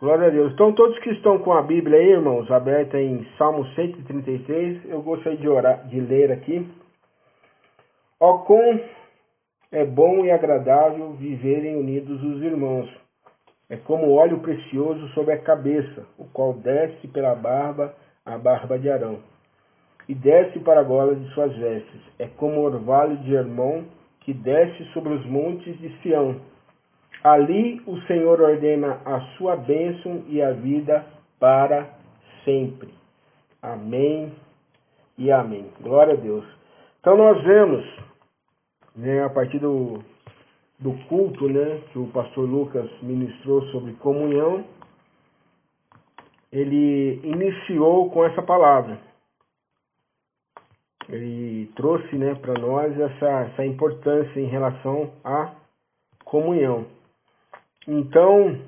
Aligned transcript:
Glória 0.00 0.28
a 0.28 0.30
Deus. 0.30 0.52
Então, 0.52 0.72
todos 0.72 0.96
que 1.00 1.10
estão 1.10 1.40
com 1.40 1.52
a 1.52 1.60
Bíblia 1.60 1.98
aí, 1.98 2.12
irmãos, 2.12 2.48
aberta 2.52 3.00
em 3.00 3.26
Salmo 3.36 3.66
136, 3.74 4.84
eu 4.84 5.02
gostaria 5.02 5.36
de, 5.36 5.48
orar, 5.48 5.88
de 5.88 5.98
ler 6.00 6.30
aqui. 6.30 6.70
Ó, 8.20 8.38
quão 8.38 8.80
é 9.72 9.84
bom 9.84 10.24
e 10.24 10.30
agradável 10.30 11.14
viverem 11.14 11.74
unidos 11.74 12.22
os 12.22 12.40
irmãos. 12.44 12.88
É 13.68 13.76
como 13.76 14.12
óleo 14.12 14.38
precioso 14.38 15.08
sobre 15.08 15.34
a 15.34 15.42
cabeça, 15.42 16.06
o 16.16 16.26
qual 16.26 16.52
desce 16.52 17.08
pela 17.08 17.34
barba, 17.34 17.92
a 18.24 18.38
barba 18.38 18.78
de 18.78 18.88
Arão, 18.88 19.18
e 20.08 20.14
desce 20.14 20.60
para 20.60 20.78
a 20.78 20.84
gola 20.84 21.16
de 21.16 21.28
suas 21.34 21.52
vestes. 21.56 22.00
É 22.20 22.28
como 22.36 22.62
orvalho 22.62 23.16
de 23.16 23.34
Hermon, 23.34 23.82
que 24.20 24.32
desce 24.32 24.84
sobre 24.92 25.12
os 25.12 25.26
montes 25.26 25.76
de 25.80 25.88
Sião 26.02 26.40
Ali 27.22 27.82
o 27.86 28.00
Senhor 28.02 28.40
ordena 28.40 29.00
a 29.04 29.20
sua 29.36 29.56
bênção 29.56 30.24
e 30.28 30.40
a 30.40 30.52
vida 30.52 31.04
para 31.38 31.88
sempre. 32.44 32.94
Amém 33.60 34.32
e 35.16 35.30
amém. 35.30 35.70
Glória 35.80 36.14
a 36.14 36.16
Deus. 36.16 36.44
Então 37.00 37.16
nós 37.16 37.42
vemos, 37.42 37.84
né, 38.94 39.24
a 39.24 39.30
partir 39.30 39.58
do, 39.58 40.02
do 40.78 40.92
culto, 41.08 41.48
né, 41.48 41.82
que 41.92 41.98
o 41.98 42.06
pastor 42.08 42.48
Lucas 42.48 42.88
ministrou 43.02 43.62
sobre 43.66 43.94
comunhão, 43.94 44.64
ele 46.52 47.20
iniciou 47.24 48.10
com 48.10 48.24
essa 48.24 48.42
palavra. 48.42 48.98
Ele 51.08 51.70
trouxe, 51.74 52.16
né, 52.16 52.34
para 52.34 52.54
nós 52.54 52.98
essa, 52.98 53.26
essa 53.26 53.66
importância 53.66 54.38
em 54.38 54.46
relação 54.46 55.10
à 55.24 55.52
comunhão. 56.24 56.86
Então, 57.90 58.60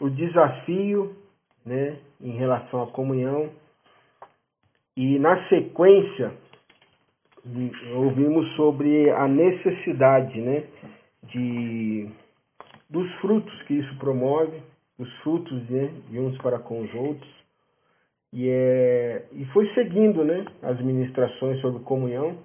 o 0.00 0.10
desafio 0.10 1.14
né, 1.64 1.98
em 2.20 2.32
relação 2.32 2.82
à 2.82 2.88
comunhão, 2.88 3.48
e 4.96 5.20
na 5.20 5.48
sequência, 5.48 6.32
ouvimos 7.94 8.56
sobre 8.56 9.08
a 9.10 9.28
necessidade 9.28 10.40
né, 10.40 10.64
de, 11.22 12.08
dos 12.90 13.08
frutos 13.20 13.62
que 13.68 13.74
isso 13.74 13.96
promove, 13.98 14.60
os 14.98 15.12
frutos 15.18 15.70
né, 15.70 15.92
de 16.10 16.18
uns 16.18 16.36
para 16.38 16.58
com 16.58 16.82
os 16.82 16.92
outros. 16.92 17.36
E, 18.32 18.48
é, 18.48 19.26
e 19.30 19.44
foi 19.52 19.72
seguindo 19.74 20.24
né, 20.24 20.44
as 20.62 20.80
ministrações 20.80 21.60
sobre 21.60 21.84
comunhão. 21.84 22.36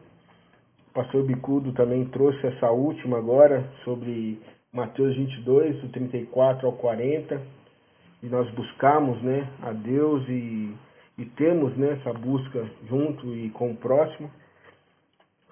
O 0.89 0.93
pastor 0.93 1.23
Bicudo 1.23 1.71
também 1.73 2.05
trouxe 2.09 2.45
essa 2.45 2.69
última 2.69 3.17
agora 3.17 3.67
sobre 3.83 4.39
Mateus 4.73 5.17
22, 5.17 5.81
do 5.81 5.89
34 5.89 6.65
ao 6.65 6.71
40, 6.73 7.41
e 8.23 8.27
nós 8.27 8.49
buscamos 8.51 9.21
né, 9.21 9.45
a 9.63 9.73
Deus 9.73 10.23
e, 10.29 10.73
e 11.17 11.25
temos 11.35 11.75
né, 11.75 11.99
essa 11.99 12.13
busca 12.13 12.65
junto 12.87 13.35
e 13.35 13.49
com 13.49 13.71
o 13.71 13.75
próximo. 13.75 14.31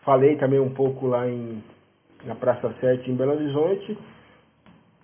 Falei 0.06 0.38
também 0.38 0.62
um 0.62 0.74
pouco 0.74 1.08
lá 1.08 1.28
em, 1.28 1.62
na 2.24 2.34
Praça 2.34 2.74
7 2.80 3.12
em 3.12 3.16
Belo 3.16 3.34
Horizonte, 3.34 3.98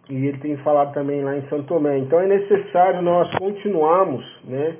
e 0.09 0.27
ele 0.27 0.37
tem 0.37 0.55
falado 0.57 0.93
também 0.93 1.21
lá 1.21 1.35
em 1.35 1.49
Santo 1.49 1.67
Tomé. 1.67 1.97
Então 1.97 2.17
é 2.21 2.25
necessário 2.25 3.01
nós 3.01 3.29
continuarmos 3.37 4.23
né, 4.45 4.77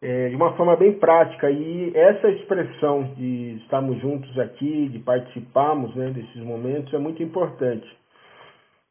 é, 0.00 0.30
de 0.30 0.34
uma 0.34 0.54
forma 0.54 0.76
bem 0.76 0.94
prática, 0.94 1.50
e 1.50 1.92
essa 1.94 2.26
expressão 2.30 3.02
de 3.18 3.58
estarmos 3.64 4.00
juntos 4.00 4.38
aqui, 4.38 4.88
de 4.88 4.98
participarmos 5.00 5.94
né, 5.94 6.08
desses 6.08 6.42
momentos, 6.42 6.94
é 6.94 6.98
muito 6.98 7.22
importante. 7.22 8.00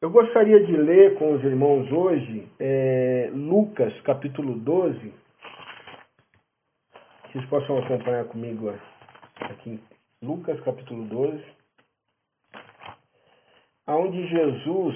Eu 0.01 0.09
gostaria 0.09 0.65
de 0.65 0.75
ler 0.75 1.13
com 1.19 1.35
os 1.35 1.43
irmãos 1.43 1.91
hoje 1.91 2.51
é, 2.59 3.29
Lucas 3.35 3.93
capítulo 4.01 4.55
12. 4.55 5.13
Vocês 7.27 7.45
possam 7.45 7.77
acompanhar 7.77 8.25
comigo 8.25 8.73
aqui 9.41 9.79
Lucas 10.19 10.59
capítulo 10.61 11.05
12. 11.05 11.45
Onde 13.89 14.27
Jesus 14.27 14.95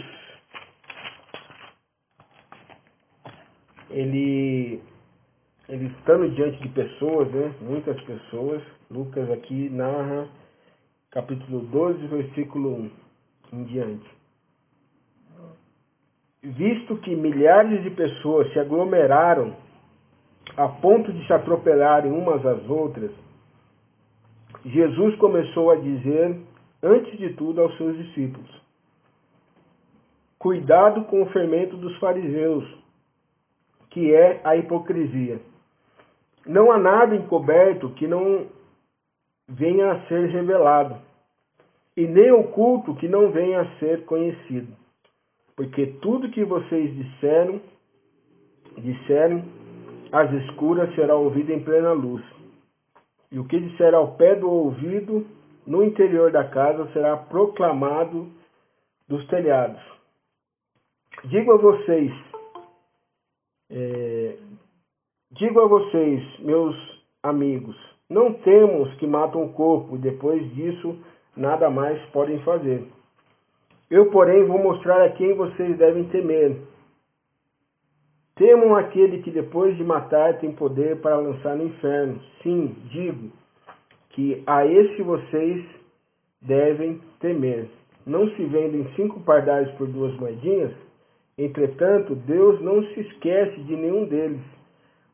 ele, 3.92 4.82
ele 5.70 5.86
estando 6.00 6.32
diante 6.32 6.60
de 6.64 6.70
pessoas, 6.70 7.32
né, 7.32 7.54
muitas 7.62 8.02
pessoas, 8.06 8.64
Lucas 8.90 9.30
aqui 9.30 9.70
narra 9.70 10.28
capítulo 11.12 11.60
12, 11.68 12.08
versículo 12.08 12.76
1 12.76 12.92
em 13.54 13.64
diante 13.66 14.25
visto 16.46 16.98
que 16.98 17.16
milhares 17.16 17.82
de 17.82 17.90
pessoas 17.90 18.52
se 18.54 18.60
aglomeraram 18.60 19.56
a 20.56 20.68
ponto 20.68 21.12
de 21.12 21.26
se 21.26 21.34
atropelarem 21.34 22.12
umas 22.12 22.46
às 22.46 22.70
outras, 22.70 23.12
Jesus 24.64 25.16
começou 25.16 25.72
a 25.72 25.76
dizer, 25.76 26.40
antes 26.84 27.18
de 27.18 27.34
tudo, 27.34 27.62
aos 27.62 27.76
seus 27.78 27.98
discípulos: 27.98 28.50
Cuidado 30.38 31.06
com 31.06 31.24
o 31.24 31.30
fermento 31.32 31.76
dos 31.78 31.98
fariseus, 31.98 32.64
que 33.90 34.14
é 34.14 34.42
a 34.44 34.56
hipocrisia. 34.56 35.40
Não 36.46 36.72
há 36.72 36.78
nada 36.78 37.16
encoberto 37.16 37.90
que 37.92 38.08
não 38.08 38.46
venha 39.48 39.94
a 39.94 40.02
ser 40.08 40.30
revelado, 40.30 40.96
e 41.98 42.06
nem 42.06 42.32
oculto 42.32 42.96
que 42.96 43.08
não 43.08 43.32
venha 43.32 43.62
a 43.62 43.80
ser 43.80 44.06
conhecido 44.06 44.85
porque 45.56 45.88
tudo 46.02 46.32
que 46.32 46.44
vocês 46.44 46.94
disseram, 46.96 47.62
disseram 48.78 49.44
às 50.12 50.32
escuras 50.44 50.94
será 50.96 51.16
ouvido 51.16 51.52
em 51.52 51.64
plena 51.64 51.94
luz. 51.94 52.24
E 53.32 53.40
o 53.40 53.46
que 53.46 53.60
disser 53.60 53.94
ao 53.94 54.16
pé 54.16 54.36
do 54.36 54.50
ouvido, 54.50 55.26
no 55.66 55.84
interior 55.84 56.32
da 56.32 56.44
casa, 56.44 56.92
será 56.94 57.18
proclamado 57.18 58.30
dos 59.08 59.26
telhados. 59.28 59.82
Digo 61.26 61.54
a 61.54 61.58
vocês, 61.58 62.12
é, 63.70 64.38
digo 65.32 65.62
a 65.62 65.68
vocês, 65.68 66.40
meus 66.40 66.76
amigos, 67.24 67.76
não 68.10 68.34
temos 68.34 68.94
que 68.96 69.08
matam 69.08 69.44
o 69.44 69.54
corpo, 69.54 69.98
depois 69.98 70.54
disso 70.54 71.00
nada 71.36 71.70
mais 71.70 72.02
podem 72.10 72.40
fazer. 72.44 72.88
Eu, 73.90 74.10
porém, 74.10 74.44
vou 74.46 74.58
mostrar 74.58 75.04
a 75.04 75.12
quem 75.12 75.34
vocês 75.34 75.78
devem 75.78 76.06
temer. 76.06 76.58
Temam 78.36 78.76
aquele 78.76 79.22
que 79.22 79.32
depois 79.32 79.78
de 79.78 79.84
matar 79.84 80.40
tem 80.40 80.52
poder 80.52 81.00
para 81.02 81.18
lançar 81.18 81.56
no 81.56 81.66
inferno. 81.66 82.20
Sim, 82.42 82.76
digo 82.90 83.32
que 84.10 84.44
a 84.48 84.66
esse 84.66 85.02
vocês 85.04 85.66
devem 86.42 87.00
temer. 87.20 87.70
Não 88.06 88.30
se 88.32 88.44
vendem 88.46 88.88
cinco 88.96 89.20
pardais 89.22 89.70
por 89.72 89.88
duas 89.88 90.14
moedinhas? 90.16 90.74
Entretanto, 91.38 92.16
Deus 92.16 92.62
não 92.62 92.84
se 92.84 93.02
esquece 93.02 93.62
de 93.62 93.76
nenhum 93.76 94.06
deles. 94.06 94.42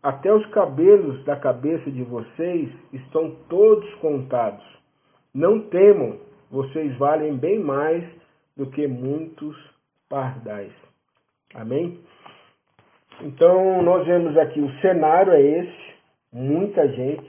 Até 0.01 0.33
os 0.33 0.45
cabelos 0.47 1.23
da 1.25 1.35
cabeça 1.35 1.91
de 1.91 2.03
vocês 2.03 2.69
estão 2.93 3.35
todos 3.49 3.91
contados. 3.95 4.63
Não 5.33 5.59
temam, 5.59 6.17
vocês 6.49 6.95
valem 6.97 7.35
bem 7.35 7.59
mais 7.59 8.03
do 8.61 8.69
que 8.69 8.88
muitos 8.88 9.57
pardais. 10.07 10.72
Amém? 11.55 11.99
Então, 13.22 13.81
nós 13.81 14.05
vemos 14.05 14.38
aqui 14.38 14.61
o 14.61 14.72
cenário 14.81 15.33
é 15.33 15.41
esse, 15.41 15.94
muita 16.31 16.88
gente, 16.89 17.27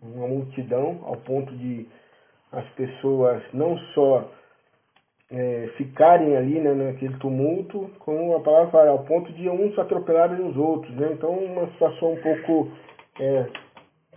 uma 0.00 0.28
multidão, 0.28 1.00
ao 1.02 1.16
ponto 1.16 1.52
de 1.56 1.88
as 2.52 2.64
pessoas 2.74 3.42
não 3.52 3.76
só 3.92 4.30
é, 5.32 5.68
ficarem 5.76 6.36
ali 6.36 6.60
né, 6.60 6.74
naquele 6.74 7.18
tumulto, 7.18 7.90
como 7.98 8.36
a 8.36 8.40
palavra 8.40 8.70
fala, 8.70 8.90
ao 8.90 9.04
ponto 9.04 9.32
de 9.32 9.48
uns 9.48 9.76
atropelarem 9.76 10.46
os 10.46 10.56
outros. 10.56 10.94
Né? 10.94 11.10
Então, 11.12 11.30
uma 11.30 11.66
situação 11.72 12.12
um 12.12 12.20
pouco 12.20 12.70
é, 13.18 13.46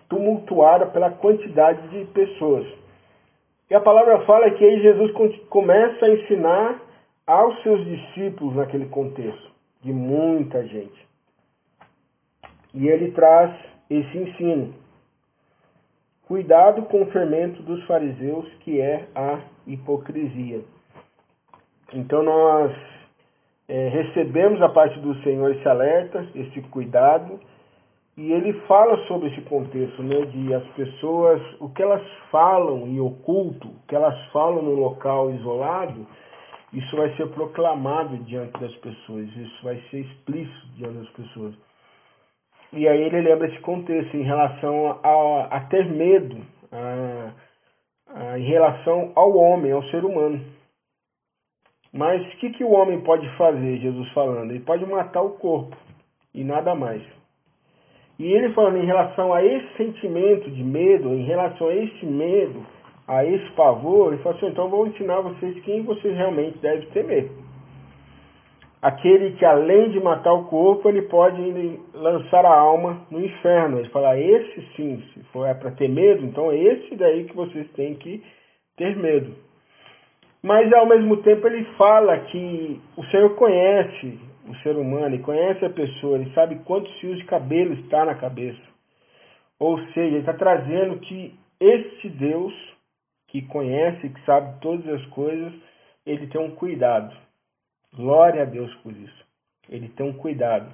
tumultuada 0.10 0.86
pela 0.88 1.10
quantidade 1.10 1.88
de 1.88 2.06
pessoas. 2.12 2.85
E 3.70 3.76
a 3.76 3.80
palavra 3.80 4.26
fala 4.26 4.52
que 4.52 4.64
aí 4.64 4.82
Jesus 4.82 5.12
começa 5.50 6.06
a 6.06 6.10
ensinar 6.10 6.82
aos 7.26 7.62
seus 7.64 7.84
discípulos 7.86 8.56
naquele 8.56 8.86
contexto, 8.88 9.52
de 9.82 9.92
muita 9.92 10.64
gente. 10.68 11.08
E 12.74 12.88
ele 12.88 13.12
traz 13.12 13.56
esse 13.90 14.18
ensino. 14.18 14.74
Cuidado 16.28 16.84
com 16.84 17.04
o 17.04 17.12
fermento 17.12 17.62
dos 17.64 17.84
fariseus, 17.86 18.48
que 18.62 18.80
é 18.80 19.08
a 19.16 19.40
hipocrisia. 19.66 20.62
Então 21.94 22.22
nós 22.24 22.72
é, 23.68 23.88
recebemos 23.90 24.62
a 24.62 24.70
parte 24.70 25.00
do 25.00 25.16
Senhor 25.22 25.52
esse 25.56 25.68
alerta, 25.68 26.28
esse 26.36 26.62
cuidado, 26.70 27.40
e 28.18 28.32
ele 28.32 28.54
fala 28.62 28.98
sobre 29.08 29.28
esse 29.28 29.42
contexto, 29.42 30.02
né, 30.02 30.26
de 30.28 30.54
as 30.54 30.66
pessoas, 30.70 31.42
o 31.60 31.70
que 31.70 31.84
elas 31.84 32.02
falam 32.32 32.88
em 32.88 33.00
oculto, 33.00 33.68
o 33.68 33.80
que 33.88 33.96
elas 33.96 34.18
falam 34.32 34.62
no 34.62 34.74
local 34.74 35.32
isolado, 35.32 36.08
isso 36.72 36.96
vai 36.96 37.14
ser 37.18 37.28
proclamado 37.30 38.18
diante 38.20 38.58
das 38.60 38.74
pessoas, 38.78 39.28
isso 39.36 39.64
vai 39.64 39.82
ser 39.90 40.00
explícito 40.00 40.68
diante 40.76 40.98
das 41.00 41.10
pessoas. 41.10 41.56
E 42.72 42.88
aí 42.88 43.02
ele 43.04 43.22
lembra 43.22 43.48
esse 43.48 43.60
contexto 43.62 44.16
em 44.16 44.24
relação 44.24 45.00
a, 45.04 45.46
a 45.52 45.60
ter 45.68 45.86
medo, 45.86 46.38
a, 46.72 47.32
a, 48.08 48.40
em 48.40 48.46
relação 48.46 49.12
ao 49.16 49.36
homem, 49.36 49.74
ao 49.74 49.84
ser 49.90 50.04
humano. 50.06 50.42
Mas 51.94 52.22
o 52.22 52.38
que, 52.38 52.50
que 52.52 52.64
o 52.64 52.72
homem 52.72 53.02
pode 53.02 53.30
fazer, 53.38 53.78
Jesus 53.78 54.10
falando? 54.14 54.52
Ele 54.52 54.60
pode 54.62 54.86
matar 54.86 55.22
o 55.22 55.38
corpo 55.38 55.76
e 56.34 56.44
nada 56.44 56.76
mais. 56.76 57.02
E 58.18 58.32
ele 58.32 58.54
falando 58.54 58.78
em 58.78 58.86
relação 58.86 59.34
a 59.34 59.44
esse 59.44 59.68
sentimento 59.76 60.50
de 60.50 60.64
medo, 60.64 61.10
em 61.10 61.24
relação 61.24 61.68
a 61.68 61.76
esse 61.76 62.06
medo, 62.06 62.66
a 63.08 63.26
esse 63.26 63.52
pavor, 63.52 64.14
ele 64.14 64.22
falou 64.24 64.38
assim, 64.38 64.48
então 64.48 64.70
vou 64.70 64.88
ensinar 64.88 65.22
vocês 65.22 65.60
quem 65.64 65.84
vocês 65.84 66.16
realmente 66.16 66.58
devem 66.60 66.88
temer. 66.90 67.30
Aquele 68.82 69.32
que 69.32 69.44
além 69.44 69.90
de 69.90 70.00
matar 70.00 70.34
o 70.34 70.46
corpo, 70.46 70.88
ele 70.88 71.02
pode 71.04 71.42
lançar 71.94 72.46
a 72.46 72.56
alma 72.56 73.02
no 73.10 73.24
inferno. 73.24 73.80
Ele 73.80 73.90
fala, 73.90 74.18
esse 74.18 74.62
sim, 74.76 75.04
se 75.14 75.24
for 75.32 75.46
é 75.46 75.54
para 75.54 75.72
ter 75.72 75.90
medo, 75.90 76.24
então 76.24 76.52
é 76.52 76.58
esse 76.58 76.96
daí 76.96 77.26
que 77.26 77.36
vocês 77.36 77.68
têm 77.72 77.96
que 77.96 78.24
ter 78.78 78.96
medo. 78.96 79.34
Mas 80.42 80.72
ao 80.72 80.86
mesmo 80.86 81.18
tempo 81.18 81.48
ele 81.48 81.64
fala 81.78 82.18
que 82.20 82.80
o 82.96 83.04
Senhor 83.06 83.36
conhece 83.36 84.20
o 84.48 84.56
ser 84.58 84.76
humano, 84.76 85.16
ele 85.16 85.24
conhece 85.24 85.66
a 85.66 85.70
pessoa, 85.70 86.18
ele 86.18 86.32
sabe 86.34 86.56
quantos 86.66 86.92
fios 87.00 87.18
de 87.18 87.26
cabelo 87.26 87.74
está 87.74 88.06
na 88.06 88.16
cabeça. 88.16 88.62
Ou 89.60 89.78
seja, 89.88 90.02
ele 90.02 90.20
está 90.20 90.34
trazendo 90.34 91.00
que 91.00 91.34
esse 91.60 92.10
Deus 92.10 92.54
que 93.28 93.42
conhece, 93.44 94.10
que 94.10 94.26
sabe 94.26 94.60
todas 94.62 94.88
as 94.88 95.06
coisas, 95.08 95.54
ele 96.06 96.28
tem 96.28 96.40
um 96.40 96.52
cuidado. 96.52 97.16
Glória 97.96 98.44
a 98.44 98.46
Deus 98.46 98.74
por 98.76 98.92
isso. 98.92 99.26
Ele 99.70 99.90
tem 99.90 100.06
um 100.06 100.14
cuidado. 100.14 100.72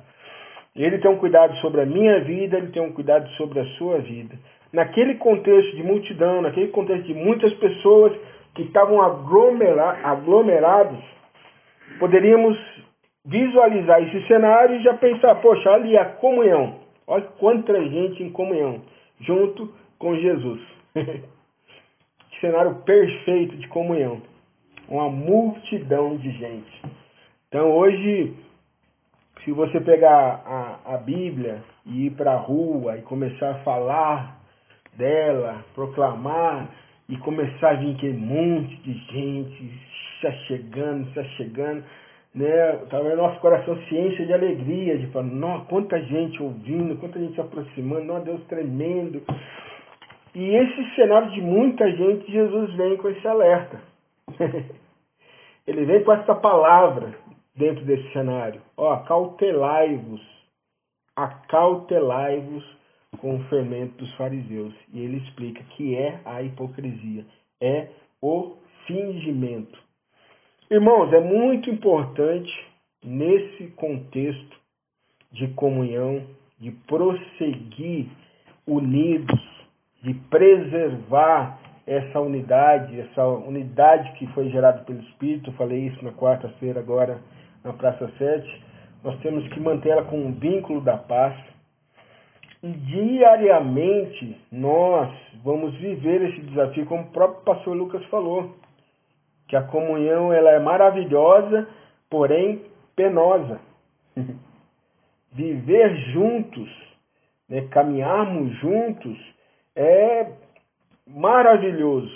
Ele 0.75 0.97
tem 0.99 1.11
um 1.11 1.17
cuidado 1.17 1.55
sobre 1.57 1.81
a 1.81 1.85
minha 1.85 2.19
vida, 2.21 2.57
ele 2.57 2.71
tem 2.71 2.81
um 2.81 2.93
cuidado 2.93 3.29
sobre 3.31 3.59
a 3.59 3.65
sua 3.77 3.99
vida. 3.99 4.37
Naquele 4.71 5.15
contexto 5.15 5.75
de 5.75 5.83
multidão, 5.83 6.41
naquele 6.41 6.69
contexto 6.69 7.05
de 7.05 7.13
muitas 7.13 7.53
pessoas 7.55 8.13
que 8.55 8.63
estavam 8.63 9.01
aglomerados, 9.01 10.99
poderíamos 11.99 12.57
visualizar 13.25 14.01
esse 14.03 14.27
cenário 14.27 14.75
e 14.75 14.83
já 14.83 14.95
pensar, 14.95 15.35
poxa, 15.35 15.69
ali 15.71 15.97
a 15.97 16.05
comunhão. 16.05 16.79
Olha 17.07 17.25
quanta 17.39 17.73
gente 17.89 18.23
em 18.23 18.31
comunhão, 18.31 18.81
junto 19.19 19.73
com 19.99 20.15
Jesus. 20.15 20.61
cenário 22.39 22.75
perfeito 22.83 23.55
de 23.57 23.67
comunhão. 23.67 24.21
Uma 24.89 25.09
multidão 25.09 26.17
de 26.17 26.31
gente. 26.31 26.81
Então 27.47 27.71
hoje, 27.71 28.33
se 29.43 29.51
você 29.51 29.79
pegar 29.79 30.41
a, 30.45 30.95
a 30.95 30.97
Bíblia 30.97 31.63
e 31.85 32.07
ir 32.07 32.11
para 32.11 32.33
a 32.33 32.37
rua 32.37 32.97
e 32.97 33.01
começar 33.03 33.51
a 33.51 33.63
falar 33.63 34.41
dela, 34.97 35.63
proclamar 35.73 36.69
e 37.07 37.17
começar 37.17 37.71
a 37.71 37.73
vir 37.75 37.95
aquele 37.95 38.17
monte 38.17 38.75
de 38.77 38.93
gente 38.93 39.91
está 40.15 40.31
chegando, 40.47 41.07
está 41.09 41.23
chegando, 41.35 41.83
né? 42.33 42.77
Talvez 42.89 43.17
nosso 43.17 43.39
coração 43.39 43.77
se 43.83 43.97
encha 43.97 44.25
de 44.25 44.33
alegria, 44.33 44.97
de 44.97 45.07
falar, 45.07 45.25
nossa, 45.25 45.65
quanta 45.65 46.01
gente 46.01 46.41
ouvindo, 46.41 46.97
quanta 46.97 47.19
gente 47.19 47.35
se 47.35 47.41
aproximando, 47.41 48.05
nossa 48.05 48.25
Deus 48.25 48.43
tremendo. 48.47 49.21
E 50.33 50.55
esse 50.55 50.95
cenário 50.95 51.29
de 51.31 51.41
muita 51.41 51.89
gente, 51.91 52.31
Jesus 52.31 52.73
vem 52.75 52.97
com 52.97 53.09
esse 53.09 53.27
alerta. 53.27 53.81
Ele 55.67 55.85
vem 55.85 56.03
com 56.03 56.13
essa 56.13 56.33
palavra 56.33 57.13
dentro 57.55 57.85
desse 57.85 58.11
cenário. 58.13 58.61
Ó, 58.77 58.91
acautelai-vos, 58.91 60.21
acautelai-vos 61.15 62.63
com 63.19 63.35
o 63.35 63.43
fermento 63.43 63.97
dos 63.97 64.11
fariseus. 64.15 64.73
E 64.93 65.01
ele 65.01 65.17
explica 65.17 65.63
que 65.75 65.95
é 65.95 66.19
a 66.25 66.41
hipocrisia, 66.41 67.25
é 67.61 67.89
o 68.21 68.57
fingimento. 68.87 69.77
Irmãos, 70.71 71.13
é 71.13 71.19
muito 71.19 71.69
importante 71.69 72.51
nesse 73.03 73.67
contexto 73.75 74.57
de 75.31 75.49
comunhão, 75.49 76.25
de 76.59 76.71
prosseguir 76.87 78.07
unidos 78.65 79.51
de 80.03 80.13
preservar 80.13 81.59
essa 81.85 82.19
unidade, 82.19 82.99
essa 82.99 83.25
unidade 83.25 84.11
que 84.13 84.27
foi 84.27 84.49
gerada 84.49 84.79
pelo 84.83 84.99
Espírito, 85.01 85.51
falei 85.53 85.87
isso 85.87 86.03
na 86.03 86.11
quarta-feira 86.11 86.79
agora 86.79 87.19
na 87.63 87.73
Praça 87.73 88.09
7, 88.17 88.63
nós 89.03 89.19
temos 89.19 89.47
que 89.49 89.59
mantê-la 89.59 90.03
com 90.03 90.17
um 90.17 90.31
vínculo 90.31 90.81
da 90.81 90.97
paz. 90.97 91.35
E 92.63 92.71
diariamente 92.71 94.37
nós 94.51 95.11
vamos 95.43 95.73
viver 95.75 96.21
esse 96.29 96.41
desafio, 96.41 96.85
como 96.85 97.03
o 97.03 97.11
próprio 97.11 97.43
pastor 97.43 97.75
Lucas 97.75 98.05
falou, 98.05 98.55
que 99.51 99.55
a 99.57 99.63
comunhão 99.63 100.31
ela 100.31 100.51
é 100.51 100.59
maravilhosa, 100.59 101.67
porém 102.09 102.61
penosa. 102.95 103.59
Viver 105.33 105.93
juntos, 106.13 106.69
né, 107.49 107.67
caminharmos 107.69 108.57
juntos, 108.59 109.17
é 109.75 110.31
maravilhoso. 111.05 112.15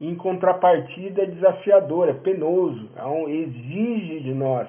Em 0.00 0.16
contrapartida, 0.16 1.22
é 1.22 1.26
desafiador, 1.26 2.08
é 2.08 2.14
penoso, 2.14 2.90
é 2.96 3.30
exige 3.30 4.20
de 4.20 4.34
nós 4.34 4.68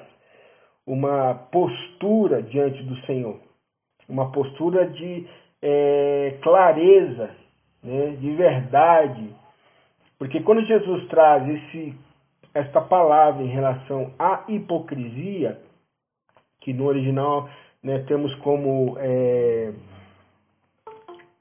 uma 0.85 1.33
postura 1.51 2.43
diante 2.43 2.83
do 2.83 2.95
Senhor, 3.07 3.39
uma 4.07 4.31
postura 4.31 4.87
de 4.87 5.27
é, 5.63 6.37
clareza, 6.43 7.31
né, 7.81 8.17
de 8.19 8.35
verdade. 8.35 9.40
Porque 10.21 10.39
quando 10.43 10.63
Jesus 10.67 11.07
traz 11.07 11.49
esse, 11.49 11.95
esta 12.53 12.79
palavra 12.79 13.41
em 13.41 13.47
relação 13.47 14.13
à 14.19 14.43
hipocrisia, 14.47 15.59
que 16.59 16.71
no 16.71 16.85
original 16.85 17.49
né, 17.81 18.03
temos 18.07 18.31
como. 18.35 18.97
É, 18.99 19.73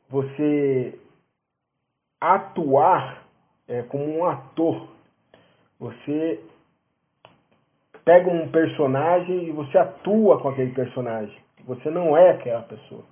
você 0.08 0.98
atuar 2.18 3.22
é, 3.68 3.82
como 3.82 4.16
um 4.16 4.24
ator. 4.24 4.88
Você 5.78 6.42
pega 8.02 8.30
um 8.30 8.48
personagem 8.48 9.44
e 9.44 9.52
você 9.52 9.76
atua 9.76 10.40
com 10.40 10.48
aquele 10.48 10.72
personagem. 10.72 11.36
Você 11.66 11.90
não 11.90 12.16
é 12.16 12.30
aquela 12.30 12.62
pessoa. 12.62 13.04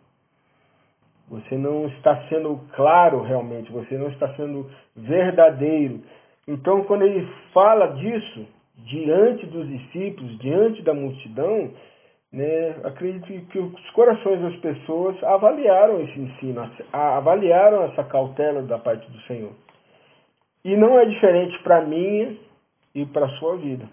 Você 1.31 1.57
não 1.57 1.87
está 1.89 2.17
sendo 2.29 2.59
claro 2.75 3.23
realmente, 3.23 3.71
você 3.71 3.99
não 3.99 4.09
está 4.09 4.35
sendo 4.35 4.71
verdadeiro. 4.97 6.01
Então, 6.47 6.85
quando 6.85 7.03
ele 7.03 7.29
fala 7.53 7.89
disso, 7.89 8.47
diante 8.77 9.47
dos 9.47 9.69
discípulos, 9.69 10.39
diante 10.39 10.83
da 10.83 10.95
multidão, 10.95 11.71
né, 12.33 12.77
acredito 12.85 13.47
que 13.49 13.59
os 13.59 13.91
corações 13.91 14.41
das 14.41 14.57
pessoas 14.57 15.23
avaliaram 15.23 16.01
esse 16.01 16.19
ensino, 16.19 16.71
avaliaram 16.93 17.85
essa 17.85 18.05
cautela 18.05 18.63
da 18.63 18.79
parte 18.79 19.11
do 19.11 19.21
Senhor. 19.23 19.53
E 20.65 20.77
não 20.77 20.99
é 20.99 21.05
diferente 21.05 21.59
para 21.63 21.83
mim 21.83 22.39
e 22.95 23.05
para 23.07 23.27
a 23.27 23.39
sua 23.39 23.57
vida. 23.57 23.87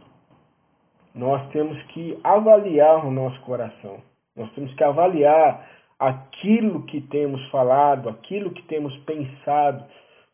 Nós 1.14 1.48
temos 1.50 1.82
que 1.88 2.18
avaliar 2.24 3.06
o 3.06 3.12
nosso 3.12 3.40
coração. 3.42 4.00
Nós 4.36 4.52
temos 4.52 4.74
que 4.74 4.84
avaliar 4.84 5.66
aquilo 6.00 6.84
que 6.84 7.02
temos 7.02 7.44
falado, 7.50 8.10
aquilo 8.10 8.52
que 8.52 8.64
temos 8.64 8.96
pensado. 9.00 9.86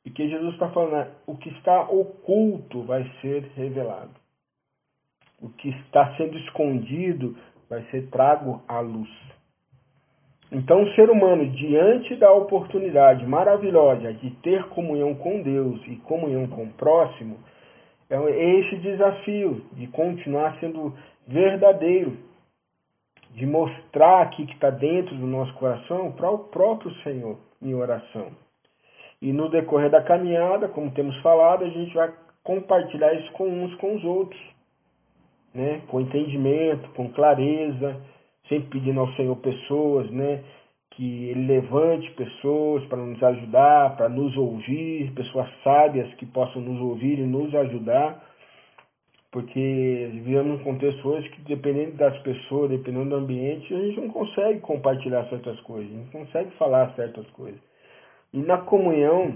Porque 0.03 0.27
Jesus 0.27 0.53
está 0.53 0.70
falando, 0.70 1.12
o 1.27 1.38
que 1.38 1.50
está 1.50 1.82
oculto 1.84 2.84
vai 2.84 3.10
ser 3.22 3.44
revelado. 3.56 4.20
O 5.41 5.50
que 5.50 5.70
está 5.70 6.15
sendo 6.18 6.38
escondido 6.39 7.36
vai 7.70 7.84
ser 7.91 8.10
trago 8.10 8.62
à 8.68 8.80
luz. 8.80 9.10
Então, 10.51 10.84
o 10.84 10.94
ser 10.96 11.10
humano, 11.10 11.48
diante 11.48 12.15
da 12.18 12.32
oportunidade 12.34 13.25
maravilhosa 13.25 14.13
de 14.13 14.32
ter 14.41 14.68
comunhão 14.70 15.15
com 15.15 15.41
Deus 15.41 15.80
e 15.88 15.96
comunhão 15.98 16.46
com 16.48 16.63
o 16.63 16.74
próximo, 16.74 17.38
é 18.10 18.60
esse 18.60 18.75
desafio 18.77 19.65
de 19.72 19.88
continuar 19.88 20.60
sendo 20.60 20.94
verdadeiro, 21.25 22.18
de 23.34 23.46
mostrar 23.46 24.22
aqui 24.22 24.46
que 24.46 24.54
está 24.54 24.70
dentro 24.70 25.16
do 25.16 25.28
nosso 25.28 25.54
coração 25.56 26.12
para 26.12 26.30
o 26.30 26.40
próprio 26.40 26.94
Senhor 27.04 27.38
em 27.62 27.74
oração. 27.74 28.28
E 29.22 29.32
no 29.32 29.50
decorrer 29.50 29.90
da 29.90 30.02
caminhada, 30.02 30.68
como 30.68 30.92
temos 30.92 31.16
falado, 31.22 31.64
a 31.64 31.70
gente 31.70 31.94
vai 31.94 32.12
compartilhar 32.44 33.14
isso 33.14 33.32
com 33.34 33.48
uns 33.48 33.74
com 33.76 33.96
os 33.96 34.04
outros 34.04 34.52
né, 35.54 35.82
com 35.88 36.02
entendimento, 36.02 36.90
com 36.92 37.10
clareza, 37.12 38.02
sempre 38.48 38.80
pedindo 38.80 39.00
ao 39.00 39.12
Senhor 39.14 39.36
pessoas, 39.38 40.10
né, 40.12 40.44
que 40.92 41.30
Ele 41.30 41.48
levante 41.48 42.10
pessoas 42.12 42.84
para 42.86 42.98
nos 42.98 43.22
ajudar, 43.22 43.96
para 43.96 44.10
nos 44.10 44.36
ouvir, 44.38 45.12
pessoas 45.14 45.48
sábias 45.64 46.14
que 46.16 46.26
possam 46.26 46.62
nos 46.62 46.80
ouvir 46.82 47.20
e 47.20 47.26
nos 47.26 47.54
ajudar, 47.54 48.31
porque 49.32 50.10
vivemos 50.12 50.60
num 50.60 50.64
contexto 50.64 51.08
hoje 51.08 51.30
que, 51.30 51.42
dependendo 51.44 51.94
das 51.94 52.18
pessoas, 52.20 52.70
dependendo 52.70 53.12
do 53.12 53.16
ambiente, 53.16 53.74
a 53.74 53.80
gente 53.80 54.02
não 54.02 54.10
consegue 54.10 54.60
compartilhar 54.60 55.26
certas 55.30 55.60
coisas, 55.62 55.90
não 55.92 56.06
consegue 56.08 56.52
falar 56.58 56.94
certas 56.96 57.26
coisas. 57.32 57.60
E 58.34 58.40
na 58.40 58.58
comunhão, 58.60 59.36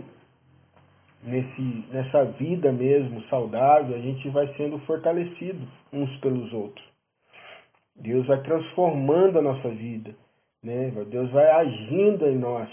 nesse, 1.24 1.86
nessa 1.92 2.26
vida 2.26 2.74
mesmo 2.74 3.22
saudável, 3.24 3.96
a 3.96 4.00
gente 4.00 4.28
vai 4.30 4.54
sendo 4.56 4.80
fortalecido 4.80 5.66
uns 5.94 6.14
pelos 6.18 6.52
outros. 6.52 6.86
Deus 7.96 8.28
vai 8.28 8.42
transformando 8.42 9.40
a 9.40 9.42
nossa 9.42 9.70
vida, 9.70 10.14
né? 10.62 10.92
Deus 11.10 11.32
vai 11.32 11.50
agindo 11.50 12.28
em 12.28 12.38
nós 12.38 12.70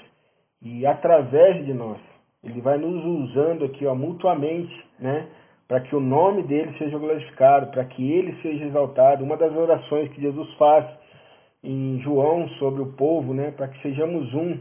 e 0.61 0.85
através 0.85 1.64
de 1.64 1.73
nós. 1.73 2.00
Ele 2.43 2.61
vai 2.61 2.76
nos 2.76 3.05
usando 3.05 3.64
aqui 3.64 3.87
ó, 3.87 3.95
mutuamente, 3.95 4.75
né? 4.99 5.29
Para 5.73 5.81
que 5.81 5.97
o 5.97 6.00
nome 6.00 6.43
dele 6.43 6.71
seja 6.76 6.99
glorificado, 6.99 7.69
para 7.69 7.83
que 7.87 8.12
ele 8.12 8.37
seja 8.43 8.67
exaltado. 8.67 9.25
Uma 9.25 9.38
das 9.38 9.57
orações 9.57 10.12
que 10.12 10.21
Jesus 10.21 10.52
faz 10.59 10.85
em 11.64 11.99
João 12.02 12.47
sobre 12.59 12.83
o 12.83 12.93
povo, 12.93 13.33
né? 13.33 13.52
Para 13.52 13.69
que 13.69 13.81
sejamos 13.81 14.35
um. 14.35 14.59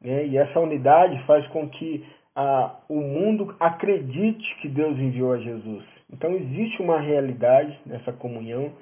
Né? 0.00 0.26
E 0.28 0.38
essa 0.38 0.58
unidade 0.58 1.22
faz 1.26 1.46
com 1.48 1.68
que 1.68 2.02
a, 2.34 2.76
o 2.88 2.98
mundo 2.98 3.54
acredite 3.60 4.56
que 4.62 4.68
Deus 4.70 4.98
enviou 4.98 5.34
a 5.34 5.38
Jesus. 5.38 5.84
Então 6.10 6.30
existe 6.30 6.80
uma 6.80 6.98
realidade 6.98 7.78
nessa 7.84 8.10
comunhão, 8.10 8.72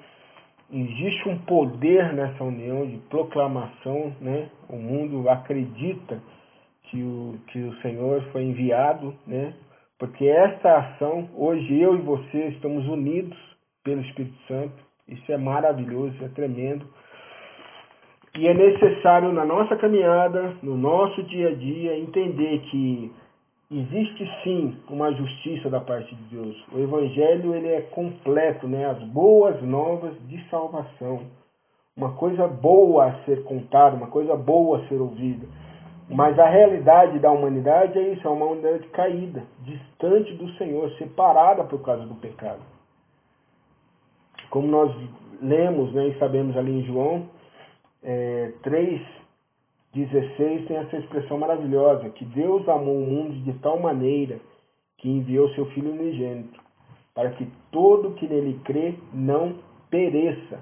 existe 0.71 1.27
um 1.27 1.37
poder 1.39 2.13
nessa 2.13 2.45
união 2.45 2.87
de 2.87 2.95
proclamação, 3.09 4.13
né? 4.21 4.47
O 4.69 4.77
mundo 4.77 5.29
acredita 5.29 6.17
que 6.83 7.03
o, 7.03 7.35
que 7.47 7.59
o 7.59 7.75
Senhor 7.81 8.21
foi 8.31 8.43
enviado, 8.43 9.13
né? 9.27 9.53
Porque 9.97 10.25
essa 10.25 10.77
ação, 10.77 11.29
hoje 11.35 11.79
eu 11.79 11.95
e 11.95 12.01
você 12.01 12.47
estamos 12.47 12.85
unidos 12.87 13.37
pelo 13.83 14.01
Espírito 14.01 14.37
Santo, 14.47 14.73
isso 15.07 15.31
é 15.31 15.37
maravilhoso, 15.37 16.15
isso 16.15 16.25
é 16.25 16.29
tremendo. 16.29 16.85
E 18.37 18.47
é 18.47 18.53
necessário 18.53 19.31
na 19.31 19.45
nossa 19.45 19.77
caminhada, 19.77 20.55
no 20.61 20.75
nosso 20.75 21.23
dia 21.23 21.49
a 21.49 21.55
dia, 21.55 21.97
entender 21.97 22.59
que 22.69 23.11
existe 23.71 24.29
sim 24.43 24.77
uma 24.89 25.13
justiça 25.13 25.69
da 25.69 25.79
parte 25.79 26.13
de 26.13 26.23
Deus. 26.35 26.65
O 26.73 26.79
evangelho 26.79 27.55
ele 27.55 27.69
é 27.69 27.81
completo, 27.81 28.67
né? 28.67 28.87
As 28.87 29.01
boas 29.03 29.61
novas 29.61 30.13
de 30.27 30.43
salvação. 30.49 31.21
Uma 31.95 32.13
coisa 32.15 32.45
boa 32.45 33.05
a 33.05 33.23
ser 33.23 33.43
contada, 33.45 33.95
uma 33.95 34.07
coisa 34.07 34.35
boa 34.35 34.79
a 34.79 34.87
ser 34.89 34.99
ouvida. 34.99 35.47
Mas 36.09 36.37
a 36.37 36.47
realidade 36.47 37.17
da 37.19 37.31
humanidade 37.31 37.97
é 37.97 38.13
isso, 38.13 38.27
é 38.27 38.29
uma 38.29 38.45
humanidade 38.45 38.87
caída, 38.89 39.43
distante 39.61 40.33
do 40.33 40.49
Senhor, 40.53 40.91
separada 40.97 41.63
por 41.63 41.81
causa 41.83 42.05
do 42.05 42.15
pecado. 42.15 42.61
Como 44.49 44.67
nós 44.67 44.95
lemos 45.41 45.93
né, 45.93 46.09
e 46.09 46.19
sabemos 46.19 46.55
ali 46.55 46.79
em 46.79 46.83
João 46.85 47.27
é, 48.03 48.53
3, 48.61 49.01
16 49.93 50.67
tem 50.67 50.77
essa 50.77 50.97
expressão 50.97 51.39
maravilhosa, 51.39 52.09
que 52.09 52.23
Deus 52.25 52.67
amou 52.69 52.97
o 52.97 53.05
mundo 53.05 53.33
de 53.43 53.53
tal 53.59 53.79
maneira 53.79 54.39
que 54.97 55.09
enviou 55.09 55.49
seu 55.55 55.65
Filho 55.71 55.91
unigênito, 55.91 56.59
para 57.13 57.31
que 57.31 57.47
todo 57.71 58.13
que 58.13 58.27
nele 58.27 58.59
crê 58.63 58.95
não 59.11 59.55
pereça, 59.89 60.59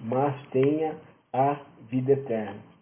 mas 0.00 0.34
tenha 0.48 0.94
a 1.32 1.56
vida 1.88 2.12
eterna. 2.12 2.73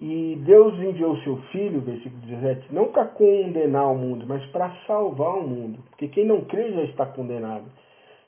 E 0.00 0.36
Deus 0.44 0.74
enviou 0.74 1.16
seu 1.18 1.36
Filho, 1.52 1.80
versículo 1.80 2.20
17, 2.26 2.74
não 2.74 2.90
para 2.90 3.06
condenar 3.06 3.90
o 3.92 3.96
mundo, 3.96 4.26
mas 4.26 4.44
para 4.46 4.74
salvar 4.86 5.38
o 5.38 5.48
mundo, 5.48 5.78
porque 5.90 6.08
quem 6.08 6.26
não 6.26 6.44
crê 6.44 6.72
já 6.72 6.82
está 6.82 7.06
condenado. 7.06 7.64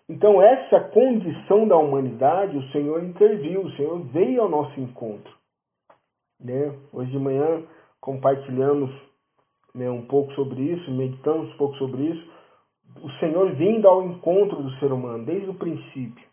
Então, 0.09 0.41
essa 0.41 0.81
condição 0.91 1.67
da 1.67 1.77
humanidade, 1.77 2.57
o 2.57 2.71
Senhor 2.71 3.03
interviu, 3.03 3.63
o 3.63 3.73
Senhor 3.73 3.99
veio 4.05 4.43
ao 4.43 4.49
nosso 4.49 4.79
encontro. 4.81 5.35
Né? 6.41 6.73
Hoje 6.93 7.11
de 7.11 7.19
manhã 7.19 7.65
compartilhamos 8.01 8.91
né, 9.75 9.91
um 9.91 10.07
pouco 10.07 10.33
sobre 10.35 10.63
isso, 10.63 10.91
meditamos 10.93 11.53
um 11.53 11.57
pouco 11.57 11.77
sobre 11.77 12.05
isso. 12.05 12.33
O 13.03 13.11
Senhor 13.19 13.53
vindo 13.57 13.89
ao 13.89 14.05
encontro 14.05 14.63
do 14.63 14.71
ser 14.79 14.93
humano 14.93 15.25
desde 15.25 15.51
o 15.51 15.55
princípio. 15.55 16.25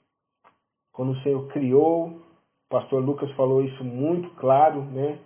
Quando 0.92 1.14
o 1.14 1.22
Senhor 1.22 1.48
criou, 1.48 2.22
pastor 2.74 3.04
Lucas 3.04 3.30
falou 3.34 3.64
isso 3.64 3.84
muito 3.84 4.28
claro, 4.32 4.82
né? 4.82 5.20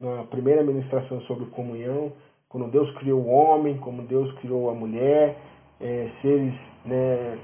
Na 0.00 0.24
primeira 0.24 0.62
ministração 0.62 1.20
sobre 1.22 1.44
comunhão, 1.46 2.10
quando 2.48 2.70
Deus 2.70 2.90
criou 2.96 3.20
o 3.20 3.28
homem, 3.28 3.76
como 3.76 4.00
Deus 4.02 4.32
criou 4.38 4.70
a 4.70 4.74
mulher, 4.74 5.36
é, 5.78 6.08
seres 6.22 6.54
né, 6.86 7.38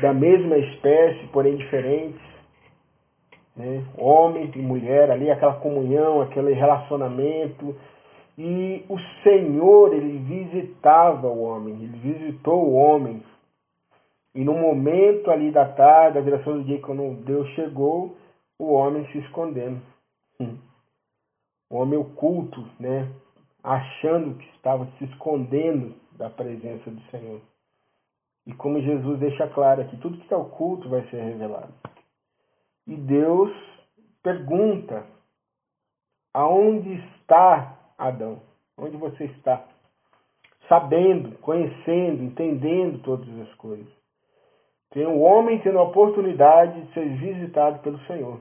da 0.00 0.14
mesma 0.14 0.56
espécie, 0.56 1.26
porém 1.32 1.56
diferentes 1.56 2.20
né? 3.56 3.84
homem 3.98 4.50
e 4.54 4.58
mulher 4.60 5.10
ali, 5.10 5.28
aquela 5.28 5.54
comunhão, 5.54 6.20
aquele 6.20 6.52
relacionamento. 6.52 7.74
E 8.38 8.84
o 8.88 8.98
Senhor, 9.24 9.92
ele 9.92 10.18
visitava 10.18 11.26
o 11.26 11.42
homem, 11.42 11.74
ele 11.74 11.98
visitou 11.98 12.64
o 12.64 12.74
homem. 12.74 13.20
E 14.34 14.44
no 14.44 14.54
momento 14.54 15.30
ali 15.30 15.50
da 15.50 15.68
tarde, 15.68 16.14
da 16.14 16.20
viração 16.20 16.58
do 16.58 16.64
dia, 16.64 16.80
quando 16.80 17.22
Deus 17.24 17.48
chegou, 17.50 18.16
o 18.58 18.72
homem 18.72 19.06
se 19.12 19.18
escondendo. 19.18 19.80
O 21.70 21.76
homem 21.76 21.98
oculto, 21.98 22.66
né? 22.78 23.08
achando 23.62 24.36
que 24.36 24.46
estava 24.56 24.86
se 24.98 25.04
escondendo 25.04 25.94
da 26.12 26.28
presença 26.28 26.90
do 26.90 27.00
Senhor. 27.10 27.40
E 28.46 28.52
como 28.54 28.82
Jesus 28.82 29.20
deixa 29.20 29.46
claro 29.48 29.82
aqui, 29.82 29.96
tudo 29.98 30.16
que 30.16 30.24
está 30.24 30.36
oculto 30.36 30.88
vai 30.88 31.08
ser 31.08 31.22
revelado. 31.22 31.72
E 32.86 32.96
Deus 32.96 33.52
pergunta: 34.22 35.06
aonde 36.34 36.94
está 36.94 37.78
Adão? 37.96 38.42
Onde 38.76 38.96
você 38.96 39.26
está? 39.26 39.64
Sabendo, 40.68 41.38
conhecendo, 41.38 42.24
entendendo 42.24 43.02
todas 43.02 43.28
as 43.40 43.54
coisas. 43.54 44.01
Tem 44.92 45.06
o 45.06 45.20
homem 45.20 45.58
tendo 45.60 45.78
a 45.78 45.82
oportunidade 45.82 46.80
de 46.80 46.92
ser 46.92 47.08
visitado 47.16 47.78
pelo 47.80 47.98
Senhor, 48.00 48.40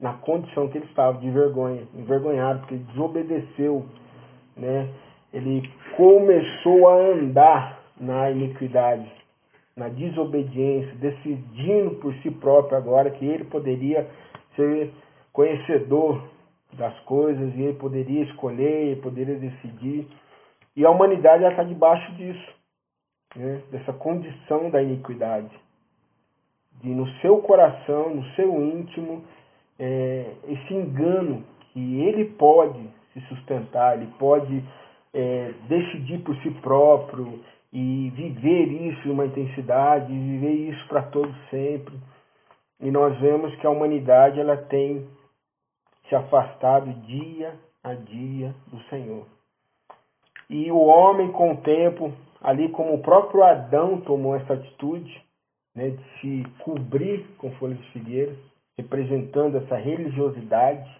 na 0.00 0.14
condição 0.14 0.68
que 0.68 0.78
ele 0.78 0.86
estava, 0.86 1.18
de 1.18 1.30
vergonha, 1.30 1.82
envergonhado, 1.94 2.60
porque 2.60 2.76
desobedeceu, 2.76 3.84
né? 4.56 4.88
Ele 5.32 5.68
começou 5.96 6.88
a 6.88 6.94
andar 6.94 7.80
na 8.00 8.30
iniquidade 8.30 9.18
na 9.78 9.88
desobediência, 9.88 10.92
decidindo 10.96 11.92
por 11.96 12.12
si 12.16 12.30
próprio 12.32 12.76
agora 12.76 13.10
que 13.10 13.24
ele 13.24 13.44
poderia 13.44 14.10
ser 14.56 14.92
conhecedor 15.32 16.28
das 16.72 16.98
coisas 17.00 17.54
e 17.54 17.62
ele 17.62 17.78
poderia 17.78 18.24
escolher, 18.24 18.88
ele 18.88 19.00
poderia 19.00 19.36
decidir. 19.36 20.06
E 20.76 20.84
a 20.84 20.90
humanidade 20.90 21.44
está 21.44 21.62
debaixo 21.62 22.12
disso, 22.14 22.54
né? 23.36 23.62
dessa 23.70 23.92
condição 23.92 24.68
da 24.68 24.82
iniquidade. 24.82 25.50
De 26.82 26.88
no 26.88 27.08
seu 27.20 27.38
coração, 27.38 28.14
no 28.14 28.24
seu 28.34 28.54
íntimo, 28.62 29.24
é, 29.78 30.32
esse 30.48 30.74
engano 30.74 31.44
que 31.72 32.00
ele 32.02 32.24
pode 32.24 32.80
se 33.12 33.20
sustentar, 33.22 33.96
ele 33.96 34.10
pode 34.18 34.62
é, 35.12 35.52
decidir 35.68 36.18
por 36.18 36.36
si 36.36 36.50
próprio, 36.62 37.40
e 37.72 38.10
viver 38.14 38.66
isso 38.88 39.08
em 39.08 39.10
uma 39.10 39.26
intensidade, 39.26 40.06
viver 40.12 40.70
isso 40.70 40.88
para 40.88 41.02
todo 41.02 41.32
sempre. 41.50 41.98
E 42.80 42.90
nós 42.90 43.18
vemos 43.18 43.54
que 43.56 43.66
a 43.66 43.70
humanidade 43.70 44.40
ela 44.40 44.56
tem 44.56 45.06
se 46.08 46.14
afastado 46.14 46.90
dia 47.06 47.54
a 47.82 47.94
dia 47.94 48.54
do 48.68 48.80
Senhor. 48.84 49.26
E 50.48 50.70
o 50.72 50.78
homem, 50.78 51.30
com 51.30 51.52
o 51.52 51.56
tempo, 51.58 52.12
ali 52.40 52.70
como 52.70 52.94
o 52.94 53.02
próprio 53.02 53.42
Adão 53.42 54.00
tomou 54.00 54.34
essa 54.36 54.54
atitude 54.54 55.22
né, 55.78 55.90
de 55.90 56.20
se 56.20 56.50
cobrir 56.58 57.24
com 57.38 57.52
folhas 57.52 57.78
de 57.78 57.90
figueira, 57.92 58.34
representando 58.76 59.58
essa 59.58 59.76
religiosidade, 59.76 60.90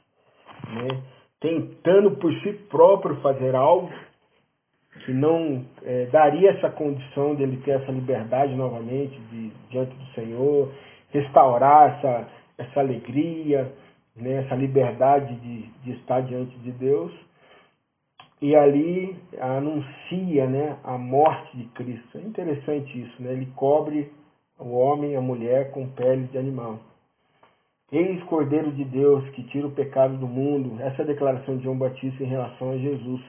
né, 0.68 1.02
tentando 1.40 2.12
por 2.12 2.32
si 2.40 2.52
próprio 2.70 3.16
fazer 3.16 3.56
algo, 3.56 3.90
que 5.04 5.12
não 5.12 5.64
é, 5.82 6.06
daria 6.06 6.50
essa 6.50 6.70
condição 6.70 7.34
dele 7.34 7.60
ter 7.64 7.72
essa 7.72 7.90
liberdade 7.90 8.54
novamente 8.54 9.18
de, 9.30 9.50
diante 9.68 9.94
do 9.96 10.06
Senhor, 10.14 10.72
restaurar 11.10 11.96
essa, 11.96 12.28
essa 12.58 12.80
alegria, 12.80 13.72
né, 14.14 14.44
essa 14.44 14.54
liberdade 14.54 15.34
de, 15.36 15.62
de 15.82 15.92
estar 15.92 16.20
diante 16.20 16.56
de 16.58 16.70
Deus. 16.70 17.12
E 18.40 18.54
ali 18.54 19.16
anuncia 19.40 20.46
né, 20.46 20.76
a 20.84 20.96
morte 20.96 21.56
de 21.56 21.64
Cristo. 21.70 22.18
É 22.18 22.20
interessante 22.20 23.00
isso, 23.00 23.20
né? 23.20 23.32
ele 23.32 23.46
cobre 23.56 24.08
o 24.58 24.76
homem 24.76 25.12
e 25.12 25.16
a 25.16 25.20
mulher 25.20 25.70
com 25.70 25.88
pele 25.88 26.26
de 26.26 26.38
animal. 26.38 26.78
Eis 27.90 28.22
Cordeiro 28.24 28.70
de 28.72 28.84
Deus 28.84 29.26
que 29.30 29.42
tira 29.44 29.66
o 29.66 29.72
pecado 29.72 30.16
do 30.18 30.26
mundo. 30.26 30.80
Essa 30.82 31.02
é 31.02 31.04
a 31.04 31.08
declaração 31.08 31.56
de 31.56 31.64
João 31.64 31.78
Batista 31.78 32.22
em 32.22 32.26
relação 32.26 32.72
a 32.72 32.76
Jesus. 32.76 33.22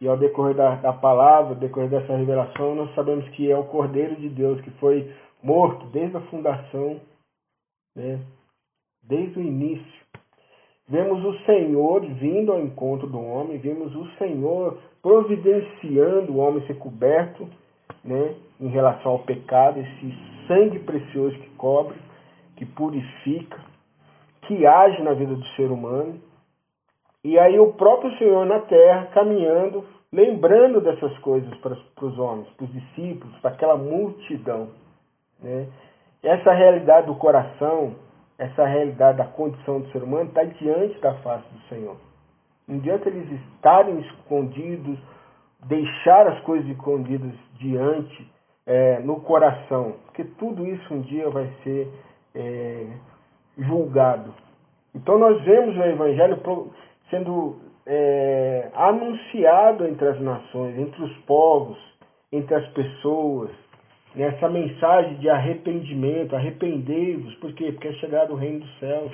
E 0.00 0.08
ao 0.08 0.16
decorrer 0.16 0.56
da, 0.56 0.74
da 0.76 0.92
palavra, 0.92 1.50
ao 1.50 1.60
decorrer 1.60 1.88
dessa 1.88 2.16
revelação, 2.16 2.74
nós 2.74 2.94
sabemos 2.94 3.28
que 3.30 3.50
é 3.50 3.56
o 3.56 3.64
Cordeiro 3.64 4.16
de 4.16 4.28
Deus 4.28 4.60
que 4.62 4.70
foi 4.72 5.10
morto 5.42 5.86
desde 5.86 6.16
a 6.16 6.20
fundação, 6.22 7.00
né? 7.94 8.20
desde 9.02 9.38
o 9.38 9.42
início. 9.42 9.96
Vemos 10.88 11.24
o 11.24 11.38
Senhor 11.44 12.04
vindo 12.06 12.52
ao 12.52 12.60
encontro 12.60 13.06
do 13.06 13.20
homem, 13.20 13.58
vemos 13.58 13.94
o 13.94 14.06
Senhor 14.18 14.78
providenciando 15.00 16.32
o 16.32 16.38
homem 16.38 16.66
ser 16.66 16.78
coberto 16.78 17.48
né, 18.06 18.34
em 18.60 18.68
relação 18.68 19.12
ao 19.12 19.18
pecado, 19.20 19.80
esse 19.80 20.14
sangue 20.46 20.78
precioso 20.78 21.36
que 21.36 21.50
cobre, 21.50 21.96
que 22.56 22.64
purifica, 22.64 23.58
que 24.42 24.66
age 24.66 25.02
na 25.02 25.12
vida 25.12 25.34
do 25.34 25.44
ser 25.48 25.70
humano. 25.70 26.20
E 27.24 27.38
aí 27.38 27.58
o 27.58 27.72
próprio 27.72 28.16
Senhor 28.18 28.46
na 28.46 28.60
terra 28.60 29.06
caminhando, 29.12 29.84
lembrando 30.12 30.80
dessas 30.80 31.18
coisas 31.18 31.52
para, 31.58 31.76
para 31.94 32.06
os 32.06 32.18
homens, 32.18 32.48
para 32.50 32.64
os 32.64 32.72
discípulos, 32.72 33.36
para 33.40 33.50
aquela 33.50 33.76
multidão. 33.76 34.68
Né? 35.42 35.66
Essa 36.22 36.52
realidade 36.52 37.08
do 37.08 37.16
coração, 37.16 37.96
essa 38.38 38.64
realidade 38.64 39.18
da 39.18 39.24
condição 39.24 39.80
do 39.80 39.90
ser 39.90 40.02
humano 40.02 40.28
está 40.28 40.44
diante 40.44 40.98
da 41.00 41.14
face 41.14 41.46
do 41.52 41.60
Senhor. 41.68 41.96
Não 42.68 42.76
adianta 42.76 43.08
eles 43.08 43.30
estarem 43.42 43.98
escondidos, 44.00 44.98
deixar 45.66 46.26
as 46.28 46.40
coisas 46.40 46.68
escondidas 46.70 47.32
diante, 47.58 48.30
é, 48.66 48.98
no 49.00 49.20
coração, 49.20 49.96
porque 50.06 50.24
tudo 50.24 50.66
isso 50.66 50.92
um 50.92 51.00
dia 51.02 51.30
vai 51.30 51.48
ser 51.62 51.88
é, 52.34 52.86
julgado. 53.58 54.34
Então 54.94 55.18
nós 55.18 55.40
vemos 55.44 55.76
o 55.76 55.82
Evangelho 55.82 56.40
sendo 57.10 57.60
é, 57.86 58.68
anunciado 58.74 59.86
entre 59.86 60.08
as 60.08 60.20
nações, 60.20 60.76
entre 60.78 61.00
os 61.02 61.16
povos, 61.18 61.78
entre 62.32 62.54
as 62.54 62.66
pessoas, 62.70 63.50
nessa 64.14 64.48
mensagem 64.48 65.16
de 65.18 65.30
arrependimento, 65.30 66.34
arrependei-vos, 66.34 67.34
por 67.36 67.52
quê? 67.52 67.70
Porque 67.70 67.88
é 67.88 67.92
chegado 67.94 68.32
o 68.32 68.36
reino 68.36 68.60
dos 68.60 68.78
céus. 68.80 69.12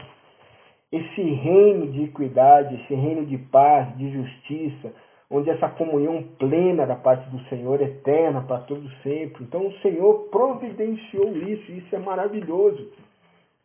Esse 0.90 1.22
reino 1.22 1.90
de 1.90 2.04
equidade, 2.04 2.74
esse 2.74 2.94
reino 2.94 3.26
de 3.26 3.36
paz, 3.36 3.96
de 3.96 4.10
justiça, 4.12 4.92
onde 5.32 5.48
essa 5.48 5.66
comunhão 5.70 6.22
plena 6.38 6.86
da 6.86 6.94
parte 6.94 7.28
do 7.30 7.40
Senhor, 7.48 7.80
eterna 7.80 8.42
para 8.42 8.58
todo 8.58 8.86
sempre. 9.02 9.42
Então 9.42 9.66
o 9.66 9.72
Senhor 9.78 10.28
providenciou 10.30 11.34
isso, 11.34 11.72
e 11.72 11.78
isso 11.78 11.96
é 11.96 11.98
maravilhoso. 11.98 12.92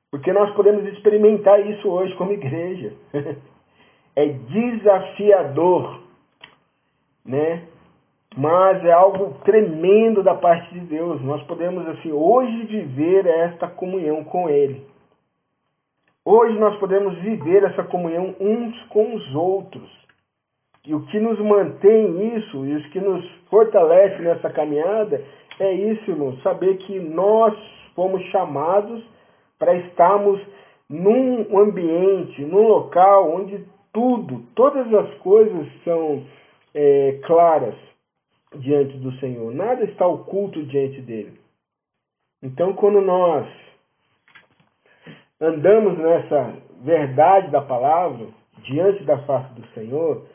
Porque 0.09 0.31
nós 0.31 0.55
podemos 0.55 0.85
experimentar 0.85 1.59
isso 1.69 1.89
hoje 1.89 2.15
como 2.15 2.31
igreja. 2.31 2.93
é 4.15 4.25
desafiador, 4.27 6.03
né? 7.25 7.63
Mas 8.37 8.85
é 8.85 8.91
algo 8.93 9.37
tremendo 9.43 10.23
da 10.23 10.35
parte 10.35 10.73
de 10.73 10.79
Deus. 10.79 11.21
Nós 11.21 11.43
podemos 11.43 11.85
assim 11.89 12.13
hoje 12.13 12.65
viver 12.67 13.25
esta 13.25 13.67
comunhão 13.67 14.23
com 14.23 14.49
ele. 14.49 14.87
Hoje 16.23 16.57
nós 16.57 16.77
podemos 16.79 17.17
viver 17.17 17.63
essa 17.63 17.83
comunhão 17.83 18.35
uns 18.39 18.83
com 18.83 19.15
os 19.15 19.35
outros. 19.35 20.06
E 20.87 20.95
o 20.95 21.01
que 21.07 21.19
nos 21.19 21.37
mantém 21.39 22.37
isso, 22.37 22.65
e 22.65 22.77
o 22.77 22.89
que 22.91 22.99
nos 23.01 23.29
fortalece 23.49 24.21
nessa 24.21 24.49
caminhada, 24.49 25.21
é 25.59 25.73
isso, 25.73 26.09
irmão, 26.09 26.37
saber 26.37 26.77
que 26.77 26.97
nós 26.97 27.53
fomos 27.93 28.23
chamados 28.27 29.03
para 29.59 29.75
estarmos 29.75 30.39
num 30.89 31.59
ambiente, 31.59 32.41
num 32.45 32.65
local 32.69 33.35
onde 33.35 33.65
tudo, 33.91 34.45
todas 34.55 34.93
as 34.93 35.13
coisas 35.15 35.67
são 35.83 36.23
é, 36.73 37.19
claras 37.25 37.75
diante 38.55 38.95
do 38.99 39.11
Senhor. 39.19 39.53
Nada 39.53 39.83
está 39.83 40.07
oculto 40.07 40.63
diante 40.67 41.01
dele. 41.01 41.37
Então, 42.41 42.71
quando 42.71 43.01
nós 43.01 43.45
andamos 45.41 45.97
nessa 45.97 46.53
verdade 46.81 47.51
da 47.51 47.61
palavra, 47.61 48.27
diante 48.63 49.03
da 49.03 49.17
face 49.25 49.53
do 49.53 49.67
Senhor, 49.73 50.25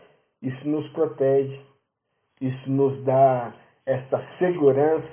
isso 0.42 0.68
nos 0.68 0.88
protege, 0.88 1.60
isso 2.40 2.70
nos 2.70 3.02
dá 3.04 3.52
essa 3.86 4.22
segurança, 4.38 5.08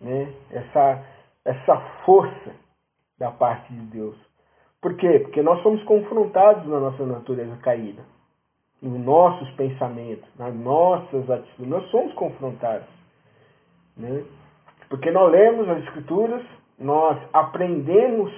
né? 0.00 0.32
essa, 0.50 1.04
essa 1.44 1.76
força 2.04 2.54
da 3.18 3.30
parte 3.30 3.72
de 3.72 3.80
Deus. 3.86 4.16
Por 4.80 4.96
quê? 4.96 5.20
Porque 5.20 5.42
nós 5.42 5.62
somos 5.62 5.82
confrontados 5.84 6.66
na 6.66 6.80
nossa 6.80 7.04
natureza 7.04 7.56
caída, 7.58 8.02
nos 8.80 8.98
nossos 8.98 9.48
pensamentos, 9.52 10.28
nas 10.38 10.54
nossas 10.54 11.30
atitudes. 11.30 11.68
Nós 11.68 11.88
somos 11.90 12.12
confrontados. 12.14 12.88
Né? 13.96 14.24
Porque 14.88 15.10
nós 15.10 15.30
lemos 15.30 15.68
as 15.68 15.84
Escrituras, 15.84 16.42
nós 16.78 17.16
aprendemos 17.32 18.32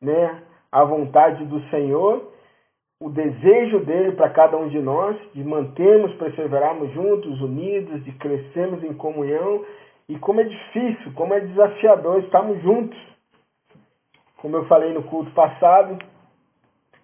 né, 0.00 0.42
a 0.70 0.84
vontade 0.84 1.44
do 1.44 1.60
Senhor 1.68 2.32
o 3.02 3.10
desejo 3.10 3.80
dele 3.80 4.12
para 4.12 4.30
cada 4.30 4.56
um 4.56 4.68
de 4.68 4.78
nós, 4.78 5.16
de 5.34 5.42
mantermos, 5.42 6.14
perseverarmos 6.14 6.92
juntos, 6.92 7.40
unidos, 7.40 8.04
de 8.04 8.12
crescermos 8.12 8.84
em 8.84 8.94
comunhão. 8.94 9.64
E 10.08 10.16
como 10.18 10.40
é 10.40 10.44
difícil, 10.44 11.12
como 11.14 11.34
é 11.34 11.40
desafiador 11.40 12.22
estarmos 12.22 12.62
juntos. 12.62 12.98
Como 14.36 14.56
eu 14.56 14.66
falei 14.66 14.92
no 14.92 15.02
culto 15.02 15.32
passado, 15.32 15.98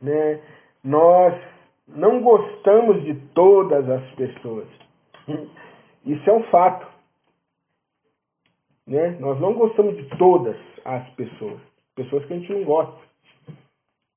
né, 0.01 0.41
nós 0.85 1.35
não 1.89 2.21
gostamos 2.21 3.03
de 3.03 3.15
todas 3.35 3.89
as 3.91 4.05
pessoas. 4.13 4.69
Isso 6.07 6.31
é 6.31 6.33
um 6.33 6.45
fato. 6.45 6.87
Né? 8.87 9.17
Nós 9.19 9.41
não 9.41 9.53
gostamos 9.53 9.97
de 9.97 10.05
todas 10.17 10.57
as 10.85 11.09
pessoas. 11.11 11.61
Pessoas 11.97 12.25
que 12.27 12.35
a 12.35 12.39
gente 12.39 12.53
não 12.53 12.65
gosta 12.65 13.08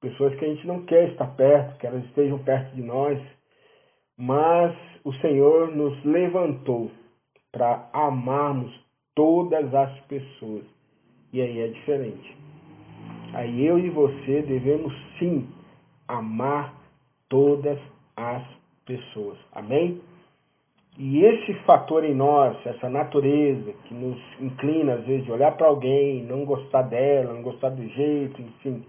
pessoas 0.02 0.36
que 0.36 0.44
a 0.44 0.48
gente 0.48 0.66
não 0.68 0.82
quer 0.82 1.10
estar 1.10 1.28
perto, 1.36 1.78
que 1.78 1.88
elas 1.88 2.04
estejam 2.06 2.40
perto 2.40 2.76
de 2.76 2.82
nós, 2.82 3.20
mas 4.18 4.76
o 5.04 5.14
Senhor 5.14 5.74
nos 5.76 6.04
levantou 6.04 6.92
para 7.52 7.88
amarmos 7.94 8.72
todas 9.16 9.74
as 9.74 10.00
pessoas. 10.02 10.64
E 11.32 11.42
aí 11.42 11.60
é 11.60 11.68
diferente. 11.68 12.38
Aí 13.34 13.66
eu 13.66 13.80
e 13.80 13.90
você 13.90 14.42
devemos 14.42 14.94
sim 15.18 15.48
amar 16.08 16.74
todas 17.30 17.80
as 18.18 18.44
pessoas. 18.86 19.38
Amém? 19.54 20.02
E 20.98 21.24
esse 21.24 21.54
fator 21.66 22.04
em 22.04 22.14
nós, 22.14 22.58
essa 22.66 22.90
natureza 22.90 23.72
que 23.86 23.94
nos 23.94 24.20
inclina 24.42 24.96
às 24.96 25.06
vezes 25.06 25.26
de 25.26 25.32
olhar 25.32 25.56
para 25.56 25.68
alguém, 25.68 26.24
não 26.24 26.44
gostar 26.44 26.82
dela, 26.84 27.34
não 27.34 27.42
gostar 27.42 27.70
do 27.70 27.88
jeito, 27.88 28.42
enfim, 28.42 28.84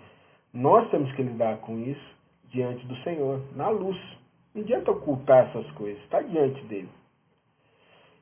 nós 0.52 0.90
temos 0.90 1.10
que 1.14 1.22
lidar 1.22 1.58
com 1.58 1.78
isso 1.78 2.16
diante 2.50 2.86
do 2.86 2.96
Senhor, 3.02 3.40
na 3.56 3.70
luz. 3.70 3.98
Não 4.54 4.62
adianta 4.62 4.90
ocultar 4.90 5.48
essas 5.48 5.70
coisas, 5.72 6.02
está 6.04 6.20
diante 6.20 6.62
dele. 6.64 6.88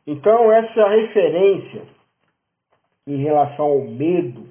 Então, 0.07 0.51
essa 0.53 0.89
referência 0.89 1.87
em 3.07 3.17
relação 3.17 3.65
ao 3.65 3.85
medo, 3.87 4.49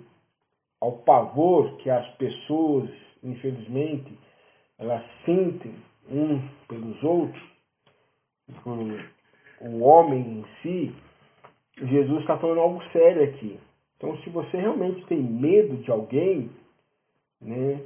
ao 0.82 0.92
pavor 1.00 1.78
que 1.78 1.90
as 1.90 2.08
pessoas, 2.16 2.90
infelizmente, 3.24 4.18
elas 4.78 5.04
sentem 5.26 5.74
uns 6.10 6.42
pelos 6.68 7.02
outros, 7.04 7.42
o 9.62 9.80
homem 9.84 10.40
em 10.40 10.46
si, 10.62 10.96
Jesus 11.78 12.22
está 12.22 12.38
falando 12.38 12.62
algo 12.62 12.84
sério 12.92 13.24
aqui. 13.24 13.60
Então, 13.98 14.18
se 14.20 14.30
você 14.30 14.58
realmente 14.58 15.06
tem 15.08 15.22
medo 15.22 15.78
de 15.78 15.92
alguém, 15.92 16.50
né? 17.42 17.82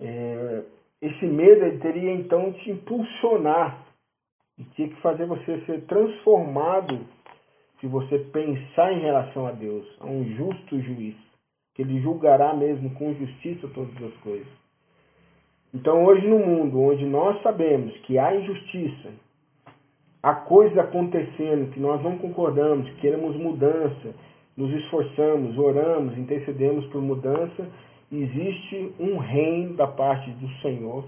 É, 0.00 0.62
esse 1.00 1.26
medo 1.26 1.64
ele 1.64 1.78
teria 1.78 2.12
então 2.12 2.52
te 2.52 2.70
impulsionar 2.70 3.86
e 4.58 4.64
tinha 4.74 4.88
que 4.88 5.00
fazer 5.00 5.26
você 5.26 5.60
ser 5.64 5.82
transformado 5.86 7.00
se 7.80 7.86
você 7.86 8.18
pensar 8.18 8.92
em 8.92 9.00
relação 9.00 9.46
a 9.46 9.52
Deus, 9.52 9.86
a 10.00 10.06
um 10.06 10.24
justo 10.36 10.80
juiz, 10.80 11.14
que 11.74 11.82
ele 11.82 12.00
julgará 12.00 12.52
mesmo 12.54 12.90
com 12.94 13.14
justiça 13.14 13.68
todas 13.68 14.02
as 14.02 14.14
coisas. 14.18 14.48
Então 15.72 16.04
hoje 16.04 16.26
no 16.26 16.38
mundo 16.38 16.80
onde 16.80 17.04
nós 17.04 17.40
sabemos 17.42 17.96
que 17.98 18.18
há 18.18 18.34
injustiça, 18.34 19.12
há 20.22 20.34
coisas 20.34 20.76
acontecendo 20.78 21.70
que 21.70 21.78
nós 21.78 22.02
não 22.02 22.18
concordamos, 22.18 22.90
queremos 22.94 23.36
mudança, 23.36 24.14
nos 24.56 24.72
esforçamos, 24.72 25.56
oramos, 25.56 26.18
intercedemos 26.18 26.84
por 26.86 27.00
mudança, 27.00 27.68
existe 28.10 28.94
um 28.98 29.18
reino 29.18 29.74
da 29.74 29.86
parte 29.86 30.30
do 30.30 30.48
Senhor, 30.60 31.04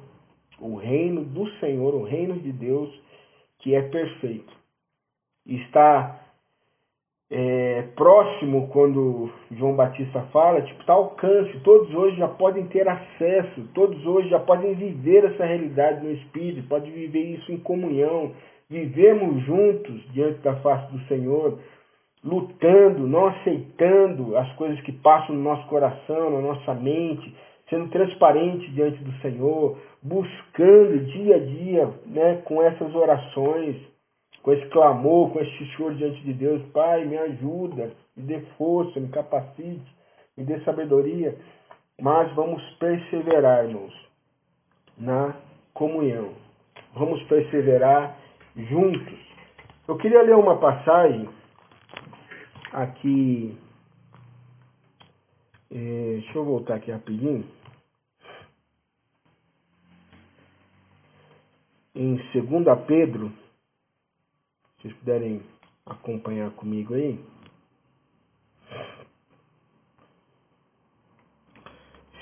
o 0.60 0.76
reino 0.76 1.24
do 1.24 1.48
Senhor, 1.58 1.94
o 1.94 2.04
reino 2.04 2.38
de 2.38 2.52
Deus, 2.52 2.90
que 3.58 3.74
é 3.74 3.82
perfeito. 3.82 4.52
Está 5.46 6.20
é, 7.30 7.82
próximo 7.94 8.68
quando 8.68 9.30
João 9.52 9.76
Batista 9.76 10.22
fala, 10.32 10.62
tipo, 10.62 10.80
está 10.80 10.92
alcance, 10.92 11.60
todos 11.60 11.94
hoje 11.94 12.16
já 12.16 12.28
podem 12.28 12.66
ter 12.66 12.88
acesso, 12.88 13.68
todos 13.72 14.04
hoje 14.04 14.28
já 14.28 14.40
podem 14.40 14.74
viver 14.74 15.24
essa 15.24 15.44
realidade 15.44 16.04
no 16.04 16.12
Espírito, 16.12 16.68
podem 16.68 16.90
viver 16.90 17.36
isso 17.36 17.52
em 17.52 17.58
comunhão, 17.58 18.32
vivemos 18.68 19.44
juntos 19.44 20.02
diante 20.12 20.40
da 20.40 20.56
face 20.56 20.92
do 20.92 21.00
Senhor, 21.06 21.58
lutando, 22.22 23.06
não 23.06 23.26
aceitando 23.26 24.36
as 24.36 24.52
coisas 24.54 24.80
que 24.82 24.92
passam 24.92 25.34
no 25.34 25.42
nosso 25.42 25.66
coração, 25.68 26.30
na 26.30 26.40
nossa 26.40 26.74
mente, 26.74 27.34
sendo 27.68 27.88
transparente 27.88 28.70
diante 28.72 29.02
do 29.02 29.12
Senhor, 29.20 29.78
buscando 30.02 31.04
dia 31.06 31.36
a 31.36 31.38
dia, 31.38 31.90
né, 32.06 32.42
com 32.44 32.62
essas 32.62 32.94
orações, 32.94 33.76
com 34.42 34.52
esse 34.52 34.66
clamor, 34.66 35.30
com 35.30 35.40
esse 35.40 35.64
choro 35.76 35.94
diante 35.94 36.20
de 36.22 36.32
Deus, 36.32 36.62
Pai, 36.72 37.04
me 37.04 37.16
ajuda, 37.16 37.92
me 38.16 38.24
dê 38.24 38.40
força, 38.56 38.98
me 38.98 39.08
capacite, 39.08 39.86
me 40.36 40.44
dê 40.44 40.60
sabedoria. 40.60 41.36
Mas 42.00 42.32
vamos 42.34 42.62
perseverar, 42.78 43.64
irmãos, 43.64 43.94
na 44.96 45.34
comunhão. 45.74 46.30
Vamos 46.94 47.22
perseverar 47.24 48.16
juntos. 48.56 49.18
Eu 49.86 49.96
queria 49.96 50.22
ler 50.22 50.36
uma 50.36 50.58
passagem 50.58 51.28
aqui. 52.72 53.56
É, 55.70 56.18
deixa 56.20 56.38
eu 56.38 56.44
voltar 56.44 56.76
aqui 56.76 56.90
rapidinho. 56.90 57.44
Em 61.94 62.16
2 62.16 62.86
Pedro, 62.86 63.30
se 64.76 64.82
vocês 64.82 64.94
puderem 64.98 65.42
acompanhar 65.86 66.50
comigo 66.52 66.94
aí. 66.94 67.18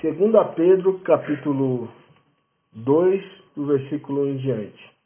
2 0.01 0.55
Pedro, 0.55 0.99
capítulo 0.99 1.91
2, 2.71 3.23
do 3.55 3.65
versículo 3.67 4.23
1 4.23 4.29
em 4.29 4.37
diante. 4.37 4.98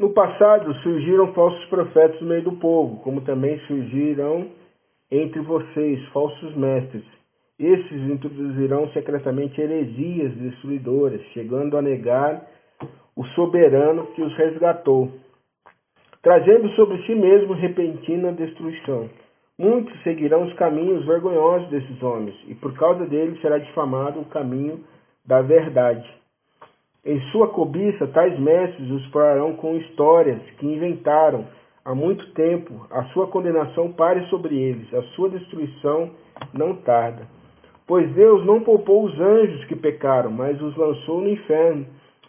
No 0.00 0.14
passado 0.14 0.72
surgiram 0.76 1.30
falsos 1.34 1.62
profetas 1.66 2.18
no 2.22 2.28
meio 2.28 2.42
do 2.42 2.52
povo, 2.52 3.02
como 3.02 3.20
também 3.20 3.58
surgirão 3.66 4.46
entre 5.10 5.42
vocês 5.42 6.02
falsos 6.08 6.56
mestres. 6.56 7.04
Esses 7.58 8.10
introduzirão 8.10 8.88
secretamente 8.92 9.60
heresias 9.60 10.32
destruidoras, 10.36 11.20
chegando 11.34 11.76
a 11.76 11.82
negar 11.82 12.46
o 13.14 13.26
soberano 13.34 14.06
que 14.14 14.22
os 14.22 14.34
resgatou, 14.38 15.10
trazendo 16.22 16.70
sobre 16.70 16.96
si 17.02 17.14
mesmo 17.14 17.52
repentina 17.52 18.32
destruição. 18.32 19.10
Muitos 19.58 20.02
seguirão 20.02 20.44
os 20.44 20.54
caminhos 20.54 21.04
vergonhosos 21.04 21.68
desses 21.68 22.02
homens, 22.02 22.34
e 22.48 22.54
por 22.54 22.72
causa 22.72 23.04
deles 23.04 23.38
será 23.42 23.58
difamado 23.58 24.20
o 24.20 24.30
caminho 24.30 24.82
da 25.26 25.42
verdade. 25.42 26.10
Em 27.04 27.18
sua 27.32 27.48
cobiça, 27.48 28.06
tais 28.08 28.38
mestres 28.38 28.90
os 28.90 29.02
explorarão 29.02 29.54
com 29.54 29.76
histórias 29.76 30.40
que 30.58 30.66
inventaram 30.66 31.46
há 31.82 31.94
muito 31.94 32.32
tempo. 32.34 32.86
A 32.90 33.04
sua 33.04 33.26
condenação 33.28 33.90
pare 33.92 34.26
sobre 34.26 34.54
eles, 34.54 34.92
a 34.92 35.02
sua 35.14 35.30
destruição 35.30 36.10
não 36.52 36.76
tarda. 36.76 37.26
Pois 37.86 38.08
Deus 38.12 38.44
não 38.44 38.60
poupou 38.60 39.04
os 39.04 39.18
anjos 39.18 39.64
que 39.64 39.74
pecaram, 39.74 40.30
mas 40.30 40.60
os 40.60 40.76
lançou 40.76 41.22
no 41.22 41.30
inferno, 41.30 41.86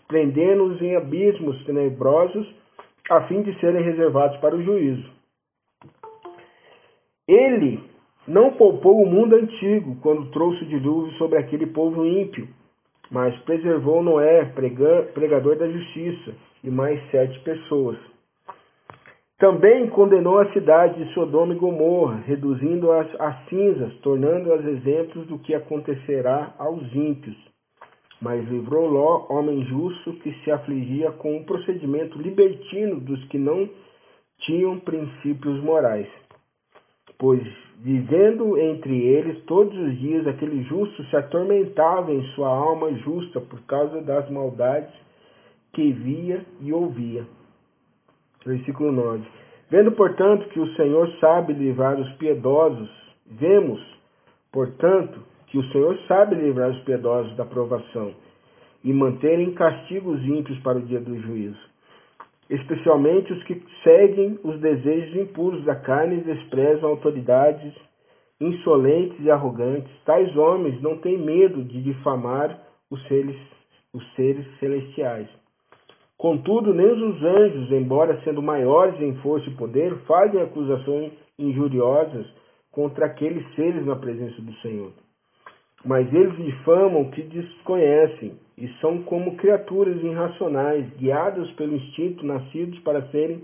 prendendo-os 0.07 0.81
em 0.81 0.95
abismos 0.95 1.63
tenebrosos, 1.65 2.47
a 3.09 3.21
fim 3.27 3.41
de 3.41 3.53
serem 3.59 3.83
reservados 3.83 4.37
para 4.37 4.55
o 4.55 4.63
juízo. 4.63 5.07
Ele 7.27 7.83
não 8.27 8.53
poupou 8.53 9.03
o 9.03 9.05
mundo 9.05 9.35
antigo 9.35 9.97
quando 10.01 10.31
trouxe 10.31 10.63
o 10.63 10.67
dilúvio 10.67 11.11
sobre 11.17 11.37
aquele 11.37 11.67
povo 11.67 12.05
ímpio, 12.05 12.47
mas 13.11 13.37
preservou 13.39 14.01
Noé, 14.01 14.45
pregador 15.13 15.57
da 15.57 15.67
justiça, 15.69 16.33
e 16.63 16.69
mais 16.69 16.99
sete 17.11 17.37
pessoas. 17.41 17.97
Também 19.37 19.89
condenou 19.89 20.39
a 20.39 20.51
cidade 20.53 21.03
de 21.03 21.13
Sodoma 21.13 21.53
e 21.53 21.57
Gomorra, 21.57 22.23
reduzindo-as 22.25 23.07
a 23.19 23.33
cinzas, 23.49 23.93
tornando-as 23.97 24.63
exemplos 24.65 25.27
do 25.27 25.39
que 25.39 25.53
acontecerá 25.53 26.53
aos 26.57 26.83
ímpios. 26.93 27.35
Mas 28.21 28.47
livrou 28.47 28.87
Ló, 28.87 29.25
homem 29.29 29.65
justo, 29.65 30.13
que 30.19 30.31
se 30.43 30.51
afligia 30.51 31.11
com 31.13 31.37
o 31.37 31.43
procedimento 31.43 32.21
libertino 32.21 32.99
dos 32.99 33.23
que 33.25 33.39
não 33.39 33.67
tinham 34.41 34.79
princípios 34.79 35.59
morais 35.63 36.07
pois 37.21 37.47
vivendo 37.77 38.57
entre 38.57 38.99
eles 38.99 39.43
todos 39.43 39.77
os 39.77 39.99
dias 39.99 40.25
aquele 40.25 40.63
justo 40.63 41.03
se 41.03 41.15
atormentava 41.15 42.11
em 42.11 42.23
sua 42.33 42.49
alma 42.49 42.91
justa 42.95 43.39
por 43.39 43.61
causa 43.61 44.01
das 44.01 44.27
maldades 44.31 44.91
que 45.71 45.91
via 45.91 46.43
e 46.59 46.73
ouvia. 46.73 47.23
Versículo 48.43 48.91
9. 48.91 49.23
Vendo, 49.69 49.91
portanto, 49.91 50.49
que 50.49 50.59
o 50.59 50.73
Senhor 50.75 51.07
sabe 51.19 51.53
livrar 51.53 51.99
os 51.99 52.11
piedosos, 52.13 52.89
vemos, 53.27 53.79
portanto, 54.51 55.19
que 55.47 55.59
o 55.59 55.71
Senhor 55.71 55.95
sabe 56.07 56.35
livrar 56.35 56.71
os 56.71 56.79
piedosos 56.79 57.37
da 57.37 57.45
provação 57.45 58.15
e 58.83 58.91
manterem 58.91 59.53
castigos 59.53 60.19
ímpios 60.23 60.57
para 60.59 60.79
o 60.79 60.81
dia 60.81 60.99
do 60.99 61.19
juízo 61.19 61.70
especialmente 62.51 63.31
os 63.31 63.41
que 63.45 63.63
seguem 63.81 64.37
os 64.43 64.59
desejos 64.59 65.15
impuros 65.15 65.63
da 65.63 65.75
carne 65.75 66.17
e 66.17 66.23
desprezam 66.23 66.89
autoridades 66.89 67.73
insolentes 68.41 69.17
e 69.23 69.31
arrogantes. 69.31 69.91
Tais 70.03 70.35
homens 70.35 70.81
não 70.81 70.97
têm 70.97 71.17
medo 71.17 71.63
de 71.63 71.81
difamar 71.81 72.59
os 72.89 73.01
seres, 73.07 73.37
os 73.93 74.03
seres 74.15 74.45
celestiais. 74.59 75.29
Contudo, 76.17 76.73
nem 76.73 76.91
os 76.91 77.23
anjos, 77.23 77.71
embora 77.71 78.21
sendo 78.23 78.41
maiores 78.41 78.99
em 78.99 79.15
força 79.21 79.49
e 79.49 79.55
poder, 79.55 79.95
fazem 80.05 80.41
acusações 80.41 81.13
injuriosas 81.39 82.27
contra 82.71 83.05
aqueles 83.05 83.43
seres 83.55 83.85
na 83.85 83.95
presença 83.95 84.41
do 84.41 84.53
Senhor. 84.55 84.91
Mas 85.83 86.11
eles 86.13 86.35
difamam 86.37 87.01
o 87.01 87.11
que 87.11 87.23
desconhecem 87.23 88.37
e 88.57 88.67
são 88.79 89.01
como 89.03 89.35
criaturas 89.37 90.01
irracionais, 90.03 90.87
guiadas 90.97 91.49
pelo 91.53 91.75
instinto, 91.75 92.25
nascidos 92.25 92.77
para 92.79 93.01
serem 93.07 93.41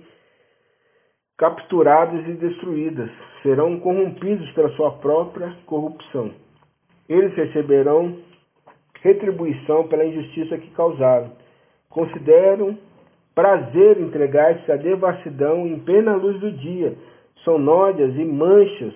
capturadas 1.38 2.28
e 2.28 2.34
destruídas. 2.34 3.10
Serão 3.42 3.80
corrompidos 3.80 4.50
pela 4.52 4.70
sua 4.76 4.92
própria 5.00 5.56
corrupção. 5.66 6.32
Eles 7.10 7.34
receberão 7.34 8.18
retribuição 9.02 9.88
pela 9.88 10.06
injustiça 10.06 10.58
que 10.58 10.70
causaram. 10.72 11.32
Consideram 11.90 12.78
prazer 13.34 14.00
entregar-se 14.00 14.72
à 14.72 14.76
devassidão 14.76 15.66
em 15.66 15.80
plena 15.80 16.16
luz 16.16 16.40
do 16.40 16.52
dia. 16.52 16.96
São 17.44 17.58
nódias 17.58 18.14
e 18.16 18.26
manchas, 18.26 18.94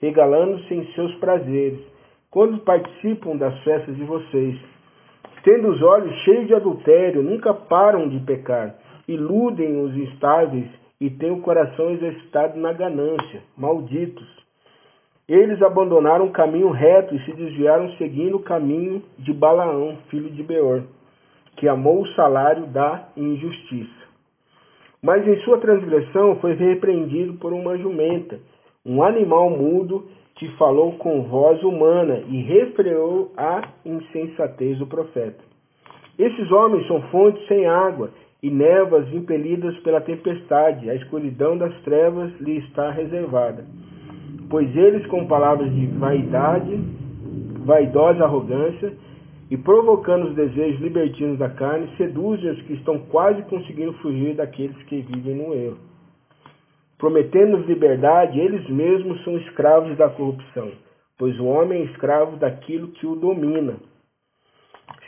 regalando-se 0.00 0.72
em 0.72 0.86
seus 0.94 1.14
prazeres 1.16 1.91
quando 2.32 2.64
participam 2.64 3.36
das 3.36 3.56
festas 3.62 3.94
de 3.94 4.02
vocês. 4.04 4.58
Tendo 5.44 5.68
os 5.68 5.82
olhos 5.82 6.14
cheios 6.24 6.46
de 6.46 6.54
adultério, 6.54 7.22
nunca 7.22 7.52
param 7.52 8.08
de 8.08 8.18
pecar, 8.20 8.74
iludem 9.06 9.80
os 9.82 9.94
instáveis 9.94 10.66
e 10.98 11.10
têm 11.10 11.30
o 11.30 11.42
coração 11.42 11.90
exercitado 11.90 12.58
na 12.58 12.72
ganância, 12.72 13.42
malditos. 13.56 14.26
Eles 15.28 15.60
abandonaram 15.62 16.26
o 16.26 16.32
caminho 16.32 16.70
reto 16.70 17.14
e 17.14 17.24
se 17.24 17.32
desviaram 17.32 17.90
seguindo 17.96 18.36
o 18.36 18.42
caminho 18.42 19.02
de 19.18 19.32
Balaão, 19.32 19.98
filho 20.08 20.30
de 20.30 20.42
Beor, 20.42 20.84
que 21.56 21.68
amou 21.68 22.02
o 22.02 22.08
salário 22.14 22.66
da 22.66 23.08
injustiça. 23.16 24.02
Mas 25.02 25.26
em 25.26 25.36
sua 25.42 25.58
transgressão 25.58 26.36
foi 26.36 26.54
repreendido 26.54 27.34
por 27.34 27.52
uma 27.52 27.76
jumenta, 27.76 28.38
um 28.86 29.02
animal 29.02 29.50
mudo 29.50 30.08
que 30.42 30.48
falou 30.56 30.94
com 30.94 31.22
voz 31.22 31.62
humana 31.62 32.20
e 32.28 32.42
refreou 32.42 33.30
a 33.36 33.62
insensatez 33.86 34.76
do 34.76 34.88
profeta. 34.88 35.38
Esses 36.18 36.50
homens 36.50 36.84
são 36.88 37.00
fontes 37.12 37.46
sem 37.46 37.64
água 37.64 38.10
e 38.42 38.50
névoas 38.50 39.06
impelidas 39.14 39.78
pela 39.84 40.00
tempestade, 40.00 40.90
a 40.90 40.96
escuridão 40.96 41.56
das 41.56 41.72
trevas 41.82 42.32
lhe 42.40 42.58
está 42.58 42.90
reservada. 42.90 43.64
Pois 44.50 44.76
eles, 44.76 45.06
com 45.06 45.28
palavras 45.28 45.72
de 45.72 45.86
vaidade, 45.86 46.76
vaidosa 47.64 48.24
arrogância, 48.24 48.92
e 49.48 49.56
provocando 49.56 50.26
os 50.26 50.34
desejos 50.34 50.80
libertinos 50.80 51.38
da 51.38 51.50
carne, 51.50 51.88
seduzem 51.96 52.50
os 52.50 52.62
que 52.62 52.72
estão 52.72 52.98
quase 52.98 53.42
conseguindo 53.42 53.92
fugir 53.98 54.34
daqueles 54.34 54.76
que 54.88 55.02
vivem 55.02 55.36
no 55.36 55.54
erro 55.54 55.91
prometendo-nos 57.02 57.66
liberdade, 57.66 58.38
eles 58.38 58.64
mesmos 58.68 59.24
são 59.24 59.36
escravos 59.38 59.96
da 59.96 60.08
corrupção, 60.08 60.70
pois 61.18 61.36
o 61.40 61.46
homem 61.46 61.82
é 61.82 61.84
escravo 61.86 62.36
daquilo 62.36 62.92
que 62.92 63.04
o 63.04 63.16
domina. 63.16 63.74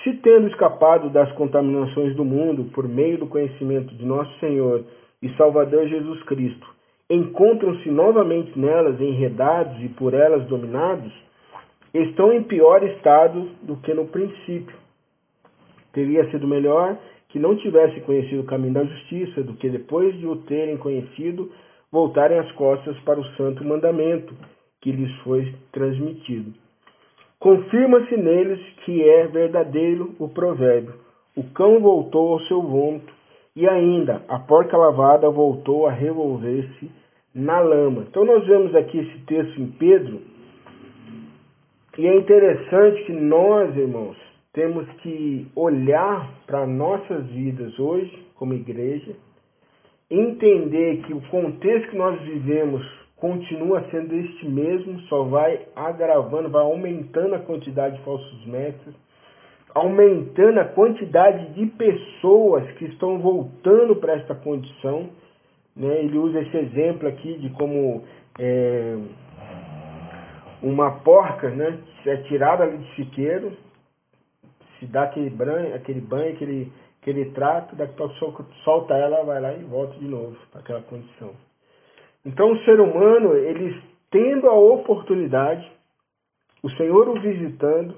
Se 0.03 0.13
tendo 0.15 0.49
escapado 0.49 1.09
das 1.09 1.31
contaminações 1.35 2.17
do 2.17 2.25
mundo 2.25 2.65
por 2.73 2.89
meio 2.89 3.19
do 3.19 3.29
conhecimento 3.29 3.95
de 3.95 4.05
nosso 4.05 4.37
Senhor 4.41 4.85
e 5.23 5.29
Salvador 5.37 5.87
Jesus 5.87 6.21
Cristo, 6.25 6.67
encontram-se 7.09 7.89
novamente 7.93 8.59
nelas 8.59 9.01
enredados 9.01 9.81
e 9.81 9.89
por 9.91 10.15
elas 10.15 10.45
dominados, 10.49 11.13
estão 11.95 12.33
em 12.33 12.43
pior 12.43 12.83
estado 12.83 13.51
do 13.63 13.77
que 13.77 13.95
no 13.95 14.09
princípio. 14.09 14.77
Teria 15.93 16.29
sido 16.33 16.49
melhor 16.49 16.99
que 17.29 17.39
não 17.39 17.57
tivessem 17.57 18.03
conhecido 18.03 18.43
o 18.43 18.47
caminho 18.47 18.75
da 18.75 18.83
justiça, 18.83 19.45
do 19.45 19.55
que 19.55 19.69
depois 19.69 20.19
de 20.19 20.27
o 20.27 20.37
terem 20.39 20.77
conhecido, 20.77 21.53
voltarem 21.95 22.41
as 22.41 22.51
costas 22.53 22.99
para 23.03 23.21
o 23.21 23.25
santo 23.37 23.65
mandamento 23.65 24.35
que 24.83 24.91
lhes 24.91 25.15
foi 25.19 25.55
transmitido. 25.71 26.53
Confirma-se 27.39 28.17
neles 28.17 28.61
que 28.85 29.09
é 29.09 29.29
verdadeiro 29.29 30.13
o 30.19 30.29
provérbio: 30.29 30.95
o 31.37 31.45
cão 31.55 31.79
voltou 31.79 32.33
ao 32.33 32.41
seu 32.47 32.61
vômito, 32.61 33.15
e 33.55 33.69
ainda 33.69 34.25
a 34.29 34.41
porca 34.41 34.77
lavada 34.77 35.31
voltou 35.31 35.87
a 35.87 35.93
revolver-se 35.93 36.91
na 37.33 37.61
lama. 37.61 38.07
Então 38.09 38.25
nós 38.25 38.45
vemos 38.45 38.75
aqui 38.75 38.99
esse 38.99 39.19
texto 39.27 39.61
em 39.61 39.69
Pedro, 39.69 40.21
e 41.97 42.09
é 42.09 42.17
interessante 42.17 43.05
que 43.05 43.13
nós, 43.13 43.77
irmãos, 43.77 44.17
temos 44.53 44.85
que 45.03 45.47
olhar 45.55 46.29
para 46.45 46.67
nossas 46.67 47.25
vidas 47.27 47.79
hoje, 47.79 48.27
como 48.35 48.53
igreja, 48.53 49.15
entender 50.15 51.03
que 51.03 51.13
o 51.13 51.21
contexto 51.23 51.91
que 51.91 51.97
nós 51.97 52.21
vivemos 52.23 52.85
continua 53.17 53.85
sendo 53.91 54.15
este 54.15 54.47
mesmo, 54.49 55.01
só 55.03 55.23
vai 55.25 55.67
agravando, 55.75 56.51
vai 56.51 56.63
aumentando 56.63 57.35
a 57.35 57.39
quantidade 57.39 57.97
de 57.97 58.05
falsos 58.05 58.47
mestres, 58.47 58.95
aumentando 59.75 60.61
a 60.61 60.65
quantidade 60.67 61.55
de 61.55 61.67
pessoas 61.67 62.71
que 62.73 62.85
estão 62.85 63.19
voltando 63.19 63.97
para 63.97 64.15
esta 64.15 64.35
condição. 64.35 65.09
Né? 65.75 66.05
Ele 66.05 66.19
usa 66.19 66.41
esse 66.41 66.57
exemplo 66.57 67.09
aqui 67.09 67.39
de 67.39 67.49
como 67.51 68.05
é, 68.39 68.97
uma 70.63 70.91
porca 71.01 71.51
né, 71.51 71.79
é 72.07 72.17
tirada 72.29 72.65
ali 72.65 72.79
de 72.79 72.95
chiqueiro, 72.95 73.57
se 74.79 74.87
dá 74.87 75.05
aquele 75.05 75.31
banho, 75.31 75.75
aquele 75.75 76.01
banho, 76.01 76.35
aquele, 76.35 76.73
aquele 77.05 77.27
trato, 77.33 77.77
daqui 77.77 78.03
a 78.03 78.09
pouco 78.09 78.47
solta 78.65 78.95
ela, 78.95 79.23
vai 79.25 79.39
lá 79.39 79.53
e 79.53 79.63
volta 79.65 79.99
de 79.99 80.07
novo 80.07 80.35
para 80.51 80.63
aquela 80.63 80.81
condição. 80.81 81.33
Então 82.25 82.51
o 82.51 82.65
ser 82.65 82.81
humano, 82.81 83.37
ele 83.37 83.83
tendo 84.11 84.49
a 84.49 84.55
oportunidade, 84.55 85.71
o 86.63 86.71
Senhor 86.71 87.07
o 87.07 87.21
visitando, 87.21 87.95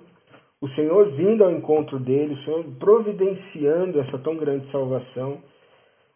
o 0.61 0.69
Senhor 0.71 1.13
vindo 1.13 1.45
ao 1.45 1.53
encontro 1.53 2.01
dele, 2.01 2.35
o 2.35 2.45
Senhor 2.45 2.65
providenciando 2.81 4.01
essa 4.01 4.19
tão 4.19 4.37
grande 4.37 4.69
salvação, 4.73 5.39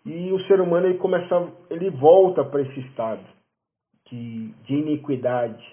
e 0.05 0.33
o 0.33 0.40
ser 0.46 0.61
humano 0.61 0.88
ele 0.88 0.98
começa, 0.98 1.48
ele 1.70 1.90
volta 1.90 2.42
para 2.42 2.62
esse 2.62 2.81
estado 2.81 3.22
de, 4.11 4.48
de 4.64 4.74
iniquidade, 4.74 5.64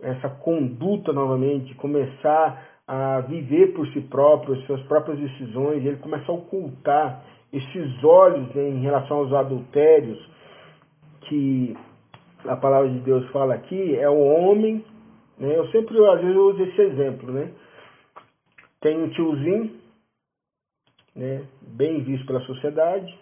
essa 0.00 0.28
conduta 0.28 1.12
novamente, 1.12 1.74
começar 1.74 2.71
a 2.94 3.20
viver 3.20 3.68
por 3.68 3.88
si 3.88 4.02
próprio, 4.02 4.54
suas 4.66 4.82
próprias 4.82 5.18
decisões, 5.18 5.82
ele 5.82 5.96
começa 5.96 6.30
a 6.30 6.34
ocultar 6.34 7.24
esses 7.50 8.04
olhos 8.04 8.54
né, 8.54 8.68
em 8.68 8.82
relação 8.82 9.16
aos 9.16 9.32
adultérios 9.32 10.18
que 11.22 11.74
a 12.44 12.54
palavra 12.54 12.90
de 12.90 12.98
Deus 12.98 13.26
fala 13.30 13.54
aqui 13.54 13.96
é 13.96 14.10
o 14.10 14.18
homem, 14.18 14.84
né? 15.38 15.56
Eu 15.56 15.70
sempre 15.70 15.96
às 16.06 16.20
vezes 16.20 16.36
eu 16.36 16.48
uso 16.48 16.62
esse 16.64 16.82
exemplo, 16.82 17.32
né? 17.32 17.50
Tem 18.82 19.02
um 19.02 19.08
tiozinho, 19.08 19.74
né, 21.16 21.46
bem 21.62 22.02
visto 22.02 22.26
pela 22.26 22.40
sociedade, 22.40 23.18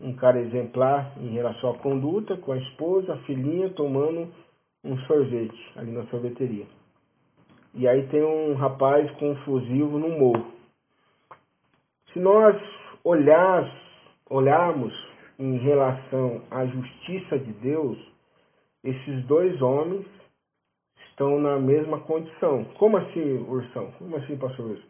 um 0.00 0.14
cara 0.14 0.40
exemplar 0.40 1.14
em 1.18 1.30
relação 1.30 1.70
à 1.70 1.78
conduta, 1.78 2.36
com 2.36 2.52
a 2.52 2.58
esposa, 2.58 3.14
a 3.14 3.18
filhinha 3.24 3.70
tomando 3.70 4.32
um 4.84 4.96
sorvete 4.98 5.72
ali 5.74 5.90
na 5.90 6.06
sorveteria. 6.06 6.66
E 7.74 7.88
aí 7.88 8.06
tem 8.06 8.22
um 8.22 8.54
rapaz 8.54 9.10
com 9.12 9.32
um 9.32 9.36
fuzil 9.44 9.86
no 9.86 10.08
morro. 10.10 10.46
Se 12.12 12.20
nós 12.20 12.56
olhar, 13.02 13.68
olharmos 14.30 14.92
em 15.38 15.56
relação 15.58 16.42
à 16.50 16.64
justiça 16.66 17.38
de 17.38 17.52
Deus, 17.54 17.98
esses 18.84 19.24
dois 19.26 19.60
homens 19.60 20.06
estão 21.10 21.40
na 21.40 21.58
mesma 21.58 22.00
condição. 22.00 22.64
Como 22.78 22.96
assim, 22.96 23.44
Ursão? 23.48 23.90
Como 23.98 24.16
assim, 24.16 24.36
pastor 24.36 24.66
Wilson? 24.66 24.88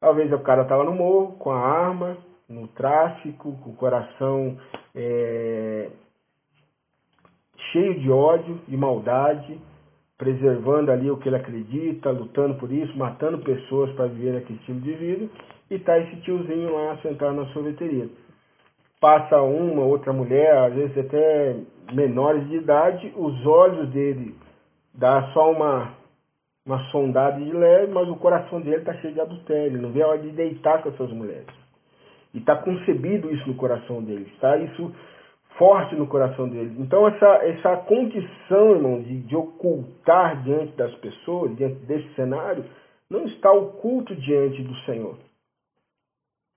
Talvez 0.00 0.32
o 0.32 0.38
cara 0.40 0.62
estava 0.62 0.82
no 0.82 0.92
morro, 0.92 1.34
com 1.38 1.52
a 1.52 1.60
arma, 1.60 2.16
no 2.48 2.66
tráfico, 2.68 3.52
com 3.58 3.70
o 3.70 3.76
coração 3.76 4.58
é, 4.94 5.90
cheio 7.70 8.00
de 8.00 8.10
ódio, 8.10 8.60
de 8.66 8.76
maldade, 8.76 9.60
preservando 10.18 10.90
ali 10.90 11.10
o 11.10 11.16
que 11.16 11.28
ele 11.28 11.36
acredita, 11.36 12.10
lutando 12.10 12.54
por 12.54 12.70
isso, 12.70 12.96
matando 12.96 13.38
pessoas 13.38 13.90
para 13.92 14.06
viver 14.06 14.36
aquele 14.36 14.58
estilo 14.58 14.80
de 14.80 14.92
vida, 14.94 15.28
e 15.70 15.78
tá 15.78 15.98
esse 15.98 16.16
tiozinho 16.20 16.74
lá 16.74 16.96
sentado 16.98 17.34
na 17.34 17.46
sorveteria. 17.46 18.08
Passa 19.00 19.40
uma, 19.40 19.82
outra 19.82 20.12
mulher, 20.12 20.56
às 20.58 20.74
vezes 20.74 20.96
até 20.96 21.56
menores 21.92 22.48
de 22.48 22.56
idade, 22.56 23.12
os 23.16 23.46
olhos 23.46 23.88
dele 23.90 24.34
dá 24.94 25.30
só 25.32 25.50
uma, 25.50 25.94
uma 26.64 26.78
sondada 26.90 27.40
de 27.40 27.50
leve, 27.50 27.92
mas 27.92 28.08
o 28.08 28.16
coração 28.16 28.60
dele 28.60 28.76
está 28.76 28.94
cheio 28.94 29.14
de 29.14 29.20
adultério, 29.20 29.80
não 29.80 29.90
vê 29.90 30.02
a 30.02 30.08
hora 30.08 30.18
de 30.18 30.30
deitar 30.30 30.82
com 30.82 30.90
essas 30.90 31.10
mulheres. 31.10 31.48
E 32.32 32.38
está 32.38 32.56
concebido 32.56 33.30
isso 33.32 33.48
no 33.48 33.54
coração 33.54 34.02
dele, 34.02 34.30
está 34.34 34.56
isso 34.56 34.92
forte 35.58 35.94
no 35.94 36.06
coração 36.06 36.48
dele. 36.48 36.74
Então 36.78 37.06
essa, 37.06 37.26
essa 37.44 37.76
condição, 37.78 38.72
irmão, 38.72 39.02
de, 39.02 39.20
de 39.20 39.36
ocultar 39.36 40.42
diante 40.42 40.76
das 40.76 40.94
pessoas, 40.96 41.56
diante 41.56 41.76
desse 41.86 42.12
cenário, 42.14 42.64
não 43.10 43.26
está 43.26 43.52
oculto 43.52 44.14
diante 44.16 44.62
do 44.62 44.74
Senhor. 44.86 45.16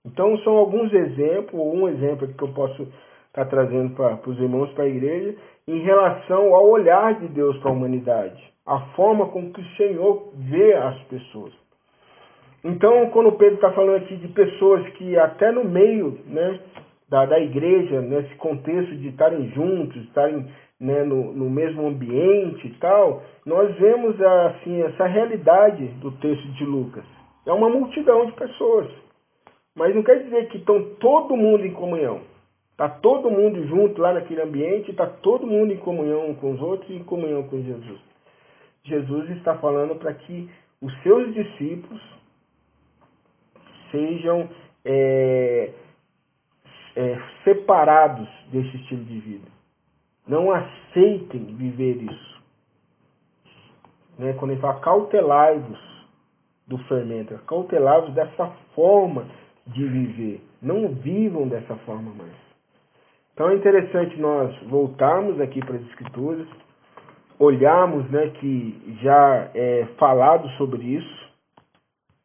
Então 0.06 0.38
são 0.40 0.56
alguns 0.58 0.94
exemplos, 0.94 1.54
ou 1.54 1.76
um 1.76 1.90
exemplo 1.90 2.28
que 2.28 2.44
eu 2.44 2.54
posso 2.54 2.84
estar 2.84 3.44
tá 3.44 3.46
trazendo 3.46 3.96
para 3.96 4.30
os 4.30 4.40
irmãos, 4.40 4.72
para 4.74 4.86
a 4.86 4.90
igreja, 4.90 5.36
em 5.68 5.82
relação 5.82 6.54
ao 6.54 6.70
olhar 6.70 7.20
de 7.20 7.28
Deus 7.28 7.58
para 7.58 7.70
a 7.70 7.74
humanidade, 7.74 8.42
a 8.66 8.80
forma 8.96 9.28
como 9.30 9.52
que 9.52 9.62
o 9.62 9.76
Senhor 9.76 10.32
vê 10.36 10.74
as 10.74 11.02
pessoas. 11.04 11.54
Então, 12.64 13.10
quando 13.12 13.32
Pedro 13.34 13.56
está 13.56 13.72
falando 13.74 13.98
aqui 13.98 14.16
de 14.16 14.28
pessoas 14.30 14.88
que 14.94 15.18
até 15.18 15.52
no 15.52 15.64
meio 15.64 16.20
né, 16.26 16.60
da, 17.10 17.26
da 17.26 17.39
igreja, 17.39 18.02
nesse 18.02 18.34
contexto 18.36 18.96
de 18.96 19.10
estarem 19.10 19.50
juntos, 19.50 19.96
estarem 20.04 20.48
né, 20.80 21.04
no, 21.04 21.32
no 21.34 21.50
mesmo 21.50 21.88
ambiente 21.88 22.68
e 22.68 22.74
tal, 22.80 23.24
nós 23.46 23.74
vemos 23.78 24.20
assim 24.22 24.82
essa 24.82 25.06
realidade 25.06 25.88
do 26.02 26.12
texto 26.13 26.48
de 26.54 26.65
Lucas. 26.65 27.06
É 27.46 27.52
uma 27.52 27.70
multidão 27.70 28.26
de 28.26 28.32
pessoas. 28.34 28.89
Mas 29.76 29.94
não 29.94 30.04
quer 30.04 30.24
dizer 30.24 30.48
que 30.48 30.58
estão 30.58 30.96
todo 31.00 31.36
mundo 31.36 31.65
em 31.65 31.74
comunhão. 31.74 32.22
Está 32.72 32.89
todo 32.89 33.32
mundo 33.32 33.65
junto 33.68 34.02
lá 34.02 34.13
naquele 34.13 34.41
ambiente, 34.41 34.91
está 34.91 35.06
todo 35.06 35.48
mundo 35.48 35.72
em 35.72 35.78
comunhão 35.78 36.34
com 36.36 36.52
os 36.52 36.62
outros 36.62 36.89
e 36.89 36.96
em 36.96 37.04
comunhão 37.04 37.44
com 37.44 37.62
Jesus. 37.62 38.00
Jesus 38.84 39.30
está 39.32 39.56
falando 39.58 39.96
para 39.96 40.13
que 40.13 40.50
os 40.82 40.94
seus 41.02 41.34
discípulos 41.34 42.02
sejam 43.91 44.50
é, 44.84 45.72
é, 46.96 47.20
separados 47.44 48.28
desse 48.52 48.76
estilo 48.78 49.04
de 49.04 49.20
vida. 49.20 49.48
Não 50.28 50.52
aceitem 50.52 51.56
viver 51.56 52.02
isso. 52.02 52.42
Né? 54.18 54.34
Quando 54.34 54.52
ele 54.52 54.62
fala 54.62 54.80
cautelai-vos 54.80 55.80
do 56.68 56.78
fermento, 56.86 57.38
cautelai-vos 57.46 58.14
dessa 58.14 58.48
forma 58.74 59.28
de 59.68 59.86
viver. 59.86 60.42
Não 60.62 60.90
vivam 60.90 61.48
dessa 61.48 61.76
forma 61.78 62.12
mais. 62.16 62.46
Então 63.34 63.50
é 63.50 63.56
interessante 63.56 64.18
nós 64.18 64.56
voltarmos 64.64 65.40
aqui 65.42 65.60
para 65.60 65.76
as 65.76 65.82
Escrituras, 65.88 66.48
olharmos 67.38 68.10
né, 68.10 68.30
que 68.40 68.98
já 69.02 69.52
é 69.54 69.86
falado 69.98 70.48
sobre 70.52 70.82
isso. 70.84 71.30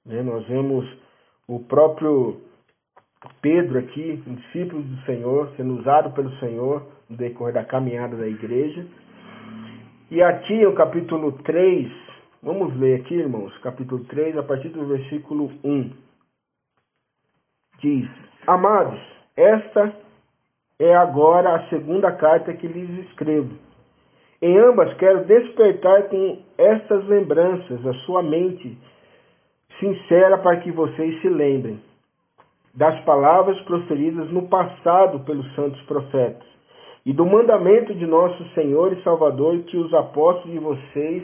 Né, 0.06 0.22
nós 0.22 0.46
vemos 0.46 0.86
o 1.48 1.58
próprio 1.58 2.40
Pedro 3.42 3.78
aqui, 3.78 4.22
discípulo 4.26 4.82
do 4.82 5.02
Senhor, 5.02 5.50
sendo 5.54 5.78
usado 5.78 6.10
pelo 6.12 6.30
Senhor 6.38 6.86
no 7.08 7.18
decorrer 7.18 7.52
da 7.52 7.64
caminhada 7.64 8.16
da 8.16 8.26
igreja. 8.26 8.86
E 10.10 10.22
aqui 10.22 10.64
no 10.64 10.72
capítulo 10.74 11.32
3, 11.32 11.92
vamos 12.42 12.74
ler 12.78 13.00
aqui, 13.00 13.14
irmãos, 13.14 13.56
capítulo 13.58 14.04
3, 14.04 14.38
a 14.38 14.42
partir 14.42 14.70
do 14.70 14.86
versículo 14.86 15.50
1 15.62 15.90
diz: 17.80 18.08
Amados, 18.46 18.98
esta 19.36 19.94
é 20.78 20.94
agora 20.94 21.56
a 21.56 21.68
segunda 21.68 22.12
carta 22.12 22.54
que 22.54 22.66
lhes 22.66 23.06
escrevo. 23.06 23.54
Em 24.40 24.58
ambas 24.58 24.94
quero 24.94 25.26
despertar 25.26 26.04
com 26.08 26.38
estas 26.56 27.04
lembranças 27.06 27.86
a 27.86 27.92
sua 28.06 28.22
mente 28.22 28.78
sincera 29.78 30.38
para 30.38 30.56
que 30.60 30.70
vocês 30.70 31.20
se 31.20 31.28
lembrem 31.28 31.89
das 32.74 32.98
palavras 33.04 33.60
proferidas 33.62 34.30
no 34.30 34.48
passado 34.48 35.20
pelos 35.20 35.54
santos 35.54 35.80
profetas 35.82 36.48
e 37.04 37.12
do 37.12 37.24
mandamento 37.24 37.94
de 37.94 38.06
nosso 38.06 38.44
Senhor 38.54 38.92
e 38.92 39.02
Salvador 39.02 39.58
que 39.64 39.76
os 39.76 39.92
apóstolos 39.94 40.52
de 40.52 40.58
vocês 40.58 41.22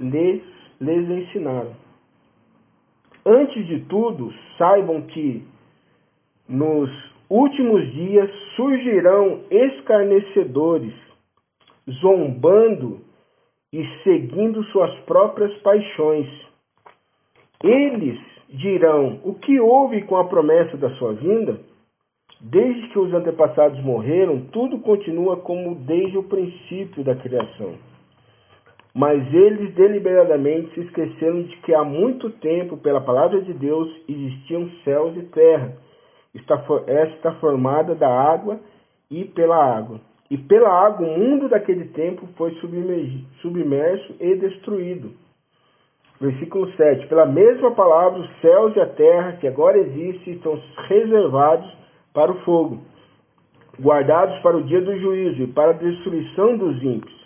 lhes, 0.00 0.42
lhes 0.80 1.10
ensinaram. 1.10 1.74
Antes 3.26 3.66
de 3.66 3.80
tudo, 3.80 4.32
saibam 4.56 5.02
que 5.02 5.46
nos 6.48 6.90
últimos 7.28 7.92
dias 7.92 8.30
surgirão 8.56 9.42
escarnecedores, 9.50 10.94
zombando 12.00 13.00
e 13.72 13.86
seguindo 14.02 14.64
suas 14.64 14.94
próprias 15.00 15.52
paixões. 15.58 16.26
Eles 17.62 18.18
dirão: 18.48 19.20
O 19.24 19.34
que 19.34 19.60
houve 19.60 20.02
com 20.02 20.16
a 20.16 20.24
promessa 20.24 20.76
da 20.76 20.90
sua 20.96 21.12
vinda? 21.14 21.60
Desde 22.40 22.88
que 22.88 22.98
os 22.98 23.12
antepassados 23.12 23.82
morreram, 23.82 24.46
tudo 24.52 24.78
continua 24.78 25.38
como 25.38 25.74
desde 25.74 26.18
o 26.18 26.22
princípio 26.22 27.02
da 27.02 27.16
criação. 27.16 27.74
Mas 28.94 29.32
eles 29.34 29.74
deliberadamente 29.74 30.72
se 30.74 30.80
esqueceram 30.80 31.42
de 31.42 31.56
que 31.58 31.74
há 31.74 31.84
muito 31.84 32.30
tempo, 32.30 32.76
pela 32.76 33.00
palavra 33.00 33.40
de 33.42 33.52
Deus, 33.52 33.88
existiam 34.08 34.70
céus 34.84 35.16
e 35.16 35.22
terra. 35.22 35.76
Esta 36.86 37.32
formada 37.34 37.94
da 37.94 38.08
água 38.08 38.60
e 39.10 39.24
pela 39.24 39.56
água. 39.56 40.00
E 40.30 40.36
pela 40.36 40.68
água 40.68 41.06
o 41.06 41.18
mundo 41.18 41.48
daquele 41.48 41.86
tempo 41.86 42.26
foi 42.36 42.54
submerso 43.40 44.14
e 44.20 44.36
destruído. 44.36 45.12
Versículo 46.20 46.70
7. 46.72 47.06
Pela 47.06 47.26
mesma 47.26 47.70
palavra, 47.72 48.20
os 48.20 48.40
céus 48.40 48.74
e 48.74 48.80
a 48.80 48.86
terra 48.86 49.36
que 49.40 49.46
agora 49.46 49.78
existem 49.78 50.34
estão 50.34 50.60
reservados 50.88 51.70
para 52.12 52.32
o 52.32 52.40
fogo, 52.40 52.80
guardados 53.80 54.36
para 54.40 54.56
o 54.56 54.64
dia 54.64 54.80
do 54.80 54.98
juízo 54.98 55.42
e 55.42 55.46
para 55.46 55.70
a 55.70 55.74
destruição 55.74 56.56
dos 56.56 56.82
ímpios. 56.82 57.16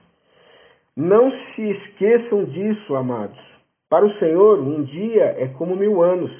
Não 0.94 1.30
se 1.30 1.62
esqueçam 1.62 2.44
disso, 2.44 2.94
amados. 2.94 3.38
Para 3.88 4.04
o 4.04 4.12
Senhor, 4.18 4.58
um 4.60 4.82
dia 4.82 5.36
é 5.38 5.48
como 5.56 5.74
mil 5.74 6.02
anos, 6.02 6.30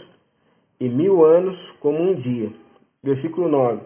e 0.79 0.89
mil 0.89 1.25
anos 1.25 1.57
como 1.81 2.03
um 2.03 2.15
dia. 2.15 2.51
Versículo 3.03 3.49
9. 3.49 3.81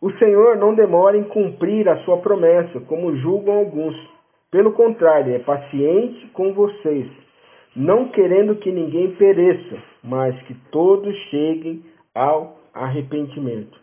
O 0.00 0.12
Senhor 0.12 0.56
não 0.56 0.74
demora 0.74 1.16
em 1.16 1.24
cumprir 1.24 1.88
a 1.88 1.96
sua 2.04 2.18
promessa, 2.18 2.80
como 2.80 3.16
julgam 3.16 3.54
alguns. 3.54 3.96
Pelo 4.50 4.72
contrário, 4.72 5.34
é 5.34 5.38
paciente 5.40 6.28
com 6.28 6.52
vocês, 6.52 7.08
não 7.74 8.08
querendo 8.08 8.56
que 8.56 8.70
ninguém 8.70 9.12
pereça, 9.12 9.82
mas 10.02 10.40
que 10.42 10.54
todos 10.70 11.14
cheguem 11.30 11.82
ao 12.14 12.58
arrependimento. 12.74 13.78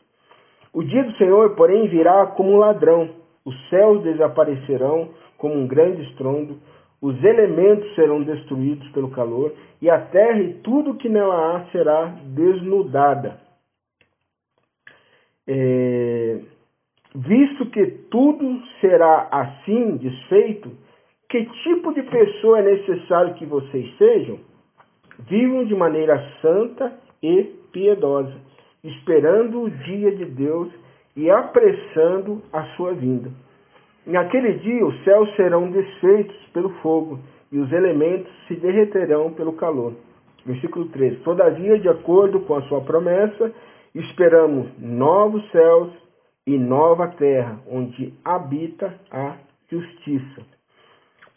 O 0.73 0.83
dia 0.83 1.03
do 1.03 1.15
Senhor, 1.17 1.55
porém, 1.55 1.87
virá 1.87 2.27
como 2.27 2.51
um 2.51 2.57
ladrão. 2.57 3.09
Os 3.43 3.69
céus 3.69 4.03
desaparecerão 4.03 5.09
como 5.37 5.55
um 5.55 5.67
grande 5.67 6.03
estrondo, 6.03 6.59
os 7.01 7.23
elementos 7.23 7.95
serão 7.95 8.21
destruídos 8.21 8.87
pelo 8.89 9.09
calor, 9.11 9.53
e 9.81 9.89
a 9.89 9.99
terra 9.99 10.39
e 10.41 10.55
tudo 10.55 10.95
que 10.95 11.07
nela 11.07 11.55
há 11.55 11.65
será 11.71 12.05
desnudada. 12.25 13.39
É, 15.47 16.41
visto 17.15 17.65
que 17.67 17.85
tudo 18.11 18.61
será 18.81 19.29
assim 19.31 19.97
desfeito, 19.97 20.71
que 21.29 21.45
tipo 21.63 21.93
de 21.93 22.01
pessoa 22.03 22.59
é 22.59 22.63
necessário 22.63 23.35
que 23.35 23.45
vocês 23.45 23.95
sejam? 23.97 24.39
Vivam 25.29 25.63
de 25.65 25.75
maneira 25.75 26.19
santa 26.41 26.91
e 27.21 27.43
piedosa, 27.71 28.33
esperando 28.83 29.61
o 29.61 29.69
dia 29.69 30.11
de 30.15 30.25
Deus 30.25 30.69
e 31.15 31.29
apressando 31.29 32.41
a 32.51 32.63
sua 32.75 32.93
vinda. 32.93 33.29
Naquele 34.07 34.53
dia 34.53 34.83
os 34.83 35.03
céus 35.03 35.35
serão 35.35 35.69
desfeitos 35.69 36.35
pelo 36.51 36.69
fogo 36.81 37.19
e 37.51 37.59
os 37.59 37.71
elementos 37.71 38.31
se 38.47 38.55
derreterão 38.55 39.31
pelo 39.33 39.53
calor. 39.53 39.93
Versículo 40.45 40.87
13. 40.87 41.17
Todavia, 41.17 41.77
de 41.77 41.89
acordo 41.89 42.39
com 42.39 42.55
a 42.55 42.61
sua 42.63 42.81
promessa, 42.81 43.53
esperamos 43.93 44.67
novos 44.79 45.47
céus 45.51 45.91
e 46.47 46.57
nova 46.57 47.09
terra, 47.09 47.59
onde 47.69 48.13
habita 48.23 48.99
a 49.11 49.35
justiça. 49.69 50.58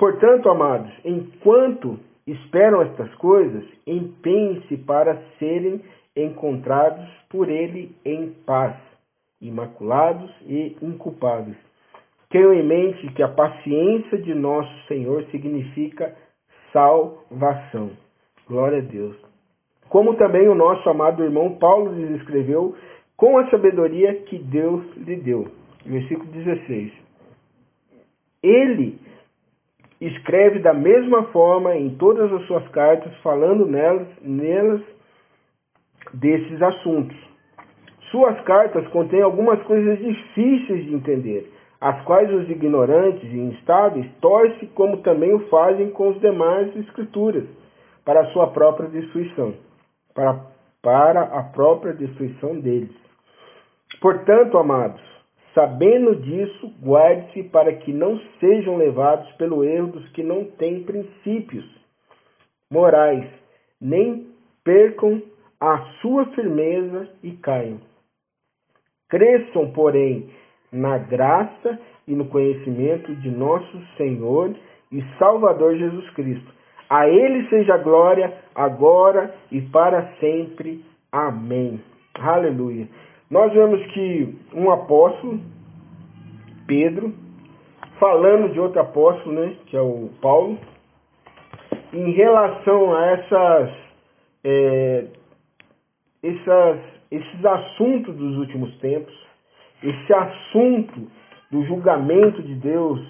Portanto, 0.02 0.50
amados, 0.50 0.92
enquanto 1.04 1.96
esperam 2.26 2.82
estas 2.82 3.14
coisas, 3.14 3.62
empenhem-se 3.86 4.78
para 4.78 5.22
serem 5.38 5.80
encontrados 6.16 7.08
por 7.30 7.48
ele 7.48 7.94
em 8.04 8.32
paz, 8.44 8.74
imaculados 9.40 10.28
e 10.44 10.76
inculpáveis 10.82 11.56
Tenham 12.30 12.52
em 12.52 12.66
mente 12.66 13.12
que 13.12 13.22
a 13.22 13.28
paciência 13.28 14.18
de 14.18 14.34
nosso 14.34 14.72
Senhor 14.88 15.22
significa 15.30 16.12
salvação. 16.72 17.92
Glória 18.48 18.78
a 18.78 18.82
Deus. 18.84 19.16
Como 19.88 20.16
também 20.16 20.48
o 20.48 20.54
nosso 20.56 20.88
amado 20.90 21.22
irmão 21.22 21.54
Paulo 21.60 21.92
lhes 21.92 22.20
escreveu 22.20 22.74
com 23.16 23.38
a 23.38 23.48
sabedoria 23.50 24.16
que 24.22 24.36
Deus 24.36 24.84
lhe 24.96 25.14
deu. 25.14 25.46
Versículo 25.86 26.28
16. 26.32 26.92
Ele 28.42 28.98
escreve 30.06 30.58
da 30.58 30.74
mesma 30.74 31.24
forma 31.24 31.76
em 31.76 31.90
todas 31.96 32.32
as 32.32 32.46
suas 32.46 32.66
cartas, 32.68 33.14
falando 33.22 33.66
nelas, 33.66 34.08
nelas 34.20 34.80
desses 36.14 36.60
assuntos. 36.60 37.16
Suas 38.10 38.38
cartas 38.42 38.86
contêm 38.88 39.22
algumas 39.22 39.62
coisas 39.62 39.98
difíceis 39.98 40.84
de 40.84 40.94
entender 40.94 41.52
as 41.80 42.00
quais 42.04 42.32
os 42.32 42.48
ignorantes 42.48 43.24
e 43.24 43.38
instáveis 43.38 44.06
torcem, 44.20 44.68
como 44.74 44.98
também 44.98 45.32
o 45.34 45.48
fazem 45.48 45.90
com 45.90 46.10
as 46.10 46.20
demais 46.20 46.76
escrituras, 46.76 47.44
para 48.04 48.26
sua 48.26 48.48
própria 48.48 48.88
destruição, 48.88 49.54
para, 50.14 50.40
para 50.82 51.22
a 51.22 51.42
própria 51.44 51.92
destruição 51.92 52.60
deles. 52.60 52.94
Portanto, 54.00 54.58
amados, 54.58 55.00
sabendo 55.54 56.16
disso, 56.16 56.72
guarde-se 56.82 57.44
para 57.44 57.72
que 57.74 57.92
não 57.92 58.18
sejam 58.40 58.76
levados 58.76 59.30
pelo 59.32 59.64
erro 59.64 59.88
dos 59.88 60.08
que 60.10 60.22
não 60.22 60.44
têm 60.44 60.82
princípios 60.82 61.64
morais, 62.70 63.26
nem 63.80 64.26
percam 64.64 65.22
a 65.60 65.78
sua 66.00 66.26
firmeza 66.26 67.08
e 67.22 67.32
caiam. 67.32 67.80
Cresçam, 69.08 69.70
porém, 69.72 70.30
na 70.72 70.96
graça 70.96 71.78
e 72.08 72.14
no 72.14 72.26
conhecimento 72.26 73.14
de 73.16 73.30
nosso 73.30 73.78
Senhor 73.96 74.56
e 74.90 75.02
Salvador 75.18 75.76
Jesus 75.76 76.08
Cristo. 76.10 76.50
A 76.88 77.06
Ele 77.08 77.48
seja 77.48 77.76
glória, 77.76 78.32
agora 78.54 79.34
e 79.50 79.60
para 79.60 80.14
sempre. 80.18 80.84
Amém. 81.10 81.80
Aleluia. 82.14 82.88
Nós 83.32 83.50
vemos 83.50 83.82
que 83.92 84.36
um 84.52 84.70
apóstolo, 84.70 85.40
Pedro, 86.66 87.14
falando 87.98 88.52
de 88.52 88.60
outro 88.60 88.78
apóstolo, 88.78 89.34
né, 89.34 89.56
que 89.68 89.74
é 89.74 89.80
o 89.80 90.10
Paulo, 90.20 90.58
em 91.94 92.10
relação 92.10 92.94
a 92.94 93.06
essas, 93.06 93.70
é, 94.44 95.06
essas, 96.22 96.78
esses 97.10 97.44
assuntos 97.46 98.14
dos 98.14 98.36
últimos 98.36 98.76
tempos, 98.80 99.14
esse 99.82 100.12
assunto 100.12 101.10
do 101.50 101.64
julgamento 101.64 102.42
de 102.42 102.54
Deus, 102.56 103.00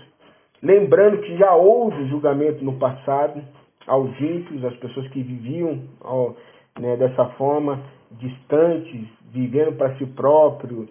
lembrando 0.62 1.20
que 1.22 1.36
já 1.36 1.52
houve 1.52 2.06
julgamento 2.06 2.64
no 2.64 2.74
passado 2.74 3.42
aos 3.88 4.08
ímpios, 4.20 4.64
as 4.66 4.76
pessoas 4.76 5.08
que 5.08 5.20
viviam 5.20 5.80
ó, 6.00 6.32
né, 6.78 6.96
dessa 6.96 7.24
forma, 7.30 7.82
distantes, 8.12 9.08
vivendo 9.32 9.76
para 9.76 9.96
si 9.96 10.06
próprio, 10.06 10.88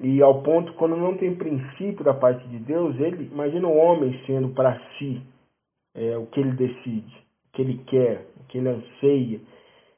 e 0.00 0.20
ao 0.22 0.42
ponto 0.42 0.72
quando 0.74 0.96
não 0.96 1.16
tem 1.16 1.34
princípio 1.34 2.04
da 2.04 2.14
parte 2.14 2.46
de 2.48 2.58
Deus, 2.58 2.98
ele 3.00 3.28
imagina 3.32 3.66
o 3.66 3.76
homem 3.76 4.20
sendo 4.26 4.48
para 4.50 4.78
si 4.98 5.20
é, 5.94 6.16
o 6.16 6.26
que 6.26 6.40
ele 6.40 6.52
decide, 6.52 7.16
o 7.48 7.52
que 7.52 7.62
ele 7.62 7.78
quer, 7.86 8.26
o 8.36 8.44
que 8.44 8.58
ele 8.58 8.68
anseia, 8.68 9.40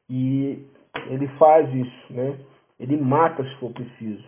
e 0.09 0.65
ele 1.09 1.29
faz 1.39 1.73
isso, 1.75 2.13
né? 2.13 2.39
Ele 2.79 2.97
mata 2.97 3.45
se 3.45 3.55
for 3.57 3.71
preciso. 3.73 4.25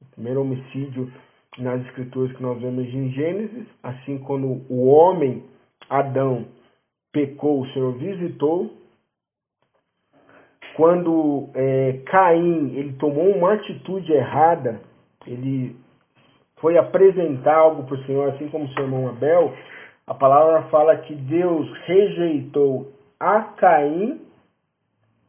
O 0.00 0.14
primeiro 0.14 0.42
homicídio 0.42 1.10
nas 1.58 1.84
escrituras 1.86 2.34
que 2.36 2.42
nós 2.42 2.60
vemos 2.60 2.86
em 2.86 3.10
Gênesis, 3.10 3.66
assim 3.82 4.18
quando 4.18 4.62
o 4.70 4.86
homem, 4.86 5.44
Adão, 5.88 6.46
pecou, 7.12 7.62
o 7.62 7.68
Senhor 7.72 7.92
visitou. 7.94 8.70
Quando 10.76 11.48
é, 11.54 12.00
Caim 12.04 12.74
ele 12.76 12.92
tomou 12.98 13.34
uma 13.34 13.54
atitude 13.54 14.12
errada, 14.12 14.80
ele 15.26 15.74
foi 16.60 16.76
apresentar 16.76 17.56
algo 17.56 17.84
para 17.84 17.94
o 17.94 18.04
Senhor, 18.04 18.28
assim 18.28 18.48
como 18.48 18.68
seu 18.68 18.84
irmão 18.84 19.08
Abel, 19.08 19.54
a 20.06 20.12
palavra 20.12 20.64
fala 20.64 20.98
que 20.98 21.14
Deus 21.14 21.66
rejeitou 21.86 22.92
a 23.18 23.40
Caim 23.40 24.20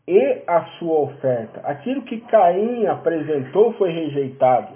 e 0.06 0.44
a 0.46 0.66
sua 0.78 1.00
oferta. 1.00 1.62
Aquilo 1.62 2.02
que 2.02 2.20
Caim 2.22 2.86
apresentou 2.86 3.72
foi 3.74 3.92
rejeitado, 3.92 4.74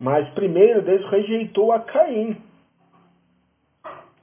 mas 0.00 0.26
primeiro 0.30 0.80
Deus 0.80 1.04
rejeitou 1.10 1.72
a 1.72 1.80
Caim. 1.80 2.36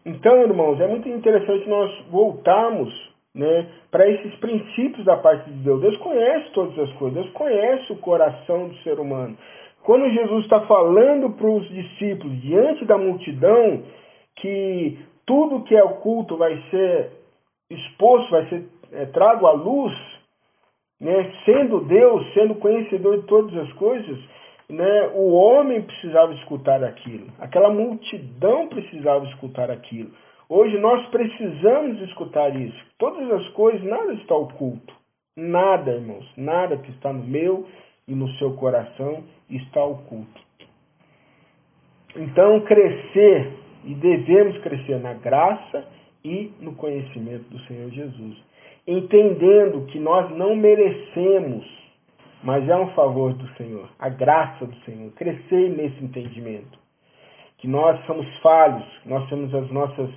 Então, 0.04 0.42
irmãos, 0.42 0.82
é 0.82 0.88
muito 0.88 1.08
interessante 1.08 1.70
nós 1.70 2.06
voltarmos 2.10 3.13
né, 3.34 3.68
para 3.90 4.08
esses 4.08 4.36
princípios 4.36 5.06
da 5.06 5.18
parte 5.18 5.50
de 5.50 5.58
Deus. 5.64 5.82
Deus 5.82 5.98
conhece 5.98 6.52
todas 6.52 6.78
as 6.78 6.92
coisas, 6.94 7.24
Deus 7.24 7.34
conhece 7.34 7.92
o 7.92 7.98
coração 7.98 8.68
do 8.68 8.76
ser 8.78 9.00
humano. 9.00 9.38
Quando 9.84 10.10
Jesus 10.10 10.44
está 10.44 10.62
falando 10.62 11.32
para 11.32 11.48
os 11.48 11.68
discípulos, 11.68 12.42
diante 12.42 12.86
da 12.86 12.98
multidão, 12.98 13.84
que 14.38 14.98
tudo 15.26 15.64
que 15.64 15.76
é 15.76 15.84
oculto 15.84 16.38
vai 16.38 16.62
ser 16.70 17.12
exposto, 17.70 18.32
vai 18.32 18.48
ser 18.50 18.66
é, 18.94 19.06
trago 19.08 19.48
à 19.48 19.52
luz, 19.52 19.94
né, 21.02 21.34
sendo 21.44 21.82
Deus, 21.82 22.34
sendo 22.34 22.56
conhecedor 22.56 23.18
de 23.18 23.28
todas 23.28 23.56
as 23.58 23.74
coisas, 23.74 24.18
né, 24.70 25.12
o 25.16 25.34
homem 25.34 25.82
precisava 25.82 26.34
escutar 26.36 26.84
aquilo, 26.84 27.28
aquela 27.40 27.70
multidão 27.70 28.68
precisava 28.68 29.26
escutar 29.26 29.70
aquilo. 29.70 30.12
Hoje 30.50 30.78
nós 30.80 31.06
precisamos 31.08 32.02
escutar 32.02 32.56
isso. 32.56 32.86
Todas 32.98 33.32
as 33.32 33.48
coisas, 33.50 33.84
nada 33.84 34.14
está 34.14 34.36
oculto. 34.36 34.94
Nada, 35.36 35.92
irmãos, 35.92 36.32
nada 36.38 36.78
que 36.78 36.92
está 36.92 37.12
no 37.12 37.24
meu 37.24 37.66
e 38.08 38.14
no 38.14 38.30
seu 38.36 38.54
coração 38.54 39.24
está 39.50 39.84
oculto. 39.84 40.42
Então, 42.16 42.60
crescer, 42.62 43.52
e 43.84 43.96
devemos 43.96 44.58
crescer 44.60 45.00
na 45.00 45.14
graça 45.14 45.88
e 46.24 46.54
no 46.60 46.76
conhecimento 46.76 47.50
do 47.50 47.60
Senhor 47.62 47.90
Jesus, 47.90 48.38
entendendo 48.88 49.86
que 49.88 50.00
nós 50.00 50.30
não 50.38 50.56
merecemos, 50.56 51.66
mas 52.44 52.68
é 52.70 52.76
um 52.76 52.94
favor 52.94 53.34
do 53.34 53.48
Senhor, 53.56 53.90
a 53.98 54.10
graça 54.10 54.66
do 54.66 54.76
Senhor, 54.82 55.12
crescer 55.14 55.70
nesse 55.70 56.04
entendimento, 56.04 56.78
que 57.64 57.68
nós 57.70 57.98
somos 58.06 58.28
falhos, 58.42 58.84
nós 59.06 59.26
temos 59.30 59.56
as 59.56 59.72
nossas 59.72 60.10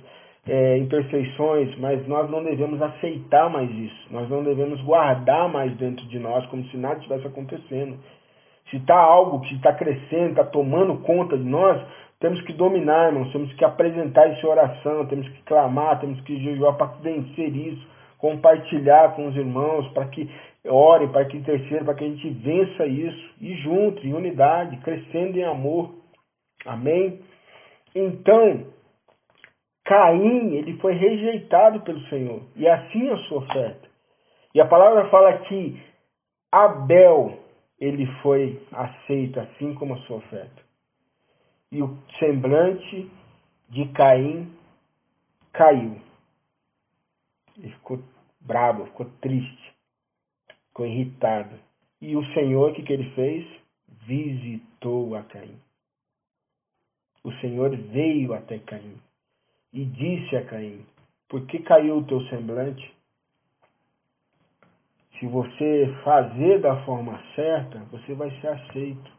é, 0.45 0.77
imperfeições, 0.79 1.77
mas 1.79 2.05
nós 2.05 2.29
não 2.29 2.43
devemos 2.43 2.81
aceitar 2.81 3.49
mais 3.49 3.71
isso. 3.71 4.07
Nós 4.11 4.29
não 4.29 4.43
devemos 4.43 4.81
guardar 4.81 5.47
mais 5.47 5.73
dentro 5.77 6.05
de 6.07 6.19
nós 6.19 6.45
como 6.47 6.65
se 6.65 6.75
nada 6.75 6.95
estivesse 6.95 7.25
acontecendo. 7.25 7.99
Se 8.69 8.75
está 8.75 8.97
algo 8.99 9.39
que 9.39 9.55
está 9.55 9.71
crescendo, 9.71 10.31
está 10.31 10.43
tomando 10.43 10.97
conta 11.03 11.37
de 11.37 11.45
nós, 11.45 11.81
temos 12.19 12.41
que 12.41 12.51
dominar, 12.51 13.13
irmãos. 13.13 13.31
Temos 13.31 13.53
que 13.53 13.63
apresentar 13.63 14.27
isso 14.33 14.45
em 14.45 14.49
oração, 14.49 15.05
temos 15.05 15.29
que 15.29 15.41
clamar, 15.43 16.01
temos 16.01 16.19
que 16.23 16.37
jejuar 16.43 16.75
para 16.75 16.87
vencer 17.01 17.55
isso, 17.55 17.87
compartilhar 18.17 19.15
com 19.15 19.25
os 19.27 19.37
irmãos, 19.37 19.87
para 19.93 20.03
que 20.07 20.29
orem, 20.65 21.07
para 21.07 21.23
que 21.23 21.37
intercedam, 21.37 21.85
para 21.85 21.93
que 21.93 22.03
a 22.03 22.09
gente 22.09 22.29
vença 22.29 22.85
isso, 22.85 23.29
e 23.39 23.53
junto, 23.61 24.05
em 24.05 24.11
unidade, 24.11 24.75
crescendo 24.81 25.39
em 25.39 25.45
amor. 25.45 25.95
Amém? 26.65 27.21
Então, 27.95 28.67
Caim, 29.85 30.53
ele 30.55 30.77
foi 30.77 30.93
rejeitado 30.93 31.81
pelo 31.81 32.01
Senhor, 32.09 32.41
e 32.55 32.67
assim 32.67 33.09
a 33.09 33.17
sua 33.23 33.39
oferta. 33.39 33.87
E 34.53 34.61
a 34.61 34.67
palavra 34.67 35.09
fala 35.09 35.37
que 35.39 35.81
Abel, 36.51 37.39
ele 37.79 38.05
foi 38.21 38.61
aceito 38.71 39.39
assim 39.39 39.73
como 39.75 39.93
a 39.93 39.97
sua 39.99 40.17
oferta. 40.17 40.63
E 41.71 41.81
o 41.81 41.97
semblante 42.19 43.11
de 43.69 43.87
Caim 43.89 44.51
caiu. 45.53 46.01
Ele 47.57 47.69
ficou 47.71 47.99
bravo, 48.39 48.85
ficou 48.85 49.05
triste, 49.21 49.73
ficou 50.69 50.85
irritado. 50.85 51.57
E 52.01 52.15
o 52.15 52.23
Senhor, 52.33 52.71
o 52.71 52.73
que, 52.73 52.83
que 52.83 52.93
ele 52.93 53.09
fez? 53.11 53.45
Visitou 54.05 55.15
a 55.15 55.23
Caim. 55.23 55.59
O 57.27 57.31
Senhor 57.41 57.75
veio 57.75 58.33
até 58.33 58.57
Caim 58.59 58.95
e 59.73 59.83
disse 59.83 60.33
a 60.37 60.45
Caim: 60.45 60.85
Por 61.27 61.45
que 61.45 61.59
caiu 61.59 61.97
o 61.97 62.05
teu 62.05 62.21
semblante? 62.29 62.95
Se 65.19 65.27
você 65.27 65.93
fazer 66.05 66.61
da 66.61 66.85
forma 66.85 67.21
certa, 67.35 67.79
você 67.91 68.13
vai 68.13 68.31
ser 68.39 68.47
aceito. 68.47 69.11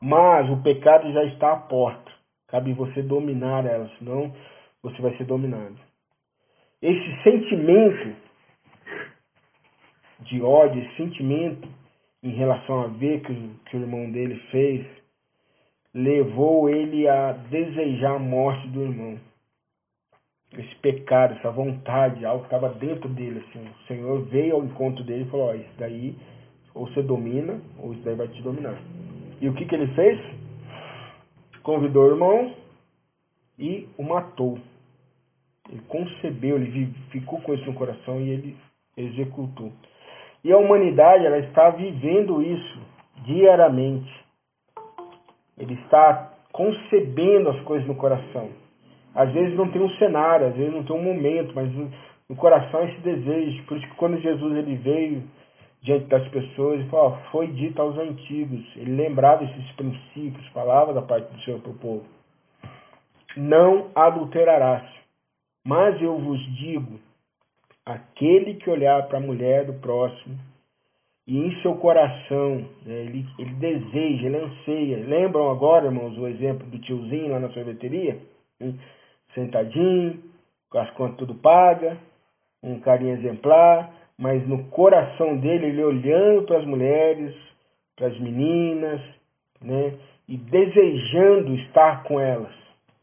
Mas 0.00 0.48
o 0.50 0.62
pecado 0.62 1.12
já 1.12 1.24
está 1.24 1.52
à 1.52 1.56
porta. 1.56 2.12
Cabe 2.46 2.74
você 2.74 3.02
dominar 3.02 3.66
ela, 3.66 3.90
senão 3.98 4.32
você 4.84 5.02
vai 5.02 5.16
ser 5.16 5.24
dominado. 5.24 5.80
Esse 6.80 7.22
sentimento 7.24 8.16
de 10.20 10.40
ódio, 10.42 10.80
esse 10.80 10.96
sentimento 10.96 11.68
em 12.22 12.30
relação 12.30 12.82
a 12.82 12.86
ver 12.86 13.20
que, 13.22 13.50
que 13.66 13.76
o 13.76 13.80
irmão 13.80 14.12
dele 14.12 14.36
fez, 14.52 14.99
levou 15.94 16.68
ele 16.68 17.08
a 17.08 17.32
desejar 17.32 18.16
a 18.16 18.18
morte 18.18 18.68
do 18.68 18.82
irmão. 18.82 19.18
Esse 20.56 20.74
pecado, 20.76 21.34
essa 21.34 21.50
vontade, 21.50 22.24
algo 22.24 22.44
que 22.44 22.54
estava 22.54 22.68
dentro 22.70 23.08
dele. 23.08 23.44
Assim. 23.48 23.64
O 23.68 23.86
Senhor 23.86 24.24
veio 24.26 24.56
ao 24.56 24.64
encontro 24.64 25.04
dele 25.04 25.24
e 25.24 25.30
falou: 25.30 25.48
Ó, 25.48 25.54
isso 25.54 25.74
daí 25.78 26.16
ou 26.74 26.86
você 26.86 27.02
domina, 27.02 27.60
ou 27.78 27.92
isso 27.92 28.02
daí 28.02 28.14
vai 28.14 28.28
te 28.28 28.42
dominar. 28.42 28.80
E 29.40 29.48
o 29.48 29.54
que, 29.54 29.64
que 29.64 29.74
ele 29.74 29.88
fez? 29.94 30.20
Convidou 31.62 32.04
o 32.04 32.10
irmão 32.10 32.54
e 33.58 33.88
o 33.96 34.02
matou. 34.02 34.58
Ele 35.68 35.82
concebeu, 35.88 36.56
ele 36.56 36.92
ficou 37.10 37.40
com 37.40 37.54
isso 37.54 37.66
no 37.66 37.74
coração 37.74 38.20
e 38.20 38.30
ele 38.30 38.56
executou. 38.96 39.72
E 40.42 40.52
a 40.52 40.58
humanidade 40.58 41.24
ela 41.24 41.38
está 41.38 41.70
vivendo 41.70 42.42
isso 42.42 42.80
diariamente. 43.24 44.19
Ele 45.60 45.74
está 45.74 46.32
concebendo 46.52 47.50
as 47.50 47.60
coisas 47.60 47.86
no 47.86 47.94
coração. 47.94 48.48
Às 49.14 49.30
vezes 49.32 49.56
não 49.56 49.70
tem 49.70 49.82
um 49.82 49.90
cenário, 49.96 50.46
às 50.46 50.54
vezes 50.54 50.72
não 50.72 50.84
tem 50.84 50.96
um 50.96 51.02
momento, 51.02 51.52
mas 51.54 51.70
no 52.28 52.36
coração 52.36 52.82
esse 52.84 53.00
desejo. 53.00 53.62
Por 53.64 53.76
isso 53.76 53.86
que 53.88 53.96
quando 53.96 54.20
Jesus 54.20 54.56
ele 54.56 54.76
veio 54.76 55.22
diante 55.82 56.06
das 56.06 56.26
pessoas, 56.28 56.80
ele 56.80 56.88
falou, 56.88 57.18
foi 57.30 57.48
dito 57.48 57.80
aos 57.80 57.96
antigos. 57.98 58.64
Ele 58.76 58.96
lembrava 58.96 59.44
esses 59.44 59.72
princípios, 59.72 60.46
falava 60.48 60.92
da 60.92 61.02
parte 61.02 61.32
do 61.32 61.40
Senhor 61.42 61.60
para 61.60 61.70
o 61.70 61.78
povo. 61.78 62.04
Não 63.36 63.90
adulterarás. 63.94 64.88
Mas 65.64 66.00
eu 66.00 66.18
vos 66.18 66.40
digo, 66.56 66.98
aquele 67.84 68.54
que 68.54 68.70
olhar 68.70 69.06
para 69.08 69.18
a 69.18 69.22
mulher 69.22 69.66
do 69.66 69.74
próximo 69.74 70.38
e 71.30 71.38
em 71.38 71.62
seu 71.62 71.76
coração 71.76 72.56
né, 72.84 73.02
ele, 73.04 73.24
ele 73.38 73.54
deseja, 73.54 74.26
ele 74.26 74.36
anseia. 74.36 74.96
Lembram 75.06 75.48
agora, 75.48 75.86
irmãos, 75.86 76.18
o 76.18 76.26
exemplo 76.26 76.66
do 76.66 76.76
tiozinho 76.80 77.30
lá 77.30 77.38
na 77.38 77.48
sorveteria? 77.50 78.18
Hein? 78.60 78.76
Sentadinho, 79.32 80.18
com 80.68 80.78
as 80.78 80.90
contas 80.90 81.18
tudo 81.18 81.36
paga, 81.36 81.96
um 82.60 82.80
carinho 82.80 83.14
exemplar, 83.14 83.94
mas 84.18 84.44
no 84.48 84.64
coração 84.70 85.36
dele, 85.36 85.66
ele 85.66 85.84
olhando 85.84 86.46
para 86.46 86.58
as 86.58 86.66
mulheres, 86.66 87.32
para 87.94 88.08
as 88.08 88.18
meninas, 88.18 89.00
né? 89.62 89.94
E 90.28 90.36
desejando 90.36 91.54
estar 91.54 92.02
com 92.02 92.18
elas, 92.18 92.52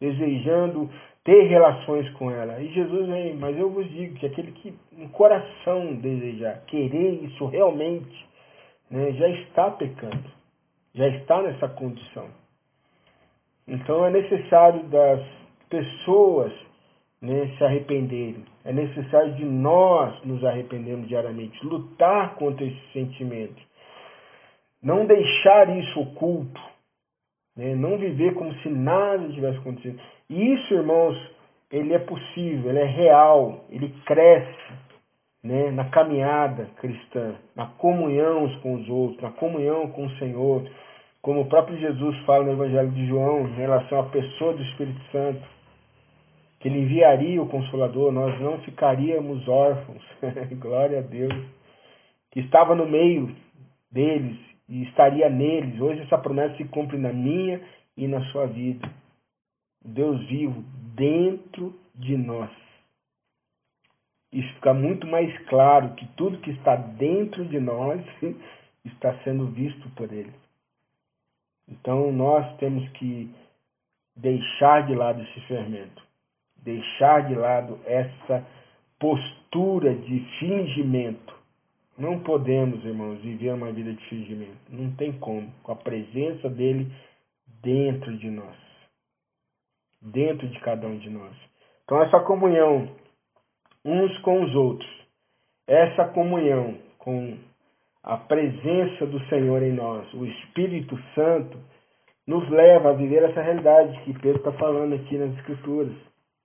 desejando 0.02 0.90
ter 1.28 1.44
relações 1.48 2.10
com 2.12 2.32
ela. 2.32 2.58
E 2.62 2.70
Jesus 2.70 3.06
vem, 3.06 3.36
mas 3.36 3.58
eu 3.58 3.70
vos 3.70 3.86
digo 3.92 4.16
que 4.16 4.26
aquele 4.26 4.54
que 4.54 4.74
no 4.94 5.10
coração 5.10 5.96
desejar, 5.96 6.62
querer 6.68 7.22
isso 7.26 7.46
realmente, 7.48 8.26
né, 8.90 9.12
já 9.12 9.28
está 9.28 9.70
pecando, 9.72 10.24
já 10.96 11.06
está 11.06 11.42
nessa 11.42 11.68
condição. 11.68 12.30
Então 13.68 14.06
é 14.06 14.10
necessário 14.10 14.84
das 14.84 15.22
pessoas 15.70 16.54
né, 17.22 17.54
se 17.58 17.64
arrependerem. 17.66 18.46
É 18.64 18.72
necessário 18.72 19.36
de 19.36 19.44
nós 19.44 20.24
nos 20.24 20.42
arrependermos 20.46 21.10
diariamente, 21.10 21.62
lutar 21.66 22.36
contra 22.36 22.66
esse 22.66 22.94
sentimento. 22.94 23.62
Não 24.82 25.06
deixar 25.06 25.78
isso 25.78 26.00
oculto. 26.00 26.62
Né, 27.54 27.76
não 27.76 27.98
viver 27.98 28.34
como 28.36 28.54
se 28.60 28.70
nada 28.70 29.28
tivesse 29.28 29.58
acontecido. 29.58 30.00
E 30.30 30.54
isso, 30.54 30.74
irmãos, 30.74 31.18
ele 31.72 31.94
é 31.94 32.00
possível, 32.00 32.70
ele 32.70 32.80
é 32.80 32.86
real, 32.86 33.66
ele 33.70 33.90
cresce 34.06 34.74
né, 35.44 35.72
na 35.72 35.86
caminhada 35.86 36.66
cristã, 36.78 37.36
na 37.56 37.68
comunhão 37.68 38.50
com 38.62 38.76
os 38.76 38.90
outros, 38.90 39.22
na 39.22 39.32
comunhão 39.32 39.90
com 39.90 40.06
o 40.06 40.18
Senhor, 40.18 40.70
como 41.22 41.42
o 41.42 41.46
próprio 41.46 41.78
Jesus 41.78 42.18
fala 42.26 42.46
no 42.46 42.54
Evangelho 42.54 42.92
de 42.92 43.08
João 43.08 43.48
em 43.48 43.56
relação 43.56 44.00
à 44.00 44.04
pessoa 44.04 44.54
do 44.54 44.64
Espírito 44.64 45.02
Santo, 45.12 45.42
que 46.60 46.68
ele 46.68 46.80
enviaria 46.80 47.42
o 47.42 47.48
Consolador, 47.48 48.12
nós 48.12 48.40
não 48.42 48.60
ficaríamos 48.60 49.48
órfãos, 49.48 50.04
glória 50.60 51.00
a 51.00 51.02
Deus, 51.02 51.34
que 52.32 52.40
estava 52.40 52.76
no 52.76 52.86
meio 52.86 53.36
deles 53.92 54.38
e 54.68 54.84
estaria 54.84 55.30
neles. 55.30 55.80
Hoje 55.80 56.02
essa 56.02 56.18
promessa 56.18 56.56
se 56.58 56.66
cumpre 56.66 56.98
na 56.98 57.14
minha 57.14 57.62
e 57.96 58.08
na 58.08 58.22
sua 58.32 58.48
vida. 58.48 58.88
Deus 59.88 60.22
vivo 60.28 60.64
dentro 60.96 61.74
de 61.96 62.18
nós. 62.18 62.52
Isso 64.32 64.54
fica 64.56 64.74
muito 64.74 65.08
mais 65.08 65.36
claro 65.48 65.96
que 65.96 66.06
tudo 66.18 66.40
que 66.40 66.52
está 66.52 66.76
dentro 66.76 67.46
de 67.46 67.60
nós 67.60 68.02
está 68.84 69.18
sendo 69.24 69.48
visto 69.48 69.90
por 69.92 70.12
Ele. 70.12 70.34
Então 71.68 72.12
nós 72.12 72.58
temos 72.58 72.88
que 72.92 73.34
deixar 74.16 74.86
de 74.86 74.96
lado 74.96 75.22
esse 75.22 75.42
fermento, 75.48 76.04
deixar 76.58 77.28
de 77.28 77.36
lado 77.36 77.80
essa 77.86 78.46
postura 79.00 79.96
de 79.96 80.20
fingimento. 80.40 81.36
Não 81.98 82.20
podemos, 82.20 82.84
irmãos, 82.84 83.20
viver 83.22 83.54
uma 83.54 83.72
vida 83.72 83.94
de 83.94 84.04
fingimento. 84.06 84.58
Não 84.70 84.92
tem 84.96 85.14
como, 85.14 85.52
com 85.64 85.72
a 85.72 85.76
presença 85.76 86.50
dele 86.50 86.92
dentro 87.64 88.16
de 88.18 88.30
nós. 88.30 88.67
Dentro 90.02 90.48
de 90.48 90.60
cada 90.60 90.88
um 90.88 90.98
de 90.98 91.10
nós. 91.10 91.34
Então, 91.84 92.02
essa 92.02 92.20
comunhão 92.20 92.90
uns 93.84 94.18
com 94.20 94.44
os 94.44 94.54
outros, 94.56 94.90
essa 95.68 96.06
comunhão 96.10 96.78
com 96.98 97.38
a 98.04 98.18
presença 98.18 99.06
do 99.06 99.20
Senhor 99.28 99.64
em 99.64 99.72
nós, 99.72 100.14
o 100.14 100.26
Espírito 100.26 100.98
Santo, 101.16 101.58
nos 102.28 102.48
leva 102.50 102.90
a 102.90 102.94
viver 102.94 103.24
essa 103.24 103.42
realidade 103.42 103.98
que 104.04 104.14
Pedro 104.20 104.38
está 104.38 104.52
falando 104.54 104.96
aqui 104.96 105.18
nas 105.18 105.34
Escrituras. 105.38 105.94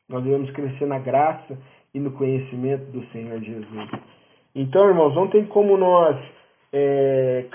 Nós 0.09 0.22
devemos 0.22 0.50
crescer 0.53 0.86
na 0.86 0.98
graça 0.98 1.59
e 1.92 1.98
no 1.98 2.12
conhecimento 2.12 2.84
do 2.92 3.05
Senhor 3.07 3.40
Jesus. 3.40 3.90
Então, 4.55 4.88
irmãos, 4.88 5.14
não 5.14 5.28
tem 5.28 5.44
como 5.46 5.76
nós 5.76 6.16
é, 6.72 7.46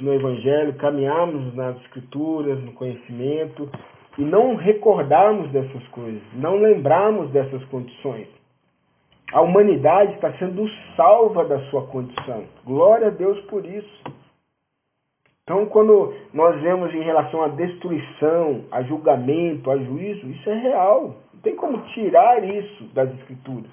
no 0.00 0.14
Evangelho, 0.14 0.74
caminharmos 0.74 1.54
nas 1.54 1.76
Escrituras, 1.82 2.62
no 2.62 2.72
conhecimento, 2.72 3.70
e 4.18 4.22
não 4.22 4.54
recordarmos 4.54 5.50
dessas 5.50 5.86
coisas, 5.88 6.22
não 6.34 6.56
lembrarmos 6.56 7.30
dessas 7.30 7.64
condições. 7.66 8.28
A 9.32 9.40
humanidade 9.40 10.14
está 10.14 10.32
sendo 10.34 10.68
salva 10.96 11.44
da 11.44 11.58
sua 11.70 11.86
condição. 11.86 12.44
Glória 12.64 13.08
a 13.08 13.10
Deus 13.10 13.40
por 13.46 13.64
isso. 13.66 14.04
Então, 15.42 15.66
quando 15.66 16.14
nós 16.32 16.60
vemos 16.62 16.94
em 16.94 17.02
relação 17.02 17.42
à 17.42 17.48
destruição, 17.48 18.64
a 18.70 18.82
julgamento, 18.82 19.70
a 19.70 19.76
juízo, 19.76 20.26
isso 20.30 20.48
é 20.48 20.54
real. 20.54 21.16
Não 21.34 21.40
tem 21.40 21.56
como 21.56 21.78
tirar 21.92 22.42
isso 22.44 22.84
das 22.94 23.12
Escrituras. 23.14 23.70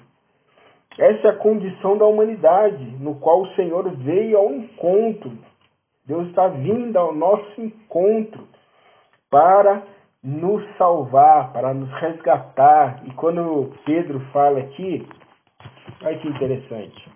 Essa 0.98 1.28
é 1.28 1.30
a 1.30 1.36
condição 1.36 1.96
da 1.96 2.04
humanidade, 2.04 2.84
no 3.00 3.14
qual 3.14 3.42
o 3.42 3.54
Senhor 3.54 3.88
veio 3.96 4.36
ao 4.36 4.52
encontro. 4.52 5.32
Deus 6.06 6.28
está 6.28 6.48
vindo 6.48 6.96
ao 6.98 7.14
nosso 7.14 7.60
encontro 7.60 8.46
para 9.30 9.82
nos 10.22 10.62
salvar, 10.76 11.52
para 11.52 11.74
nos 11.74 11.90
resgatar. 12.00 13.02
E 13.06 13.12
quando 13.14 13.72
Pedro 13.84 14.20
fala 14.32 14.60
aqui, 14.60 15.06
olha 16.02 16.18
que 16.18 16.28
interessante. 16.28 17.10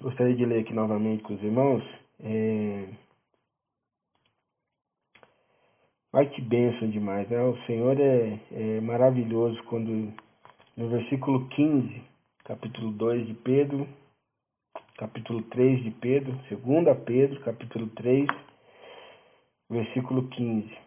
Gostaria 0.00 0.36
de 0.36 0.44
ler 0.44 0.60
aqui 0.60 0.74
novamente 0.74 1.22
com 1.22 1.34
os 1.34 1.42
irmãos. 1.42 1.82
É... 2.20 2.88
Ai 6.12 6.26
que 6.26 6.42
bênção 6.42 6.88
demais, 6.90 7.28
né? 7.28 7.40
O 7.42 7.56
Senhor 7.66 7.98
é, 7.98 8.38
é 8.52 8.80
maravilhoso 8.80 9.60
quando 9.64 10.12
no 10.76 10.88
versículo 10.88 11.48
15, 11.48 12.02
capítulo 12.44 12.92
2 12.92 13.26
de 13.26 13.34
Pedro, 13.34 13.88
capítulo 14.98 15.42
3 15.42 15.82
de 15.82 15.90
Pedro, 15.92 16.38
2 16.50 16.98
Pedro, 17.04 17.40
capítulo 17.40 17.86
3, 17.88 18.26
versículo 19.70 20.28
15. 20.28 20.83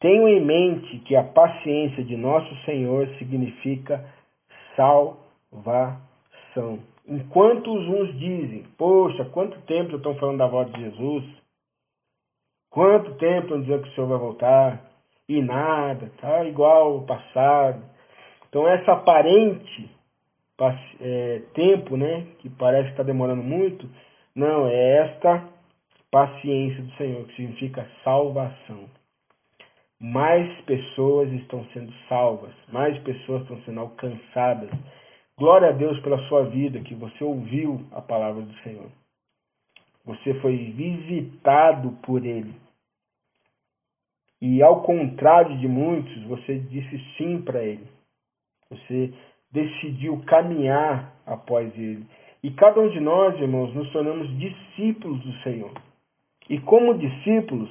Tenho 0.00 0.28
em 0.28 0.44
mente 0.44 0.98
que 1.00 1.16
a 1.16 1.24
paciência 1.24 2.04
de 2.04 2.16
nosso 2.16 2.54
Senhor 2.64 3.08
significa 3.18 4.04
salvação. 4.76 6.00
Enquanto 7.08 7.72
os 7.72 7.88
uns 7.88 8.18
dizem, 8.18 8.64
poxa, 8.76 9.24
quanto 9.26 9.60
tempo 9.62 9.96
estão 9.96 10.14
falando 10.16 10.38
da 10.38 10.46
volta 10.46 10.72
de 10.72 10.80
Jesus? 10.80 11.24
Quanto 12.70 13.14
tempo 13.14 13.44
estão 13.44 13.60
dizendo 13.60 13.82
que 13.82 13.88
o 13.88 13.94
Senhor 13.94 14.08
vai 14.08 14.18
voltar? 14.18 14.90
E 15.28 15.40
nada, 15.40 16.10
tá 16.20 16.44
igual 16.44 16.94
ao 16.94 17.02
passado. 17.02 17.82
Então 18.48 18.68
essa 18.68 18.92
aparente 18.92 19.90
é, 21.00 21.42
tempo, 21.54 21.96
né, 21.96 22.26
que 22.38 22.48
parece 22.50 22.86
que 22.86 22.90
está 22.92 23.02
demorando 23.02 23.42
muito, 23.42 23.88
não, 24.34 24.66
é 24.66 24.98
esta 25.06 25.48
paciência 26.10 26.82
do 26.82 26.92
Senhor, 26.92 27.24
que 27.26 27.36
significa 27.36 27.88
salvação. 28.04 28.88
Mais 30.00 30.60
pessoas 30.62 31.32
estão 31.32 31.64
sendo 31.72 31.92
salvas, 32.08 32.52
mais 32.70 32.98
pessoas 33.02 33.42
estão 33.42 33.60
sendo 33.62 33.80
alcançadas. 33.80 34.70
Glória 35.38 35.70
a 35.70 35.72
Deus 35.72 35.98
pela 36.00 36.18
sua 36.28 36.44
vida, 36.44 36.80
que 36.80 36.94
você 36.94 37.24
ouviu 37.24 37.84
a 37.92 38.00
palavra 38.00 38.42
do 38.42 38.54
Senhor. 38.58 38.90
Você 40.04 40.34
foi 40.40 40.56
visitado 40.56 41.92
por 42.02 42.24
Ele. 42.24 42.54
E 44.40 44.62
ao 44.62 44.82
contrário 44.82 45.56
de 45.58 45.66
muitos, 45.66 46.22
você 46.24 46.58
disse 46.58 46.98
sim 47.16 47.40
para 47.40 47.64
ele. 47.64 47.86
Você 48.70 49.12
decidiu 49.50 50.22
caminhar 50.26 51.14
após 51.24 51.72
ele. 51.76 52.04
E 52.42 52.50
cada 52.50 52.80
um 52.80 52.90
de 52.90 53.00
nós, 53.00 53.34
irmãos, 53.40 53.74
nos 53.74 53.90
tornamos 53.92 54.28
discípulos 54.38 55.20
do 55.20 55.32
Senhor. 55.42 55.72
E 56.50 56.60
como 56.60 56.98
discípulos, 56.98 57.70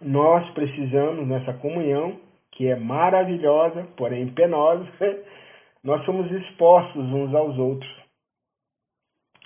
nós 0.00 0.48
precisamos 0.50 1.26
nessa 1.26 1.54
comunhão, 1.54 2.18
que 2.52 2.66
é 2.66 2.76
maravilhosa, 2.76 3.86
porém 3.96 4.28
penosa, 4.28 4.86
nós 5.82 6.04
somos 6.04 6.30
expostos 6.30 7.04
uns 7.04 7.34
aos 7.34 7.58
outros. 7.58 7.98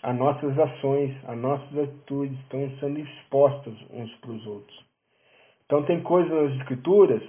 As 0.02 0.16
nossas 0.16 0.58
ações, 0.58 1.14
as 1.28 1.38
nossas 1.38 1.78
atitudes 1.78 2.38
estão 2.40 2.68
sendo 2.80 2.98
expostas 2.98 3.74
uns 3.90 4.12
para 4.16 4.32
os 4.32 4.46
outros. 4.46 4.84
Então 5.66 5.84
tem 5.84 6.02
coisas 6.02 6.30
nas 6.30 6.60
escrituras 6.60 7.22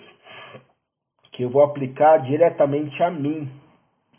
que 1.31 1.43
eu 1.43 1.49
vou 1.49 1.63
aplicar 1.63 2.17
diretamente 2.19 3.01
a 3.01 3.11
mim, 3.11 3.49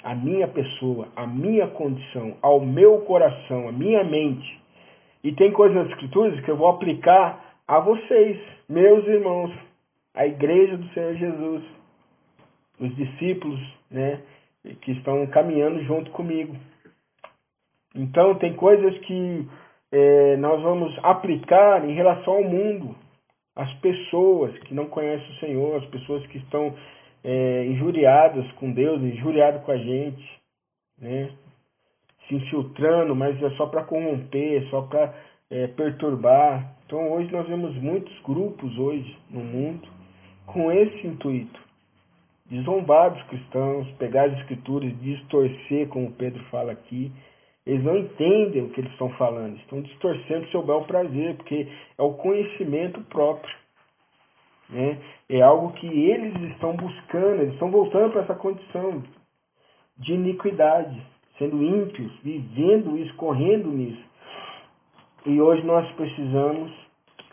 a 0.03 0.15
minha 0.15 0.47
pessoa, 0.49 1.09
a 1.17 1.27
minha 1.27 1.69
condição, 1.69 2.37
ao 2.43 2.61
meu 2.61 3.01
coração, 3.03 3.69
a 3.69 3.73
minha 3.73 4.05
mente. 4.05 4.61
E 5.23 5.33
tem 5.33 5.51
coisas 5.53 5.77
nas 5.77 5.89
escrituras 5.89 6.39
que 6.45 6.51
eu 6.51 6.57
vou 6.57 6.69
aplicar 6.69 7.44
a 7.67 7.81
vocês, 7.81 8.41
meus 8.69 9.07
irmãos, 9.07 9.53
a 10.15 10.27
igreja 10.27 10.77
do 10.77 10.89
Senhor 10.91 11.15
Jesus, 11.15 11.65
os 12.79 12.97
discípulos, 12.97 13.61
né, 13.91 14.23
que 14.83 14.93
estão 14.93 15.27
caminhando 15.29 15.83
junto 15.85 16.11
comigo. 16.11 16.57
Então 17.95 18.35
tem 18.37 18.55
coisas 18.55 18.97
que 18.99 19.49
é, 19.93 20.37
nós 20.37 20.61
vamos 20.63 20.93
aplicar 21.03 21.89
em 21.89 21.95
relação 21.95 22.35
ao 22.35 22.45
mundo, 22.45 22.97
as 23.57 23.73
pessoas 23.75 24.57
que 24.61 24.75
não 24.75 24.87
conhecem 24.87 25.31
o 25.31 25.41
Senhor, 25.41 25.77
as 25.77 25.89
pessoas 25.89 26.27
que 26.27 26.39
estão 26.39 26.75
é, 27.23 27.67
injuriadas 27.67 28.51
com 28.53 28.73
Deus, 28.73 29.01
injuriadas 29.01 29.63
com 29.63 29.71
a 29.71 29.79
gente, 29.79 30.41
né? 30.99 31.31
se 32.27 32.35
infiltrando, 32.35 33.15
mas 33.15 33.41
é 33.43 33.51
só 33.51 33.67
para 33.67 33.85
corromper, 33.85 34.69
só 34.71 34.83
para 34.83 35.15
é, 35.51 35.67
perturbar. 35.69 36.75
Então 36.87 37.13
hoje 37.13 37.31
nós 37.33 37.47
vemos 37.47 37.75
muitos 37.77 38.17
grupos 38.23 38.77
hoje 38.79 39.19
no 39.31 39.41
mundo 39.41 39.89
com 40.47 40.71
esse 40.71 41.07
intuito 41.07 41.65
de 42.47 42.61
zombar 42.63 43.11
dos 43.11 43.23
cristãos, 43.25 43.89
pegar 43.93 44.25
as 44.25 44.39
escrituras, 44.41 44.93
distorcer, 45.01 45.89
como 45.89 46.13
Pedro 46.13 46.43
fala 46.51 46.73
aqui, 46.73 47.11
eles 47.67 47.83
não 47.83 47.97
entendem 47.97 48.63
o 48.63 48.69
que 48.69 48.81
eles 48.81 48.93
estão 48.93 49.09
falando, 49.11 49.57
estão 49.57 49.81
distorcendo 49.81 50.49
seu 50.51 50.63
bel 50.63 50.83
prazer, 50.83 51.35
porque 51.37 51.67
é 51.97 52.03
o 52.03 52.13
conhecimento 52.13 53.01
próprio. 53.03 53.55
Né? 54.69 54.99
É 55.31 55.41
algo 55.41 55.73
que 55.73 55.87
eles 55.87 56.35
estão 56.53 56.77
buscando, 56.77 57.41
eles 57.41 57.55
estão 57.55 57.71
voltando 57.71 58.13
para 58.13 58.23
essa 58.23 58.35
condição 58.35 59.03
de 59.97 60.13
iniquidade, 60.13 61.01
sendo 61.39 61.63
ímpios, 61.63 62.13
vivendo 62.23 62.99
isso, 62.99 63.15
correndo 63.17 63.69
nisso. 63.71 64.05
E 65.27 65.41
hoje 65.41 65.65
nós 65.65 65.91
precisamos 65.93 66.73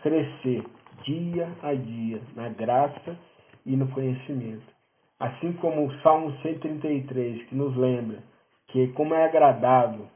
crescer 0.02 0.64
dia 1.04 1.48
a 1.62 1.74
dia 1.74 2.20
na 2.34 2.48
graça 2.48 3.18
e 3.66 3.76
no 3.76 3.88
conhecimento. 3.88 4.72
Assim 5.20 5.52
como 5.54 5.86
o 5.86 6.00
Salmo 6.00 6.32
133, 6.42 7.44
que 7.48 7.54
nos 7.54 7.76
lembra 7.76 8.22
que 8.68 8.88
como 8.88 9.14
é 9.14 9.24
agradável 9.24 10.08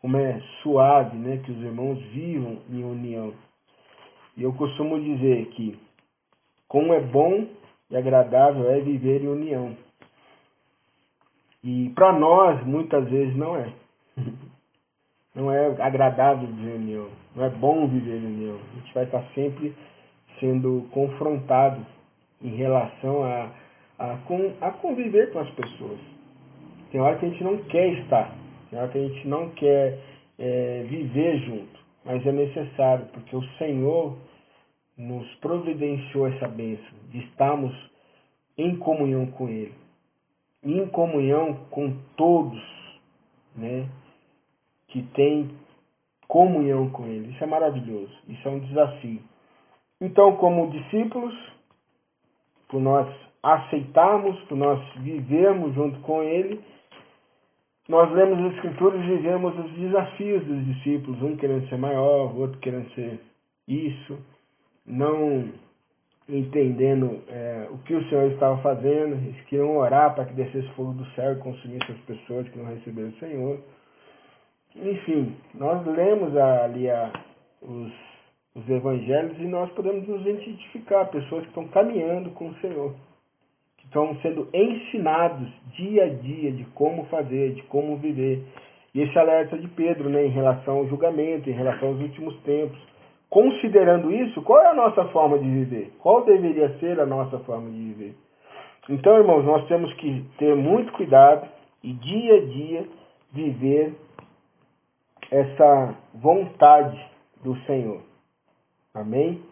como 0.00 0.16
é 0.16 0.40
suave 0.62 1.16
né, 1.16 1.38
que 1.44 1.52
os 1.52 1.58
irmãos 1.58 1.98
vivam 2.06 2.58
em 2.70 2.82
união. 2.82 3.34
E 4.36 4.42
eu 4.42 4.52
costumo 4.54 4.98
dizer 4.98 5.46
que 5.50 5.78
como 6.66 6.94
é 6.94 7.00
bom 7.00 7.46
e 7.90 7.96
agradável 7.96 8.70
é 8.70 8.80
viver 8.80 9.22
em 9.22 9.28
união. 9.28 9.76
E 11.62 11.90
para 11.90 12.12
nós, 12.12 12.64
muitas 12.64 13.06
vezes, 13.08 13.36
não 13.36 13.56
é. 13.56 13.72
Não 15.32 15.48
é 15.52 15.80
agradável 15.80 16.48
viver 16.48 16.74
em 16.74 16.82
união. 16.82 17.19
Não 17.34 17.44
é 17.44 17.50
bom 17.50 17.86
viver 17.86 18.16
união. 18.16 18.56
A 18.56 18.80
gente 18.80 18.94
vai 18.94 19.04
estar 19.04 19.22
sempre 19.34 19.74
sendo 20.38 20.88
confrontado 20.90 21.84
em 22.42 22.56
relação 22.56 23.22
a, 23.22 23.50
a, 23.98 24.18
a 24.60 24.70
conviver 24.72 25.32
com 25.32 25.38
as 25.38 25.50
pessoas. 25.50 25.98
Tem 26.90 27.00
hora 27.00 27.18
que 27.18 27.26
a 27.26 27.28
gente 27.28 27.44
não 27.44 27.58
quer 27.64 27.92
estar 28.00 28.40
é 28.72 28.88
que 28.88 28.98
a 28.98 29.08
gente 29.08 29.26
não 29.26 29.50
quer 29.50 29.98
é, 30.38 30.84
viver 30.88 31.38
junto, 31.40 31.80
mas 32.04 32.24
é 32.24 32.32
necessário, 32.32 33.06
porque 33.06 33.34
o 33.34 33.42
Senhor 33.58 34.16
nos 34.96 35.26
providenciou 35.36 36.28
essa 36.28 36.46
bênção 36.46 36.98
de 37.10 37.18
estarmos 37.18 37.74
em 38.56 38.76
comunhão 38.76 39.26
com 39.26 39.48
Ele. 39.48 39.74
em 40.62 40.86
comunhão 40.88 41.54
com 41.70 41.96
todos, 42.16 42.62
né, 43.56 43.88
que 44.88 45.02
tem 45.14 45.50
comunhão 46.30 46.88
com 46.90 47.04
Ele. 47.06 47.32
Isso 47.32 47.42
é 47.42 47.46
maravilhoso, 47.46 48.12
isso 48.28 48.48
é 48.48 48.50
um 48.50 48.60
desafio. 48.60 49.20
Então, 50.00 50.36
como 50.36 50.70
discípulos, 50.70 51.34
por 52.68 52.80
nós 52.80 53.06
aceitarmos, 53.42 54.40
por 54.42 54.56
nós 54.56 54.80
vivermos 54.98 55.74
junto 55.74 55.98
com 56.00 56.22
Ele, 56.22 56.60
nós 57.88 58.10
lemos 58.12 58.38
as 58.46 58.54
Escrituras 58.54 59.00
e 59.02 59.06
vivemos 59.08 59.58
os 59.58 59.72
desafios 59.72 60.44
dos 60.46 60.64
discípulos, 60.66 61.20
um 61.20 61.36
querendo 61.36 61.68
ser 61.68 61.76
maior, 61.76 62.32
o 62.32 62.42
outro 62.42 62.60
querendo 62.60 62.88
ser 62.94 63.20
isso, 63.66 64.16
não 64.86 65.52
entendendo 66.28 67.22
é, 67.26 67.66
o 67.70 67.78
que 67.78 67.92
o 67.92 68.08
Senhor 68.08 68.30
estava 68.30 68.56
fazendo, 68.62 69.16
eles 69.16 69.40
queriam 69.46 69.76
orar 69.76 70.14
para 70.14 70.26
que 70.26 70.34
descesse 70.34 70.68
fogo 70.74 70.92
do 70.92 71.04
céu 71.16 71.32
e 71.32 71.40
consumisse 71.40 71.90
as 71.90 71.98
pessoas 72.02 72.48
que 72.48 72.58
não 72.58 72.66
receberam 72.66 73.08
o 73.08 73.18
Senhor. 73.18 73.60
Enfim, 74.76 75.36
nós 75.54 75.84
lemos 75.86 76.36
ali 76.36 76.88
a, 76.88 77.12
os, 77.60 77.92
os 78.54 78.68
evangelhos 78.68 79.38
e 79.38 79.44
nós 79.44 79.70
podemos 79.72 80.06
nos 80.06 80.20
identificar, 80.20 81.06
pessoas 81.06 81.42
que 81.42 81.48
estão 81.48 81.66
caminhando 81.68 82.30
com 82.30 82.48
o 82.48 82.54
Senhor, 82.56 82.94
que 83.78 83.86
estão 83.86 84.16
sendo 84.22 84.48
ensinados 84.54 85.48
dia 85.76 86.04
a 86.04 86.08
dia 86.08 86.52
de 86.52 86.64
como 86.74 87.04
fazer, 87.06 87.54
de 87.54 87.62
como 87.64 87.96
viver. 87.96 88.44
E 88.94 89.02
esse 89.02 89.18
alerta 89.18 89.58
de 89.58 89.68
Pedro 89.68 90.08
né, 90.08 90.26
em 90.26 90.30
relação 90.30 90.78
ao 90.78 90.88
julgamento, 90.88 91.48
em 91.48 91.54
relação 91.54 91.88
aos 91.88 92.00
últimos 92.00 92.36
tempos. 92.42 92.78
Considerando 93.28 94.12
isso, 94.12 94.42
qual 94.42 94.60
é 94.60 94.68
a 94.68 94.74
nossa 94.74 95.04
forma 95.06 95.38
de 95.38 95.48
viver? 95.48 95.92
Qual 96.00 96.24
deveria 96.24 96.68
ser 96.78 96.98
a 96.98 97.06
nossa 97.06 97.38
forma 97.40 97.70
de 97.70 97.76
viver? 97.76 98.14
Então, 98.88 99.16
irmãos, 99.18 99.44
nós 99.44 99.66
temos 99.68 99.92
que 99.94 100.24
ter 100.38 100.54
muito 100.56 100.92
cuidado 100.92 101.48
e 101.82 101.92
dia 101.92 102.34
a 102.34 102.44
dia 102.46 102.88
viver 103.32 103.94
essa 105.30 105.96
vontade 106.14 106.98
do 107.42 107.56
Senhor. 107.64 108.02
Amém? 108.92 109.42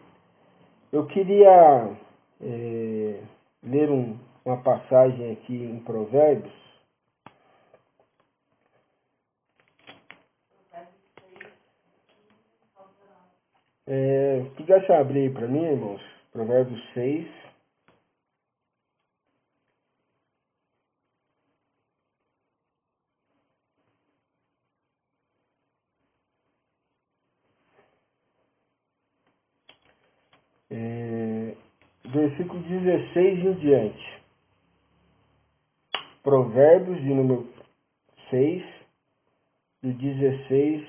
Eu 0.93 1.07
queria 1.07 1.97
é, 2.41 3.21
ler 3.63 3.91
um, 3.91 4.19
uma 4.45 4.57
passagem 4.59 5.33
aqui 5.33 5.55
em 5.55 5.79
Provérbios. 5.81 6.53
É, 13.87 14.45
pudesse 14.57 14.93
abrir 14.93 15.33
para 15.33 15.47
mim, 15.47 15.65
irmãos, 15.65 16.03
Provérbios 16.33 16.83
6. 16.93 17.38
Versículo 32.05 32.61
16 32.63 33.45
em 33.45 33.53
diante. 33.55 34.23
Provérbios 36.23 36.99
de 36.99 37.09
número 37.09 37.49
6, 38.31 38.65
do 39.83 39.93
16 39.93 40.87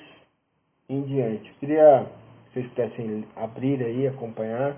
em 0.89 1.01
diante. 1.03 1.53
Queria 1.59 2.11
que 2.47 2.53
vocês 2.53 2.67
pudessem 2.69 3.27
abrir 3.35 3.83
aí, 3.83 4.07
acompanhar 4.07 4.77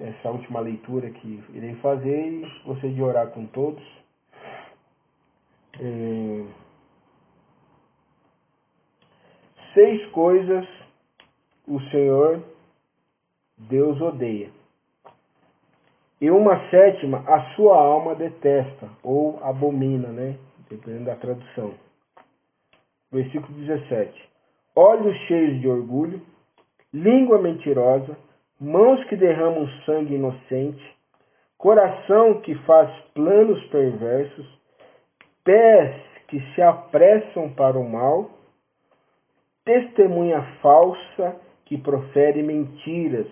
essa 0.00 0.30
última 0.30 0.60
leitura 0.60 1.10
que 1.10 1.42
irei 1.52 1.74
fazer 1.76 2.28
e 2.28 2.62
vocês 2.64 2.94
de 2.94 3.02
orar 3.02 3.28
com 3.28 3.46
todos. 3.46 3.82
É... 5.80 6.44
Seis 9.74 10.06
coisas 10.10 10.66
o 11.66 11.80
Senhor 11.90 12.53
Deus 13.56 14.00
odeia 14.00 14.50
e 16.24 16.30
uma 16.30 16.70
sétima, 16.70 17.22
a 17.26 17.54
sua 17.54 17.76
alma 17.76 18.14
detesta 18.14 18.88
ou 19.02 19.38
abomina, 19.42 20.08
né? 20.08 20.38
Dependendo 20.70 21.04
da 21.04 21.16
tradução. 21.16 21.74
Versículo 23.12 23.52
17. 23.58 24.30
Olhos 24.74 25.14
cheios 25.26 25.60
de 25.60 25.68
orgulho, 25.68 26.22
língua 26.94 27.38
mentirosa, 27.38 28.16
mãos 28.58 29.04
que 29.04 29.16
derramam 29.16 29.68
sangue 29.84 30.14
inocente, 30.14 30.82
coração 31.58 32.40
que 32.40 32.54
faz 32.64 32.90
planos 33.12 33.62
perversos, 33.66 34.46
pés 35.44 35.94
que 36.28 36.40
se 36.54 36.62
apressam 36.62 37.50
para 37.50 37.78
o 37.78 37.86
mal, 37.86 38.30
testemunha 39.64 40.42
falsa 40.62 41.36
que 41.66 41.76
profere 41.76 42.42
mentiras, 42.42 43.26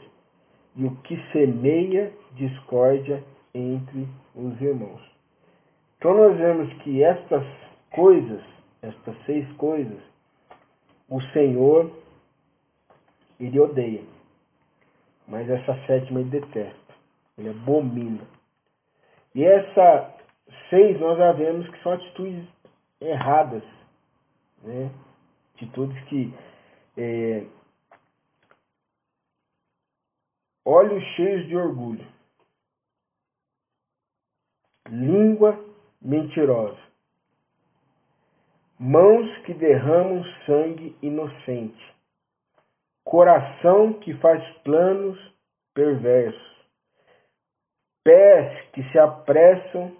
e 0.76 0.84
o 0.84 0.96
que 0.96 1.16
semeia 1.32 2.12
discórdia 2.32 3.22
entre 3.54 4.08
os 4.34 4.60
irmãos. 4.60 5.00
Então 5.98 6.14
nós 6.14 6.36
vemos 6.36 6.72
que 6.82 7.02
estas 7.02 7.44
coisas, 7.90 8.42
estas 8.80 9.16
seis 9.24 9.50
coisas, 9.52 10.00
o 11.08 11.20
Senhor 11.32 11.90
ele 13.38 13.60
odeia. 13.60 14.02
Mas 15.28 15.48
essa 15.48 15.74
sétima 15.86 16.20
ele 16.20 16.30
detesta. 16.30 16.94
Ele 17.36 17.50
abomina. 17.50 18.22
E 19.34 19.44
essa 19.44 20.14
seis 20.70 20.98
nós 21.00 21.18
já 21.18 21.32
vemos 21.32 21.68
que 21.68 21.82
são 21.82 21.92
atitudes 21.92 22.44
erradas. 23.00 23.62
Né? 24.62 24.90
Atitudes 25.54 26.02
que 26.04 26.32
é, 26.96 27.44
olhos 30.64 31.02
cheios 31.16 31.46
de 31.48 31.56
orgulho, 31.56 32.06
língua 34.88 35.58
mentirosa, 36.00 36.78
mãos 38.78 39.26
que 39.44 39.54
derramam 39.54 40.24
sangue 40.46 40.96
inocente, 41.02 41.94
coração 43.04 43.94
que 43.94 44.14
faz 44.14 44.42
planos 44.58 45.18
perversos, 45.74 46.66
pés 48.04 48.70
que 48.70 48.82
se 48.90 48.98
apressam 48.98 49.96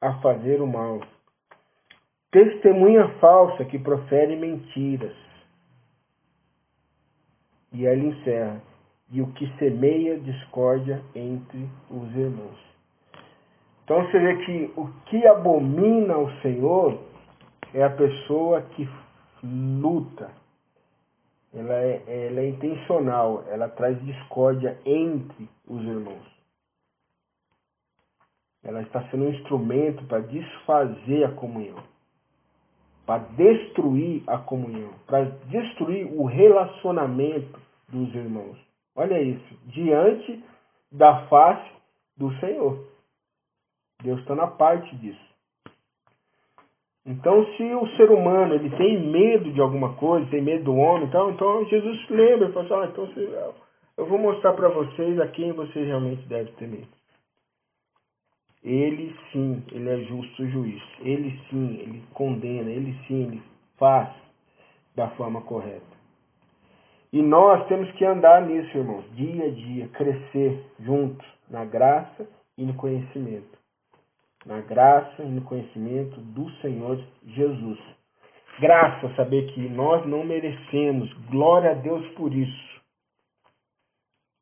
a 0.00 0.20
fazer 0.20 0.60
o 0.60 0.66
mal, 0.66 1.00
testemunha 2.30 3.08
falsa 3.18 3.64
que 3.64 3.78
profere 3.78 4.36
mentiras. 4.36 5.16
E 7.72 7.84
ele 7.84 8.06
encerra 8.08 8.62
e 9.10 9.20
o 9.22 9.32
que 9.32 9.46
semeia 9.58 10.18
discórdia 10.18 11.02
entre 11.14 11.68
os 11.90 12.14
irmãos. 12.16 12.58
Então 13.84 14.04
você 14.04 14.18
vê 14.18 14.36
que 14.44 14.72
o 14.76 14.88
que 15.06 15.26
abomina 15.26 16.18
o 16.18 16.30
Senhor 16.40 16.98
é 17.72 17.84
a 17.84 17.90
pessoa 17.90 18.62
que 18.62 18.88
luta. 19.44 20.30
Ela 21.54 21.74
é, 21.74 22.26
ela 22.26 22.40
é 22.40 22.48
intencional, 22.48 23.44
ela 23.48 23.68
traz 23.68 23.98
discórdia 24.04 24.76
entre 24.84 25.48
os 25.68 25.82
irmãos. 25.84 26.26
Ela 28.64 28.82
está 28.82 29.08
sendo 29.08 29.26
um 29.26 29.30
instrumento 29.30 30.04
para 30.06 30.18
desfazer 30.20 31.24
a 31.24 31.30
comunhão, 31.30 31.82
para 33.06 33.18
destruir 33.36 34.24
a 34.26 34.38
comunhão, 34.38 34.90
para 35.06 35.24
destruir 35.46 36.06
o 36.12 36.24
relacionamento 36.24 37.60
dos 37.88 38.12
irmãos. 38.12 38.65
Olha 38.96 39.20
isso, 39.20 39.54
diante 39.66 40.42
da 40.90 41.26
face 41.26 41.70
do 42.16 42.32
Senhor. 42.40 42.86
Deus 44.02 44.20
está 44.20 44.34
na 44.34 44.46
parte 44.46 44.94
disso. 44.96 45.26
Então, 47.04 47.46
se 47.56 47.62
o 47.62 47.86
ser 47.96 48.10
humano 48.10 48.54
ele 48.54 48.70
tem 48.70 49.00
medo 49.00 49.52
de 49.52 49.60
alguma 49.60 49.94
coisa, 49.94 50.28
tem 50.30 50.42
medo 50.42 50.64
do 50.64 50.74
homem, 50.74 51.06
então, 51.06 51.30
então 51.30 51.64
Jesus 51.66 52.08
lembra, 52.10 52.50
fala 52.52 52.64
assim, 52.64 52.74
ah, 52.74 52.90
então 52.90 53.54
eu 53.96 54.06
vou 54.06 54.18
mostrar 54.18 54.52
para 54.52 54.68
vocês 54.68 55.18
a 55.20 55.28
quem 55.28 55.52
vocês 55.52 55.86
realmente 55.86 56.26
devem 56.26 56.52
temer. 56.54 56.86
Ele 58.62 59.14
sim, 59.30 59.62
ele 59.70 59.88
é 59.88 59.98
justo 60.04 60.46
juiz. 60.48 60.82
Ele 61.00 61.40
sim, 61.48 61.78
ele 61.78 62.02
condena. 62.12 62.68
Ele 62.68 62.92
sim, 63.06 63.22
ele 63.22 63.42
faz 63.78 64.12
da 64.96 65.08
forma 65.10 65.40
correta. 65.42 65.95
E 67.16 67.22
nós 67.22 67.66
temos 67.66 67.90
que 67.92 68.04
andar 68.04 68.42
nisso, 68.42 68.76
irmãos, 68.76 69.02
dia 69.14 69.46
a 69.46 69.50
dia, 69.50 69.88
crescer 69.88 70.62
juntos 70.80 71.26
na 71.48 71.64
graça 71.64 72.28
e 72.58 72.62
no 72.62 72.74
conhecimento. 72.74 73.56
Na 74.44 74.60
graça 74.60 75.22
e 75.22 75.26
no 75.26 75.40
conhecimento 75.40 76.20
do 76.20 76.50
Senhor 76.60 77.02
Jesus. 77.28 77.78
Graça 78.60 79.14
saber 79.16 79.50
que 79.54 79.66
nós 79.66 80.06
não 80.06 80.24
merecemos, 80.24 81.10
glória 81.30 81.70
a 81.70 81.74
Deus 81.74 82.06
por 82.16 82.34
isso. 82.34 82.82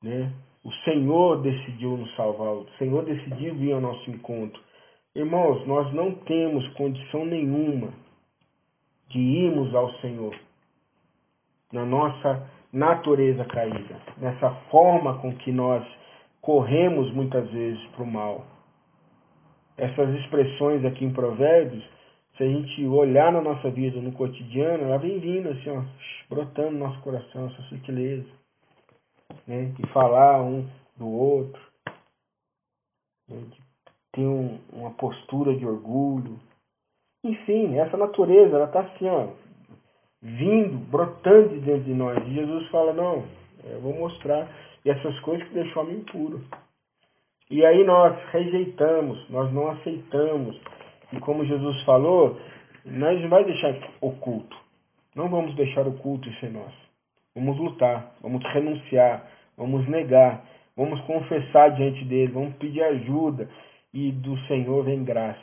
Né? 0.02 0.32
O 0.64 0.72
Senhor 0.82 1.42
decidiu 1.42 1.96
nos 1.96 2.12
salvar, 2.16 2.54
o 2.54 2.68
Senhor 2.76 3.04
decidiu 3.04 3.54
vir 3.54 3.72
ao 3.72 3.80
nosso 3.80 4.10
encontro. 4.10 4.60
Irmãos, 5.14 5.64
nós 5.64 5.94
não 5.94 6.12
temos 6.12 6.66
condição 6.72 7.24
nenhuma 7.24 7.92
de 9.10 9.20
irmos 9.20 9.72
ao 9.76 9.92
Senhor 10.00 10.34
na 11.72 11.84
nossa 11.84 12.53
natureza 12.74 13.44
caída, 13.44 14.00
nessa 14.18 14.50
forma 14.68 15.18
com 15.20 15.32
que 15.36 15.52
nós 15.52 15.86
corremos 16.40 17.10
muitas 17.14 17.48
vezes 17.50 17.80
para 17.90 18.02
o 18.02 18.06
mal. 18.06 18.44
Essas 19.76 20.12
expressões 20.16 20.84
aqui 20.84 21.04
em 21.04 21.12
Provérbios, 21.12 21.84
se 22.36 22.42
a 22.42 22.48
gente 22.48 22.84
olhar 22.86 23.32
na 23.32 23.40
nossa 23.40 23.70
vida, 23.70 24.00
no 24.00 24.10
cotidiano, 24.10 24.84
ela 24.84 24.98
vem 24.98 25.20
vindo 25.20 25.50
assim, 25.50 25.70
ó, 25.70 25.84
brotando 26.28 26.72
no 26.72 26.80
nosso 26.80 27.00
coração, 27.00 27.46
essa 27.46 27.62
sutileza. 27.68 28.28
Né? 29.46 29.66
De 29.76 29.86
falar 29.92 30.42
um 30.42 30.68
do 30.96 31.08
outro, 31.08 31.62
né? 33.28 33.40
de 33.50 33.58
ter 34.12 34.26
um, 34.26 34.58
uma 34.72 34.90
postura 34.90 35.56
de 35.56 35.64
orgulho. 35.64 36.40
Enfim, 37.22 37.78
essa 37.78 37.96
natureza, 37.96 38.56
ela 38.56 38.66
está 38.66 38.80
assim, 38.80 39.08
ó, 39.08 39.28
vindo, 40.24 40.78
brotando 40.90 41.50
de 41.50 41.60
dentro 41.60 41.84
de 41.84 41.92
nós. 41.94 42.16
E 42.26 42.34
Jesus 42.34 42.66
fala, 42.68 42.94
não, 42.94 43.24
eu 43.64 43.80
vou 43.80 43.94
mostrar 43.94 44.48
essas 44.84 45.18
coisas 45.20 45.46
que 45.46 45.54
deixam 45.54 45.82
o 45.82 45.86
homem 45.86 45.98
impuro. 45.98 46.42
E 47.50 47.64
aí 47.64 47.84
nós 47.84 48.16
rejeitamos, 48.32 49.28
nós 49.28 49.52
não 49.52 49.68
aceitamos. 49.68 50.58
E 51.12 51.20
como 51.20 51.44
Jesus 51.44 51.82
falou, 51.82 52.40
nós 52.86 53.20
não 53.20 53.28
vai 53.28 53.44
deixar 53.44 53.74
oculto. 54.00 54.56
Não 55.14 55.28
vamos 55.28 55.54
deixar 55.54 55.86
oculto 55.86 56.28
isso 56.28 56.46
em 56.46 56.50
nós. 56.52 56.72
Vamos 57.34 57.58
lutar, 57.58 58.14
vamos 58.22 58.42
renunciar, 58.52 59.28
vamos 59.56 59.86
negar, 59.88 60.42
vamos 60.76 61.00
confessar 61.02 61.70
diante 61.70 62.04
dele, 62.06 62.32
vamos 62.32 62.54
pedir 62.56 62.82
ajuda. 62.82 63.48
E 63.92 64.10
do 64.10 64.36
Senhor 64.46 64.84
vem 64.84 65.04
graça, 65.04 65.38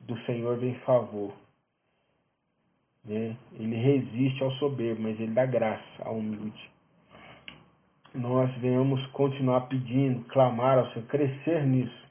do 0.00 0.16
Senhor 0.20 0.56
vem 0.56 0.74
favor. 0.86 1.32
Né? 3.08 3.34
Ele 3.58 3.74
resiste 3.74 4.44
ao 4.44 4.52
soberbo, 4.52 5.02
mas 5.02 5.18
ele 5.18 5.32
dá 5.32 5.46
graça 5.46 6.02
ao 6.04 6.16
humilde. 6.18 6.70
Nós 8.14 8.50
venhamos 8.58 9.04
continuar 9.08 9.62
pedindo, 9.62 10.24
clamar 10.26 10.78
ao 10.78 10.92
Senhor, 10.92 11.06
crescer 11.08 11.66
nisso. 11.66 12.08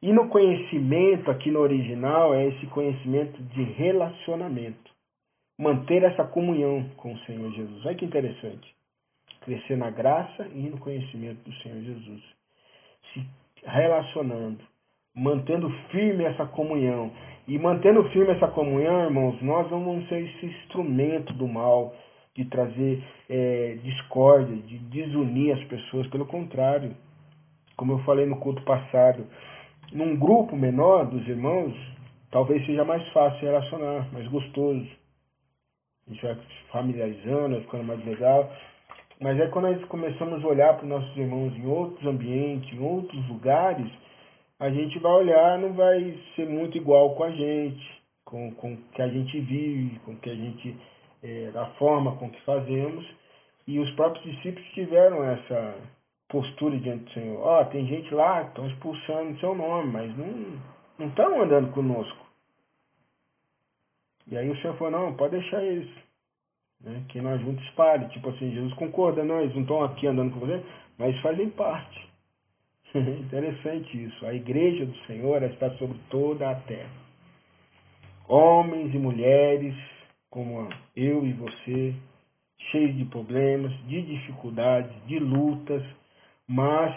E 0.00 0.12
no 0.12 0.28
conhecimento, 0.28 1.30
aqui 1.30 1.50
no 1.50 1.60
original, 1.60 2.32
é 2.34 2.46
esse 2.46 2.66
conhecimento 2.66 3.42
de 3.42 3.62
relacionamento. 3.62 4.90
Manter 5.58 6.04
essa 6.04 6.24
comunhão 6.24 6.88
com 6.96 7.12
o 7.12 7.18
Senhor 7.20 7.50
Jesus. 7.52 7.84
Olha 7.84 7.96
que 7.96 8.04
interessante. 8.04 8.74
Crescer 9.40 9.76
na 9.76 9.90
graça 9.90 10.46
e 10.54 10.68
no 10.70 10.78
conhecimento 10.78 11.42
do 11.42 11.52
Senhor 11.56 11.82
Jesus. 11.82 12.22
Se 13.12 13.26
relacionando, 13.64 14.60
mantendo 15.14 15.68
firme 15.90 16.24
essa 16.24 16.46
comunhão. 16.46 17.10
E 17.48 17.58
mantendo 17.58 18.04
firme 18.10 18.30
essa 18.32 18.46
comunhão, 18.48 19.04
irmãos, 19.04 19.40
nós 19.40 19.70
vamos 19.70 20.06
ser 20.06 20.20
esse 20.20 20.44
instrumento 20.44 21.32
do 21.32 21.48
mal, 21.48 21.94
de 22.36 22.44
trazer 22.44 23.02
é, 23.26 23.78
discórdia, 23.82 24.54
de 24.54 24.78
desunir 24.78 25.56
as 25.56 25.64
pessoas. 25.64 26.06
Pelo 26.08 26.26
contrário, 26.26 26.94
como 27.74 27.92
eu 27.92 27.98
falei 28.00 28.26
no 28.26 28.36
culto 28.36 28.62
passado, 28.64 29.26
num 29.92 30.14
grupo 30.14 30.54
menor 30.54 31.06
dos 31.06 31.26
irmãos, 31.26 31.74
talvez 32.30 32.66
seja 32.66 32.84
mais 32.84 33.02
fácil 33.12 33.40
relacionar, 33.40 34.12
mais 34.12 34.28
gostoso. 34.28 34.86
A 36.06 36.12
gente 36.12 36.22
vai 36.22 36.36
familiarizando, 36.70 37.54
vai 37.54 37.60
ficando 37.62 37.84
mais 37.84 38.04
legal. 38.04 38.52
Mas 39.22 39.40
é 39.40 39.46
quando 39.46 39.72
nós 39.72 39.82
começamos 39.86 40.44
a 40.44 40.48
olhar 40.48 40.74
para 40.74 40.84
os 40.84 40.90
nossos 40.90 41.16
irmãos 41.16 41.56
em 41.56 41.66
outros 41.66 42.06
ambientes, 42.06 42.70
em 42.74 42.78
outros 42.78 43.26
lugares, 43.26 43.90
a 44.58 44.70
gente 44.70 44.98
vai 44.98 45.12
olhar, 45.12 45.58
não 45.58 45.72
vai 45.72 46.18
ser 46.34 46.48
muito 46.48 46.76
igual 46.76 47.14
com 47.14 47.24
a 47.24 47.30
gente, 47.30 48.02
com, 48.24 48.52
com 48.54 48.76
que 48.94 49.02
a 49.02 49.08
gente 49.08 49.40
vive, 49.40 49.98
com 50.00 50.16
que 50.16 50.30
a 50.30 50.34
gente. 50.34 50.76
É, 51.20 51.50
da 51.50 51.66
forma 51.70 52.16
com 52.16 52.30
que 52.30 52.40
fazemos. 52.42 53.04
E 53.66 53.80
os 53.80 53.90
próprios 53.96 54.24
discípulos 54.24 54.68
tiveram 54.68 55.24
essa 55.24 55.74
postura 56.28 56.78
diante 56.78 57.06
do 57.06 57.10
Senhor. 57.10 57.40
Ó, 57.40 57.60
oh, 57.60 57.64
tem 57.64 57.84
gente 57.88 58.14
lá 58.14 58.42
estão 58.42 58.68
expulsando 58.68 59.36
seu 59.40 59.52
nome, 59.52 59.90
mas 59.90 60.16
não 60.16 60.60
não 60.98 61.06
estão 61.06 61.42
andando 61.42 61.72
conosco. 61.72 62.26
E 64.26 64.36
aí 64.36 64.50
o 64.50 64.60
Senhor 64.60 64.76
falou, 64.76 64.90
não, 64.90 65.16
pode 65.16 65.38
deixar 65.38 65.62
eles. 65.62 65.88
Né? 66.80 67.04
Que 67.08 67.20
nós 67.20 67.40
juntos 67.40 67.64
espalhe. 67.66 68.08
Tipo 68.08 68.30
assim, 68.30 68.52
Jesus 68.52 68.74
concorda, 68.74 69.24
não, 69.24 69.40
eles 69.40 69.54
não 69.54 69.62
estão 69.62 69.82
aqui 69.82 70.06
andando 70.06 70.34
com 70.34 70.40
você, 70.40 70.62
mas 70.98 71.18
fazem 71.20 71.48
parte. 71.50 72.07
Interessante 72.96 74.04
isso. 74.04 74.26
A 74.26 74.34
igreja 74.34 74.86
do 74.86 74.96
Senhor 75.06 75.42
está 75.42 75.70
sobre 75.72 75.98
toda 76.10 76.50
a 76.50 76.54
terra. 76.54 76.90
Homens 78.26 78.94
e 78.94 78.98
mulheres, 78.98 79.74
como 80.30 80.68
eu 80.96 81.24
e 81.24 81.32
você, 81.32 81.94
cheios 82.70 82.96
de 82.96 83.04
problemas, 83.06 83.72
de 83.86 84.02
dificuldades, 84.02 84.90
de 85.06 85.18
lutas, 85.18 85.82
mas 86.46 86.94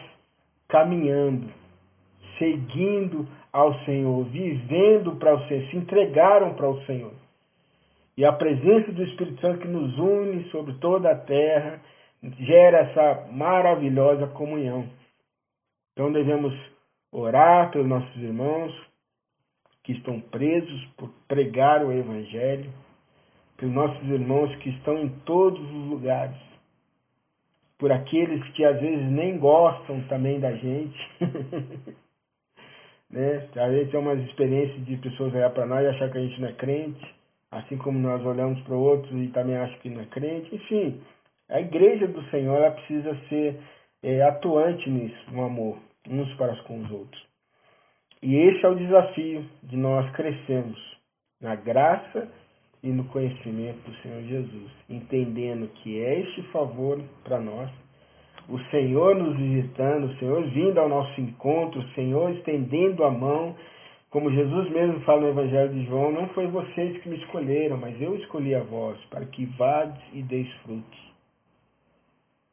caminhando, 0.67 1.47
seguindo 2.37 3.27
ao 3.51 3.73
Senhor, 3.85 4.23
vivendo 4.25 5.15
para 5.17 5.35
o 5.35 5.47
Senhor, 5.47 5.69
se 5.69 5.77
entregaram 5.77 6.53
para 6.53 6.69
o 6.69 6.81
Senhor. 6.85 7.13
E 8.17 8.25
a 8.25 8.31
presença 8.31 8.91
do 8.91 9.03
Espírito 9.03 9.41
Santo 9.41 9.59
que 9.59 9.67
nos 9.67 9.97
une 9.97 10.43
sobre 10.49 10.73
toda 10.75 11.11
a 11.11 11.15
terra 11.15 11.79
gera 12.39 12.79
essa 12.79 13.27
maravilhosa 13.31 14.27
comunhão. 14.27 14.85
Então 15.93 16.11
devemos 16.11 16.53
orar 17.11 17.71
pelos 17.71 17.87
nossos 17.87 18.15
irmãos 18.17 18.73
que 19.83 19.93
estão 19.93 20.19
presos 20.19 20.85
por 20.97 21.09
pregar 21.27 21.83
o 21.83 21.91
Evangelho, 21.91 22.71
pelos 23.57 23.73
nossos 23.73 24.03
irmãos 24.07 24.55
que 24.57 24.69
estão 24.69 24.97
em 24.97 25.09
todos 25.25 25.59
os 25.59 25.85
lugares, 25.87 26.37
por 27.77 27.91
aqueles 27.91 28.43
que 28.53 28.63
às 28.63 28.79
vezes 28.79 29.11
nem 29.11 29.37
gostam 29.37 30.01
também 30.07 30.39
da 30.39 30.53
gente. 30.53 30.99
né? 33.09 33.49
Às 33.55 33.71
vezes 33.71 33.91
tem 33.91 33.99
umas 33.99 34.19
experiências 34.19 34.85
de 34.85 34.97
pessoas 34.97 35.33
olhar 35.33 35.49
para 35.49 35.65
nós 35.65 35.83
e 35.83 35.87
achar 35.87 36.11
que 36.11 36.17
a 36.17 36.21
gente 36.21 36.39
não 36.39 36.47
é 36.47 36.53
crente, 36.53 37.15
assim 37.51 37.77
como 37.77 37.99
nós 37.99 38.23
olhamos 38.25 38.61
para 38.61 38.75
outros 38.75 39.11
e 39.13 39.27
também 39.29 39.57
acham 39.57 39.79
que 39.79 39.89
não 39.89 40.01
é 40.01 40.05
crente. 40.05 40.55
Enfim, 40.55 41.01
a 41.49 41.59
igreja 41.59 42.07
do 42.07 42.23
Senhor 42.29 42.55
ela 42.57 42.71
precisa 42.71 43.15
ser 43.27 43.59
é, 44.03 44.21
atuante 44.23 44.89
nisso, 44.89 45.31
no 45.31 45.43
amor, 45.43 45.77
uns 46.09 46.33
para 46.35 46.55
com 46.63 46.81
os 46.81 46.91
outros. 46.91 47.21
E 48.21 48.35
esse 48.35 48.65
é 48.65 48.69
o 48.69 48.75
desafio 48.75 49.45
de 49.63 49.77
nós 49.77 50.09
crescermos 50.11 50.79
na 51.41 51.55
graça 51.55 52.31
e 52.83 52.89
no 52.89 53.03
conhecimento 53.05 53.79
do 53.89 53.95
Senhor 53.97 54.21
Jesus, 54.23 54.71
entendendo 54.89 55.67
que 55.75 55.99
é 55.99 56.19
este 56.19 56.41
favor 56.51 57.01
para 57.23 57.39
nós, 57.39 57.69
o 58.49 58.59
Senhor 58.69 59.15
nos 59.15 59.37
visitando, 59.37 60.05
o 60.05 60.15
Senhor 60.17 60.43
vindo 60.49 60.79
ao 60.79 60.89
nosso 60.89 61.19
encontro, 61.21 61.79
o 61.79 61.87
Senhor 61.89 62.31
estendendo 62.31 63.03
a 63.03 63.11
mão, 63.11 63.55
como 64.09 64.31
Jesus 64.31 64.69
mesmo 64.71 64.99
fala 65.01 65.21
no 65.21 65.29
Evangelho 65.29 65.73
de 65.73 65.85
João, 65.85 66.11
não 66.11 66.27
foi 66.29 66.47
vocês 66.47 67.01
que 67.01 67.09
me 67.09 67.17
escolheram, 67.17 67.77
mas 67.77 67.99
eu 68.01 68.15
escolhi 68.17 68.53
a 68.53 68.61
vós, 68.61 68.99
para 69.05 69.25
que 69.25 69.45
vades 69.57 70.01
e 70.13 70.21
deis 70.21 70.51
frutos. 70.63 71.11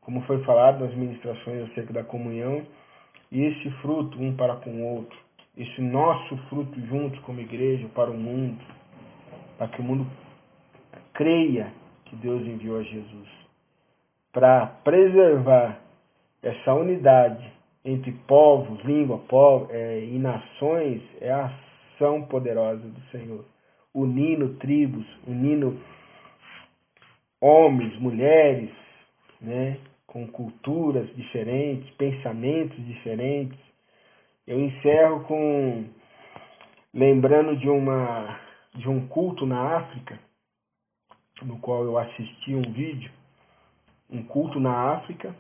Como 0.09 0.23
foi 0.23 0.43
falado 0.45 0.83
nas 0.83 0.95
ministrações 0.95 1.71
acerca 1.71 1.93
da 1.93 2.03
comunhão, 2.03 2.63
e 3.31 3.43
esse 3.43 3.71
fruto 3.83 4.19
um 4.19 4.35
para 4.35 4.57
com 4.57 4.71
o 4.71 4.83
outro, 4.83 5.19
esse 5.55 5.83
nosso 5.83 6.35
fruto 6.49 6.81
juntos 6.87 7.21
como 7.25 7.43
igreja 7.43 7.87
para 7.95 8.11
o 8.11 8.17
mundo, 8.17 8.59
para 9.59 9.69
que 9.69 9.83
o 9.83 9.85
mundo 9.85 10.07
creia 11.13 11.71
que 12.07 12.17
Deus 12.17 12.41
enviou 12.41 12.79
a 12.79 12.83
Jesus. 12.85 13.29
Para 14.33 14.65
preservar 14.83 15.79
essa 16.43 16.73
unidade 16.73 17.47
entre 17.85 18.13
povos, 18.27 18.83
língua, 18.87 19.19
povo, 19.29 19.69
é, 19.71 20.07
e 20.07 20.19
nações 20.19 21.03
é 21.21 21.31
a 21.31 21.53
ação 21.95 22.23
poderosa 22.23 22.81
do 22.81 23.01
Senhor, 23.11 23.45
unindo 23.93 24.55
tribos, 24.55 25.05
unindo 25.27 25.79
homens, 27.43 27.95
mulheres, 28.01 28.71
né, 29.39 29.77
com 30.09 30.27
culturas 30.27 31.09
diferentes, 31.15 31.89
pensamentos 31.95 32.85
diferentes. 32.87 33.59
Eu 34.47 34.59
encerro 34.59 35.21
com 35.25 35.85
lembrando 36.93 37.57
de 37.57 37.69
uma 37.69 38.41
de 38.75 38.89
um 38.89 39.07
culto 39.07 39.47
na 39.47 39.77
África, 39.77 40.19
no 41.43 41.59
qual 41.59 41.85
eu 41.85 41.99
assisti 41.99 42.55
um 42.55 42.73
vídeo, 42.73 43.11
um 44.11 44.23
culto 44.23 44.59
na 44.59 44.95
África, 44.95 45.35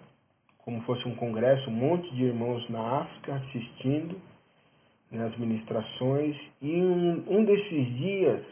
como 0.58 0.82
fosse 0.82 1.06
um 1.08 1.14
congresso, 1.14 1.70
um 1.70 1.74
monte 1.74 2.08
de 2.14 2.24
irmãos 2.24 2.68
na 2.68 3.00
África 3.00 3.34
assistindo 3.34 4.20
nas 5.10 5.30
né, 5.30 5.36
ministrações, 5.38 6.36
e 6.60 6.82
um, 6.82 7.24
um 7.28 7.44
desses 7.44 7.96
dias 7.96 8.44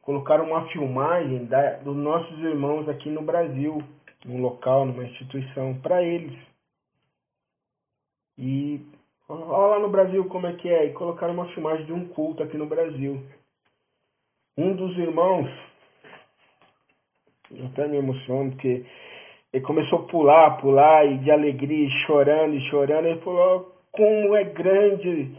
colocaram 0.00 0.46
uma 0.46 0.66
filmagem 0.68 1.46
da, 1.46 1.78
dos 1.78 1.96
nossos 1.96 2.38
irmãos 2.38 2.88
aqui 2.88 3.10
no 3.10 3.22
Brasil, 3.22 3.82
num 4.24 4.40
local, 4.40 4.84
numa 4.84 5.04
instituição, 5.04 5.78
para 5.80 6.02
eles. 6.02 6.36
E 8.38 8.80
Olha 9.26 9.68
lá 9.68 9.78
no 9.78 9.88
Brasil 9.88 10.24
como 10.26 10.46
é 10.46 10.52
que 10.52 10.68
é. 10.68 10.86
E 10.86 10.92
colocaram 10.92 11.32
uma 11.32 11.48
filmagem 11.48 11.86
de 11.86 11.92
um 11.92 12.08
culto 12.08 12.42
aqui 12.42 12.58
no 12.58 12.66
Brasil. 12.66 13.22
Um 14.56 14.74
dos 14.74 14.96
irmãos, 14.98 15.50
eu 17.50 17.66
até 17.66 17.88
me 17.88 17.96
emociono, 17.96 18.50
porque 18.50 18.84
ele 19.52 19.64
começou 19.64 20.00
a 20.00 20.02
pular, 20.02 20.58
pular, 20.58 21.06
e 21.06 21.18
de 21.18 21.30
alegria, 21.30 21.88
chorando 22.06 22.54
e 22.54 22.68
chorando. 22.68 23.06
Ele 23.06 23.20
falou: 23.20 23.74
como 23.92 24.36
é 24.36 24.44
grande 24.44 25.34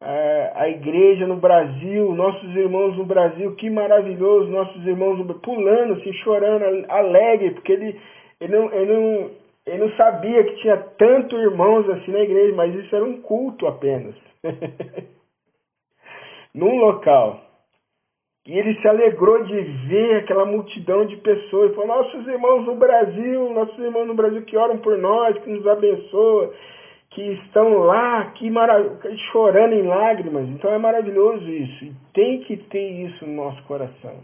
é, 0.00 0.52
a 0.54 0.68
igreja 0.68 1.26
no 1.26 1.36
Brasil, 1.36 2.14
nossos 2.14 2.54
irmãos 2.54 2.96
no 2.96 3.04
Brasil, 3.04 3.56
que 3.56 3.68
maravilhoso, 3.68 4.48
nossos 4.48 4.86
irmãos 4.86 5.18
pulando, 5.42 5.94
assim, 5.94 6.12
chorando, 6.22 6.86
alegre, 6.88 7.50
porque 7.50 7.72
ele, 7.72 8.00
ele, 8.40 8.56
não, 8.56 8.72
ele, 8.72 8.92
não, 8.92 9.30
ele 9.66 9.78
não 9.84 9.96
sabia 9.96 10.44
que 10.44 10.56
tinha 10.56 10.76
tanto 10.98 11.36
irmãos 11.36 11.88
assim 11.88 12.10
na 12.12 12.20
igreja, 12.20 12.54
mas 12.54 12.74
isso 12.74 12.94
era 12.94 13.04
um 13.04 13.20
culto 13.20 13.66
apenas. 13.66 14.14
Num 16.54 16.78
local. 16.78 17.40
E 18.46 18.58
ele 18.58 18.78
se 18.80 18.86
alegrou 18.86 19.42
de 19.44 19.58
ver 19.88 20.16
aquela 20.16 20.44
multidão 20.44 21.06
de 21.06 21.16
pessoas. 21.16 21.66
Ele 21.66 21.74
falou, 21.74 21.96
nossos 21.96 22.26
irmãos 22.26 22.66
no 22.66 22.76
Brasil, 22.76 23.50
nossos 23.54 23.78
irmãos 23.78 24.06
no 24.06 24.14
Brasil 24.14 24.42
que 24.42 24.56
oram 24.56 24.78
por 24.78 24.98
nós, 24.98 25.38
que 25.38 25.50
nos 25.50 25.66
abençoam 25.66 26.52
que 27.14 27.22
estão 27.22 27.78
lá, 27.78 28.32
que 28.32 28.50
marav 28.50 28.98
chorando 29.30 29.72
em 29.72 29.82
lágrimas. 29.82 30.48
Então 30.48 30.72
é 30.72 30.78
maravilhoso 30.78 31.48
isso. 31.48 31.84
E 31.84 31.94
tem 32.12 32.40
que 32.40 32.56
ter 32.56 32.90
isso 33.06 33.24
no 33.24 33.34
nosso 33.34 33.62
coração. 33.64 34.18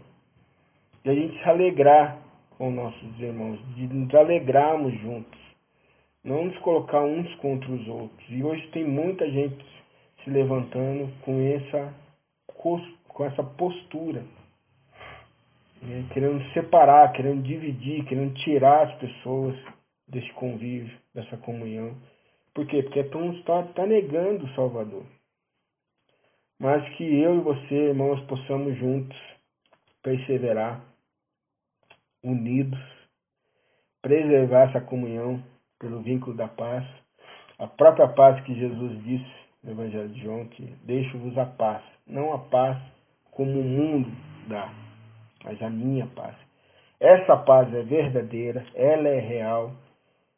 De 1.03 1.09
a 1.09 1.13
gente 1.13 1.41
se 1.41 1.49
alegrar 1.49 2.17
com 2.61 2.69
nossos 2.69 3.19
irmãos, 3.19 3.59
de 3.73 3.87
nos 3.87 4.13
alegrarmos 4.13 4.93
juntos. 5.01 5.39
Não 6.23 6.45
nos 6.45 6.55
colocar 6.59 7.01
uns 7.01 7.33
contra 7.37 7.71
os 7.71 7.87
outros. 7.87 8.23
E 8.29 8.43
hoje 8.43 8.67
tem 8.67 8.85
muita 8.85 9.27
gente 9.31 9.65
se 10.23 10.29
levantando 10.29 11.11
com 11.25 11.41
essa, 11.41 11.91
com 13.07 13.25
essa 13.25 13.43
postura. 13.43 14.23
Né? 15.81 16.05
Querendo 16.13 16.39
separar, 16.53 17.11
querendo 17.13 17.41
dividir, 17.41 18.05
querendo 18.05 18.35
tirar 18.43 18.89
as 18.89 18.95
pessoas 18.99 19.57
desse 20.07 20.31
convívio, 20.33 20.95
dessa 21.15 21.37
comunhão. 21.37 21.95
Por 22.53 22.67
quê? 22.67 22.83
Porque 22.83 22.99
está 22.99 23.63
tá 23.73 23.87
negando 23.87 24.45
o 24.45 24.53
Salvador. 24.53 25.05
Mas 26.59 26.87
que 26.95 27.03
eu 27.03 27.37
e 27.37 27.41
você, 27.41 27.73
irmãos, 27.89 28.21
possamos 28.27 28.77
juntos 28.77 29.17
perseverar, 30.03 30.90
unidos, 32.23 32.79
preservar 34.01 34.69
essa 34.69 34.81
comunhão 34.81 35.43
pelo 35.79 36.01
vínculo 36.01 36.35
da 36.35 36.47
paz. 36.47 36.85
A 37.59 37.67
própria 37.67 38.07
paz 38.07 38.41
que 38.43 38.53
Jesus 38.55 39.03
disse 39.03 39.41
no 39.63 39.71
Evangelho 39.71 40.09
de 40.09 40.21
João, 40.21 40.45
que 40.45 40.63
deixo-vos 40.83 41.37
a 41.37 41.45
paz, 41.45 41.83
não 42.07 42.33
a 42.33 42.39
paz 42.39 42.77
como 43.31 43.59
o 43.59 43.63
mundo 43.63 44.11
dá, 44.47 44.71
mas 45.43 45.61
a 45.61 45.69
minha 45.69 46.07
paz. 46.07 46.35
Essa 46.99 47.37
paz 47.37 47.73
é 47.73 47.81
verdadeira, 47.81 48.65
ela 48.75 49.07
é 49.07 49.19
real, 49.19 49.71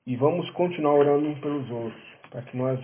e 0.05 0.15
vamos 0.15 0.49
continuar 0.51 0.93
orando 0.93 1.27
uns 1.27 1.39
pelos 1.39 1.69
outros, 1.69 2.03
para 2.29 2.41
que 2.41 2.57
nós 2.57 2.79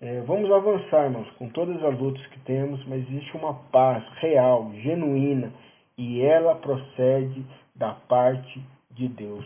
é, 0.00 0.20
vamos 0.22 0.50
avançar, 0.50 1.04
irmãos, 1.04 1.30
com 1.32 1.48
todas 1.48 1.82
as 1.82 1.98
lutas 1.98 2.24
que 2.26 2.40
temos, 2.40 2.84
mas 2.86 3.00
existe 3.08 3.34
uma 3.36 3.54
paz 3.70 4.04
real, 4.20 4.70
genuína, 4.82 5.52
e 5.96 6.20
ela 6.20 6.54
procede 6.56 7.44
da 7.76 7.92
parte 7.92 8.62
de 8.90 9.08
Deus. 9.08 9.44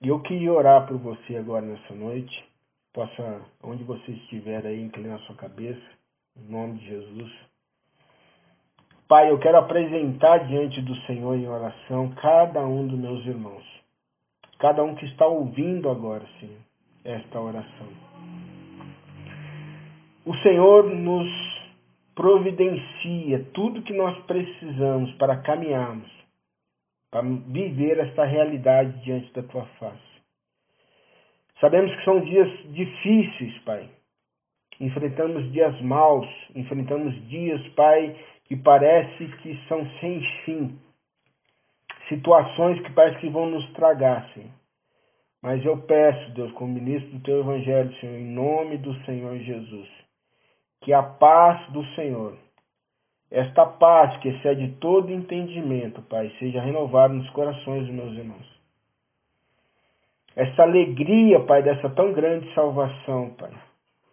E 0.00 0.08
eu 0.08 0.20
queria 0.20 0.52
orar 0.52 0.86
por 0.86 0.98
você 0.98 1.36
agora 1.36 1.64
nessa 1.64 1.94
noite, 1.94 2.44
possa, 2.92 3.42
onde 3.62 3.84
você 3.84 4.12
estiver 4.12 4.66
aí, 4.66 4.82
inclinar 4.82 5.18
sua 5.20 5.36
cabeça, 5.36 5.82
em 6.36 6.50
nome 6.50 6.78
de 6.78 6.86
Jesus. 6.86 7.32
Pai, 9.06 9.30
eu 9.30 9.38
quero 9.38 9.58
apresentar 9.58 10.46
diante 10.46 10.80
do 10.82 10.96
Senhor 11.02 11.36
em 11.36 11.46
oração 11.46 12.10
cada 12.20 12.66
um 12.66 12.86
dos 12.86 12.98
meus 12.98 13.24
irmãos 13.26 13.74
cada 14.64 14.82
um 14.82 14.94
que 14.94 15.04
está 15.04 15.26
ouvindo 15.26 15.90
agora, 15.90 16.24
Senhor, 16.40 16.56
esta 17.04 17.38
oração. 17.38 17.86
O 20.24 20.34
Senhor 20.36 20.88
nos 20.88 21.28
providencia 22.14 23.44
tudo 23.52 23.82
que 23.82 23.92
nós 23.92 24.16
precisamos 24.24 25.12
para 25.16 25.36
caminharmos, 25.36 26.10
para 27.14 27.22
viver 27.22 27.96
esta 28.00 28.24
realidade 28.24 29.00
diante 29.04 29.32
da 29.34 29.44
tua 29.44 29.64
face. 29.78 30.14
Sabemos 31.60 31.94
que 31.94 32.04
são 32.04 32.18
dias 32.18 32.48
difíceis, 32.72 33.56
Pai. 33.58 33.88
Enfrentamos 34.80 35.52
dias 35.52 35.80
maus, 35.80 36.26
enfrentamos 36.56 37.14
dias, 37.28 37.64
Pai, 37.76 38.16
que 38.46 38.56
parece 38.56 39.28
que 39.42 39.56
são 39.68 39.88
sem 40.00 40.20
fim 40.44 40.76
situações 42.08 42.80
que 42.82 42.92
parece 42.92 43.20
que 43.20 43.28
vão 43.28 43.48
nos 43.48 43.72
tragar, 43.74 44.28
Senhor. 44.34 44.50
Mas 45.40 45.64
eu 45.64 45.80
peço, 45.82 46.32
Deus, 46.32 46.50
como 46.54 46.74
ministro 46.74 47.12
do 47.12 47.20
teu 47.20 47.38
evangelho, 47.38 47.94
Senhor, 48.00 48.18
em 48.18 48.26
nome 48.26 48.76
do 48.78 48.92
Senhor 49.04 49.38
Jesus, 49.38 49.88
que 50.82 50.92
a 50.92 51.02
paz 51.04 51.70
do 51.70 51.84
Senhor, 51.94 52.36
esta 53.30 53.66
paz 53.66 54.16
que 54.18 54.28
excede 54.28 54.76
todo 54.80 55.12
entendimento, 55.12 56.02
Pai, 56.02 56.30
seja 56.38 56.60
renovada 56.60 57.12
nos 57.12 57.28
corações 57.30 57.86
dos 57.86 57.94
meus 57.94 58.12
irmãos. 58.16 58.54
Essa 60.36 60.62
alegria, 60.62 61.40
Pai, 61.40 61.62
dessa 61.62 61.88
tão 61.90 62.12
grande 62.12 62.52
salvação, 62.54 63.30
Pai, 63.38 63.52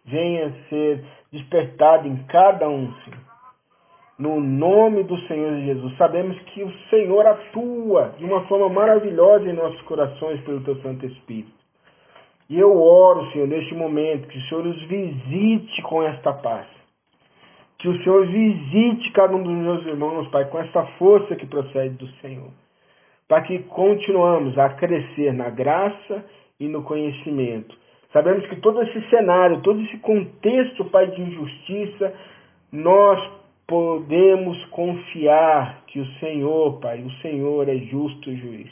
venha 0.04 0.52
ser 0.68 1.04
despertada 1.32 2.06
em 2.06 2.16
cada 2.24 2.68
um, 2.68 2.92
Senhor 3.04 3.32
no 4.22 4.40
nome 4.40 5.02
do 5.02 5.18
Senhor 5.26 5.58
Jesus. 5.60 5.96
Sabemos 5.96 6.38
que 6.42 6.62
o 6.62 6.72
Senhor 6.90 7.26
atua 7.26 8.14
de 8.18 8.24
uma 8.24 8.46
forma 8.46 8.68
maravilhosa 8.68 9.50
em 9.50 9.52
nossos 9.52 9.80
corações 9.82 10.40
pelo 10.42 10.62
teu 10.62 10.76
Santo 10.76 11.04
Espírito. 11.06 11.52
E 12.48 12.58
eu 12.58 12.80
oro, 12.80 13.30
Senhor, 13.32 13.48
neste 13.48 13.74
momento, 13.74 14.28
que 14.28 14.38
o 14.38 14.42
Senhor 14.42 14.66
os 14.66 14.82
visite 14.82 15.82
com 15.82 16.02
esta 16.04 16.32
paz. 16.34 16.66
Que 17.82 17.88
o 17.88 18.02
Senhor 18.04 18.24
visite 18.28 19.10
cada 19.10 19.34
um 19.34 19.42
dos 19.42 19.52
meus 19.52 19.84
irmãos, 19.84 20.28
Pai, 20.28 20.44
com 20.44 20.60
essa 20.60 20.84
força 21.00 21.34
que 21.34 21.44
procede 21.44 21.96
do 21.96 22.06
Senhor. 22.20 22.48
Para 23.26 23.42
que 23.42 23.58
continuamos 23.64 24.56
a 24.56 24.68
crescer 24.68 25.32
na 25.32 25.50
graça 25.50 26.24
e 26.60 26.68
no 26.68 26.84
conhecimento. 26.84 27.76
Sabemos 28.12 28.46
que 28.46 28.54
todo 28.60 28.80
esse 28.82 29.00
cenário, 29.10 29.62
todo 29.62 29.80
esse 29.80 29.98
contexto, 29.98 30.84
Pai, 30.84 31.08
de 31.08 31.22
injustiça, 31.22 32.14
nós 32.70 33.18
podemos 33.66 34.64
confiar 34.66 35.82
que 35.88 35.98
o 35.98 36.06
Senhor, 36.20 36.78
Pai, 36.78 37.02
o 37.02 37.10
Senhor 37.20 37.68
é 37.68 37.78
justo 37.78 38.32
juiz. 38.32 38.70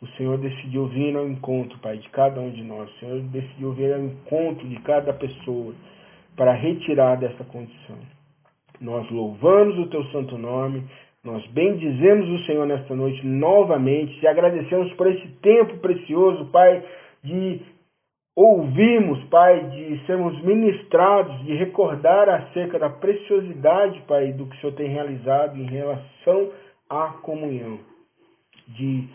O 0.00 0.06
Senhor 0.16 0.38
decidiu 0.38 0.86
vir 0.86 1.14
ao 1.14 1.28
encontro, 1.28 1.78
Pai, 1.80 1.98
de 1.98 2.08
cada 2.08 2.40
um 2.40 2.48
de 2.48 2.62
nós. 2.62 2.88
O 2.88 2.98
Senhor 3.00 3.20
decidiu 3.24 3.72
vir 3.72 3.92
ao 3.92 4.00
encontro 4.00 4.66
de 4.66 4.76
cada 4.76 5.12
pessoa 5.12 5.74
para 6.36 6.52
retirar 6.52 7.16
dessa 7.16 7.44
condição. 7.44 7.96
Nós 8.80 9.10
louvamos 9.10 9.78
o 9.78 9.86
Teu 9.88 10.04
santo 10.06 10.36
nome, 10.36 10.84
nós 11.24 11.44
bendizemos 11.48 12.28
o 12.28 12.46
Senhor 12.46 12.66
nesta 12.66 12.94
noite 12.94 13.26
novamente, 13.26 14.22
e 14.22 14.26
agradecemos 14.26 14.92
por 14.94 15.06
esse 15.08 15.26
tempo 15.40 15.78
precioso, 15.78 16.46
Pai, 16.46 16.84
de 17.24 17.60
ouvimos, 18.36 19.24
Pai, 19.24 19.70
de 19.70 20.06
sermos 20.06 20.40
ministrados, 20.42 21.44
de 21.44 21.54
recordar 21.54 22.28
acerca 22.28 22.78
da 22.78 22.90
preciosidade, 22.90 24.00
Pai, 24.06 24.32
do 24.32 24.46
que 24.46 24.56
o 24.56 24.60
Senhor 24.60 24.74
tem 24.74 24.88
realizado 24.88 25.56
em 25.58 25.64
relação 25.64 26.50
à 26.88 27.08
comunhão, 27.22 27.80
de 28.68 29.08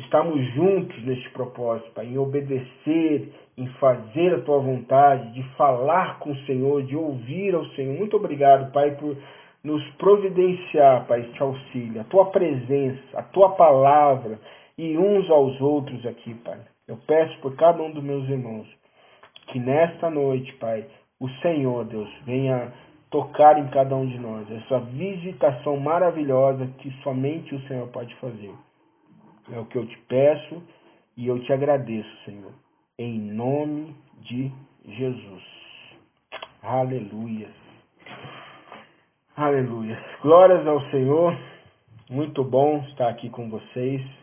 estarmos 0.00 0.42
juntos 0.54 1.02
neste 1.04 1.28
propósito, 1.30 1.90
Pai, 1.92 2.06
em 2.06 2.18
obedecer, 2.18 3.32
em 3.56 3.66
fazer 3.78 4.34
a 4.34 4.40
Tua 4.40 4.58
vontade, 4.58 5.32
de 5.32 5.42
falar 5.56 6.18
com 6.18 6.32
o 6.32 6.36
Senhor, 6.46 6.82
de 6.82 6.96
ouvir 6.96 7.54
ao 7.54 7.64
Senhor. 7.70 7.96
Muito 7.96 8.16
obrigado, 8.16 8.72
Pai, 8.72 8.92
por 8.92 9.16
nos 9.62 9.82
providenciar, 9.92 11.06
Pai, 11.06 11.20
este 11.20 11.42
auxílio, 11.42 12.00
a 12.00 12.04
Tua 12.04 12.26
presença, 12.26 13.00
a 13.18 13.22
Tua 13.22 13.50
palavra 13.50 14.38
e 14.76 14.96
uns 14.96 15.28
aos 15.30 15.60
outros 15.60 16.04
aqui, 16.06 16.34
Pai. 16.34 16.58
Eu 16.88 16.96
peço 17.06 17.38
por 17.40 17.54
cada 17.56 17.82
um 17.82 17.90
dos 17.90 18.02
meus 18.02 18.28
irmãos 18.28 18.66
que 19.48 19.58
nesta 19.58 20.08
noite, 20.08 20.52
Pai, 20.54 20.86
o 21.20 21.28
Senhor, 21.42 21.84
Deus, 21.84 22.08
venha 22.24 22.72
tocar 23.10 23.58
em 23.58 23.66
cada 23.68 23.94
um 23.94 24.06
de 24.06 24.18
nós, 24.18 24.50
essa 24.50 24.78
visitação 24.80 25.76
maravilhosa 25.76 26.66
que 26.78 26.90
somente 27.02 27.54
o 27.54 27.60
Senhor 27.66 27.88
pode 27.88 28.14
fazer. 28.16 28.52
É 29.52 29.58
o 29.58 29.66
que 29.66 29.76
eu 29.76 29.86
te 29.86 29.98
peço 30.08 30.62
e 31.16 31.26
eu 31.26 31.38
te 31.40 31.52
agradeço, 31.52 32.08
Senhor, 32.24 32.52
em 32.98 33.18
nome 33.18 33.94
de 34.22 34.50
Jesus. 34.86 35.42
Aleluia. 36.62 37.48
Aleluia. 39.36 39.98
Glórias 40.22 40.66
ao 40.66 40.80
Senhor. 40.90 41.36
Muito 42.08 42.44
bom 42.44 42.84
estar 42.90 43.08
aqui 43.08 43.30
com 43.30 43.48
vocês. 43.48 44.19